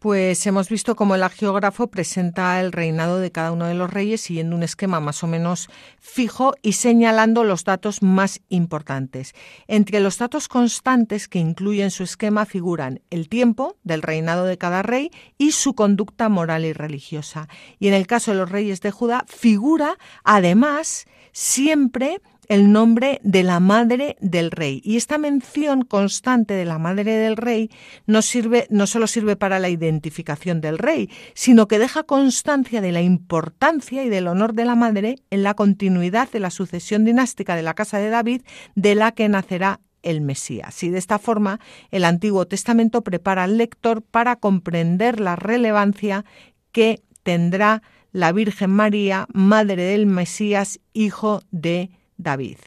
Pues 0.00 0.46
hemos 0.46 0.70
visto 0.70 0.96
cómo 0.96 1.14
el 1.14 1.22
agiógrafo 1.22 1.88
presenta 1.88 2.58
el 2.58 2.72
reinado 2.72 3.18
de 3.18 3.30
cada 3.30 3.52
uno 3.52 3.66
de 3.66 3.74
los 3.74 3.92
reyes 3.92 4.22
siguiendo 4.22 4.56
un 4.56 4.62
esquema 4.62 4.98
más 4.98 5.22
o 5.22 5.26
menos 5.26 5.68
fijo 6.00 6.54
y 6.62 6.72
señalando 6.72 7.44
los 7.44 7.64
datos 7.64 8.02
más 8.02 8.40
importantes. 8.48 9.34
Entre 9.68 10.00
los 10.00 10.16
datos 10.16 10.48
constantes 10.48 11.28
que 11.28 11.38
incluyen 11.38 11.90
su 11.90 12.02
esquema 12.02 12.46
figuran 12.46 13.02
el 13.10 13.28
tiempo 13.28 13.76
del 13.82 14.00
reinado 14.00 14.46
de 14.46 14.56
cada 14.56 14.80
rey 14.80 15.10
y 15.36 15.52
su 15.52 15.74
conducta 15.74 16.30
moral 16.30 16.64
y 16.64 16.72
religiosa. 16.72 17.50
Y 17.78 17.88
en 17.88 17.92
el 17.92 18.06
caso 18.06 18.30
de 18.30 18.38
los 18.38 18.50
reyes 18.50 18.80
de 18.80 18.92
Judá 18.92 19.26
figura 19.28 19.98
además 20.24 21.04
siempre 21.32 22.22
el 22.50 22.72
nombre 22.72 23.20
de 23.22 23.44
la 23.44 23.60
madre 23.60 24.16
del 24.20 24.50
rey. 24.50 24.82
Y 24.84 24.96
esta 24.96 25.18
mención 25.18 25.82
constante 25.82 26.54
de 26.54 26.64
la 26.64 26.78
madre 26.78 27.12
del 27.12 27.36
rey 27.36 27.70
no, 28.06 28.22
solo 28.22 29.06
sirve 29.06 29.36
para 29.36 29.60
la 29.60 29.68
identificación 29.68 30.60
del 30.60 30.76
rey, 30.76 31.10
sino 31.34 31.68
que 31.68 31.78
deja 31.78 32.02
constancia 32.02 32.80
de 32.80 32.90
la 32.90 33.02
importancia 33.02 34.02
y 34.02 34.08
del 34.08 34.26
honor 34.26 34.54
de 34.54 34.64
la 34.64 34.74
madre 34.74 35.20
en 35.30 35.44
la 35.44 35.54
continuidad 35.54 36.28
de 36.28 36.40
la 36.40 36.50
sucesión 36.50 37.04
dinástica 37.04 37.54
de 37.54 37.62
la 37.62 37.74
casa 37.74 37.98
de 37.98 38.10
David, 38.10 38.42
de 38.74 38.96
la 38.96 39.12
que 39.12 39.28
nacerá 39.28 39.78
el 40.02 40.20
Mesías. 40.20 40.82
Y 40.82 40.90
de 40.90 40.98
esta 40.98 41.20
forma, 41.20 41.60
el 41.92 42.04
Antiguo 42.04 42.48
Testamento 42.48 43.02
prepara 43.02 43.44
al 43.44 43.58
lector 43.58 44.02
para 44.02 44.34
comprender 44.34 45.20
la 45.20 45.36
relevancia 45.36 46.24
que 46.72 47.00
tendrá 47.22 47.82
la 48.10 48.32
Virgen 48.32 48.70
María, 48.70 49.28
madre 49.32 49.84
del 49.84 50.06
Mesías, 50.06 50.80
hijo 50.92 51.42
de 51.52 51.90
David. 52.22 52.58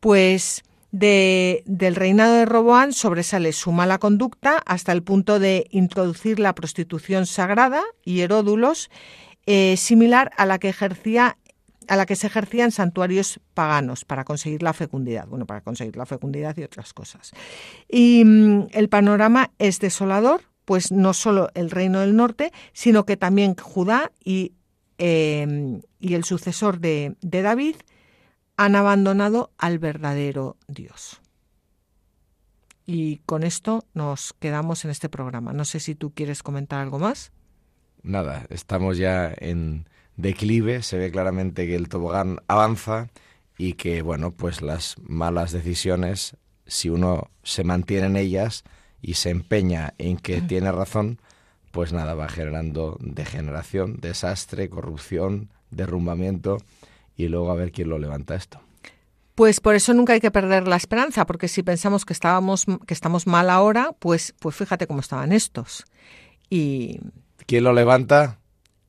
Pues 0.00 0.62
de, 0.92 1.62
del 1.66 1.94
reinado 1.94 2.34
de 2.34 2.46
Roboán 2.46 2.92
sobresale 2.92 3.52
su 3.52 3.72
mala 3.72 3.98
conducta 3.98 4.62
hasta 4.64 4.92
el 4.92 5.02
punto 5.02 5.38
de 5.38 5.66
introducir 5.70 6.38
la 6.38 6.54
prostitución 6.54 7.26
sagrada 7.26 7.82
y 8.04 8.20
heródulos, 8.20 8.90
eh, 9.46 9.76
similar 9.76 10.30
a 10.36 10.46
la 10.46 10.58
que 10.58 10.68
ejercía 10.68 11.36
a 11.88 11.94
la 11.94 12.04
que 12.04 12.16
se 12.16 12.26
ejercía 12.26 12.64
en 12.64 12.72
santuarios 12.72 13.38
paganos 13.54 14.04
para 14.04 14.24
conseguir 14.24 14.60
la 14.60 14.72
fecundidad, 14.72 15.28
bueno, 15.28 15.46
para 15.46 15.60
conseguir 15.60 15.96
la 15.96 16.04
fecundidad 16.04 16.56
y 16.56 16.64
otras 16.64 16.92
cosas. 16.92 17.30
Y 17.88 18.24
mm, 18.24 18.70
el 18.72 18.88
panorama 18.88 19.52
es 19.60 19.78
desolador, 19.78 20.42
pues 20.64 20.90
no 20.90 21.14
solo 21.14 21.48
el 21.54 21.70
reino 21.70 22.00
del 22.00 22.16
norte, 22.16 22.50
sino 22.72 23.06
que 23.06 23.16
también 23.16 23.54
Judá 23.54 24.10
y, 24.24 24.54
eh, 24.98 25.80
y 26.00 26.14
el 26.14 26.24
sucesor 26.24 26.80
de 26.80 27.14
David, 27.20 27.76
han 28.56 28.76
abandonado 28.76 29.52
al 29.58 29.78
verdadero 29.78 30.56
Dios. 30.66 31.20
Y 32.86 33.18
con 33.26 33.42
esto 33.42 33.84
nos 33.94 34.32
quedamos 34.38 34.84
en 34.84 34.92
este 34.92 35.08
programa. 35.08 35.52
No 35.52 35.64
sé 35.64 35.80
si 35.80 35.94
tú 35.94 36.12
quieres 36.14 36.42
comentar 36.42 36.80
algo 36.80 36.98
más. 36.98 37.32
Nada, 38.02 38.46
estamos 38.50 38.96
ya 38.96 39.34
en 39.36 39.88
declive, 40.16 40.82
se 40.82 40.96
ve 40.96 41.10
claramente 41.10 41.66
que 41.66 41.74
el 41.74 41.88
tobogán 41.88 42.38
avanza 42.46 43.08
y 43.58 43.72
que, 43.72 44.02
bueno, 44.02 44.30
pues 44.30 44.62
las 44.62 44.96
malas 45.02 45.50
decisiones, 45.50 46.36
si 46.66 46.88
uno 46.88 47.30
se 47.42 47.64
mantiene 47.64 48.06
en 48.06 48.16
ellas 48.16 48.62
y 49.02 49.14
se 49.14 49.30
empeña 49.30 49.94
en 49.98 50.16
que 50.16 50.40
tiene 50.40 50.70
razón, 50.70 51.20
pues 51.72 51.92
nada, 51.92 52.14
va 52.14 52.28
generando 52.28 52.96
degeneración, 53.00 53.98
desastre, 54.00 54.70
corrupción, 54.70 55.50
derrumbamiento 55.70 56.58
y 57.16 57.28
luego 57.28 57.50
a 57.50 57.54
ver 57.54 57.72
quién 57.72 57.88
lo 57.88 57.98
levanta 57.98 58.34
esto. 58.34 58.60
Pues 59.34 59.60
por 59.60 59.74
eso 59.74 59.92
nunca 59.92 60.14
hay 60.14 60.20
que 60.20 60.30
perder 60.30 60.66
la 60.66 60.76
esperanza, 60.76 61.26
porque 61.26 61.48
si 61.48 61.62
pensamos 61.62 62.04
que 62.04 62.14
estábamos 62.14 62.64
que 62.86 62.94
estamos 62.94 63.26
mal 63.26 63.50
ahora, 63.50 63.92
pues 63.98 64.34
pues 64.38 64.56
fíjate 64.56 64.86
cómo 64.86 65.00
estaban 65.00 65.32
estos. 65.32 65.84
Y 66.48 67.00
¿quién 67.46 67.64
lo 67.64 67.72
levanta? 67.72 68.38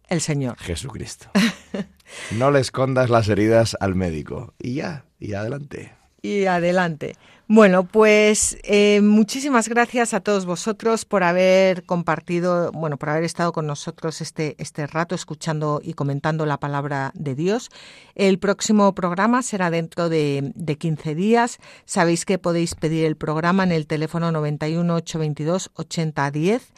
El 0.07 0.21
Señor. 0.21 0.57
Jesucristo. 0.57 1.30
no 2.32 2.51
le 2.51 2.61
escondas 2.61 3.09
las 3.09 3.28
heridas 3.28 3.75
al 3.80 3.95
médico 3.95 4.53
y 4.57 4.75
ya, 4.75 5.05
y 5.19 5.34
adelante. 5.34 5.93
Y 6.21 6.45
adelante. 6.45 7.15
Bueno, 7.50 7.86
pues 7.86 8.58
eh, 8.64 9.00
muchísimas 9.00 9.70
gracias 9.70 10.14
a 10.14 10.20
todos 10.20 10.45
vosotros 10.45 11.06
por 11.06 11.24
haber 11.24 11.86
compartido, 11.86 12.74
bueno, 12.74 12.98
por 12.98 13.10
haber 13.10 13.24
estado 13.24 13.54
con 13.54 13.66
nosotros 13.66 14.20
este, 14.20 14.58
este 14.60 14.86
rato 14.86 15.16
escuchando 15.16 15.80
y 15.82 15.93
comentando 15.93 16.45
la 16.45 16.60
palabra 16.60 17.12
de 17.14 17.36
Dios. 17.36 17.70
El 18.16 18.38
próximo 18.38 18.93
programa 18.93 19.43
será 19.43 19.70
dentro 19.70 20.10
de, 20.10 20.52
de 20.56 20.78
15 20.78 21.16
días. 21.16 21.60
Sabéis 21.86 22.26
que 22.26 22.38
podéis 22.38 22.76
pedir 22.76 23.06
el 23.06 23.16
programa 23.16 23.64
en 23.64 23.72
el 23.72 23.88
teléfono 23.88 24.30
91 24.34 24.95
822 24.95 25.72
8010 25.74 26.74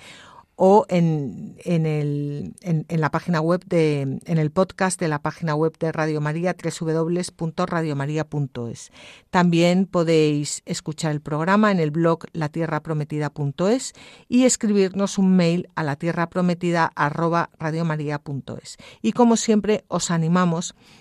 o 0.62 0.86
en, 0.90 1.56
en, 1.64 1.86
el, 1.86 2.54
en, 2.60 2.86
la 3.00 3.12
página 3.12 3.40
web 3.40 3.64
de, 3.66 4.02
en 4.02 4.38
el 4.38 4.52
podcast 4.52 5.00
de 5.00 5.08
la 5.08 5.22
página 5.22 5.56
web 5.56 5.78
de 5.80 5.94
Radio 5.94 6.20
María, 6.20 6.54
www.radiomaria.es. 6.54 8.92
También 9.30 9.86
podéis 9.86 10.62
escuchar 10.66 11.14
el 11.14 11.22
programa 11.22 11.72
en 11.72 11.80
el 11.80 11.92
blog 11.92 12.26
latierraprometida.es 12.34 13.94
y 14.28 14.44
escribirnos 14.44 15.18
un 15.18 15.38
mail 15.38 15.70
a 15.76 15.84
latierraprometida@radiomaria.es. 15.84 18.76
Y 19.02 19.14
como 19.14 19.38
siempre 19.38 19.86
os 19.88 20.12
animamos 20.12 20.76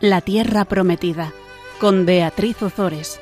la 0.00 0.20
Tierra 0.20 0.66
Prometida 0.66 1.32
con 1.80 2.04
Beatriz 2.04 2.60
Ozores. 2.60 3.18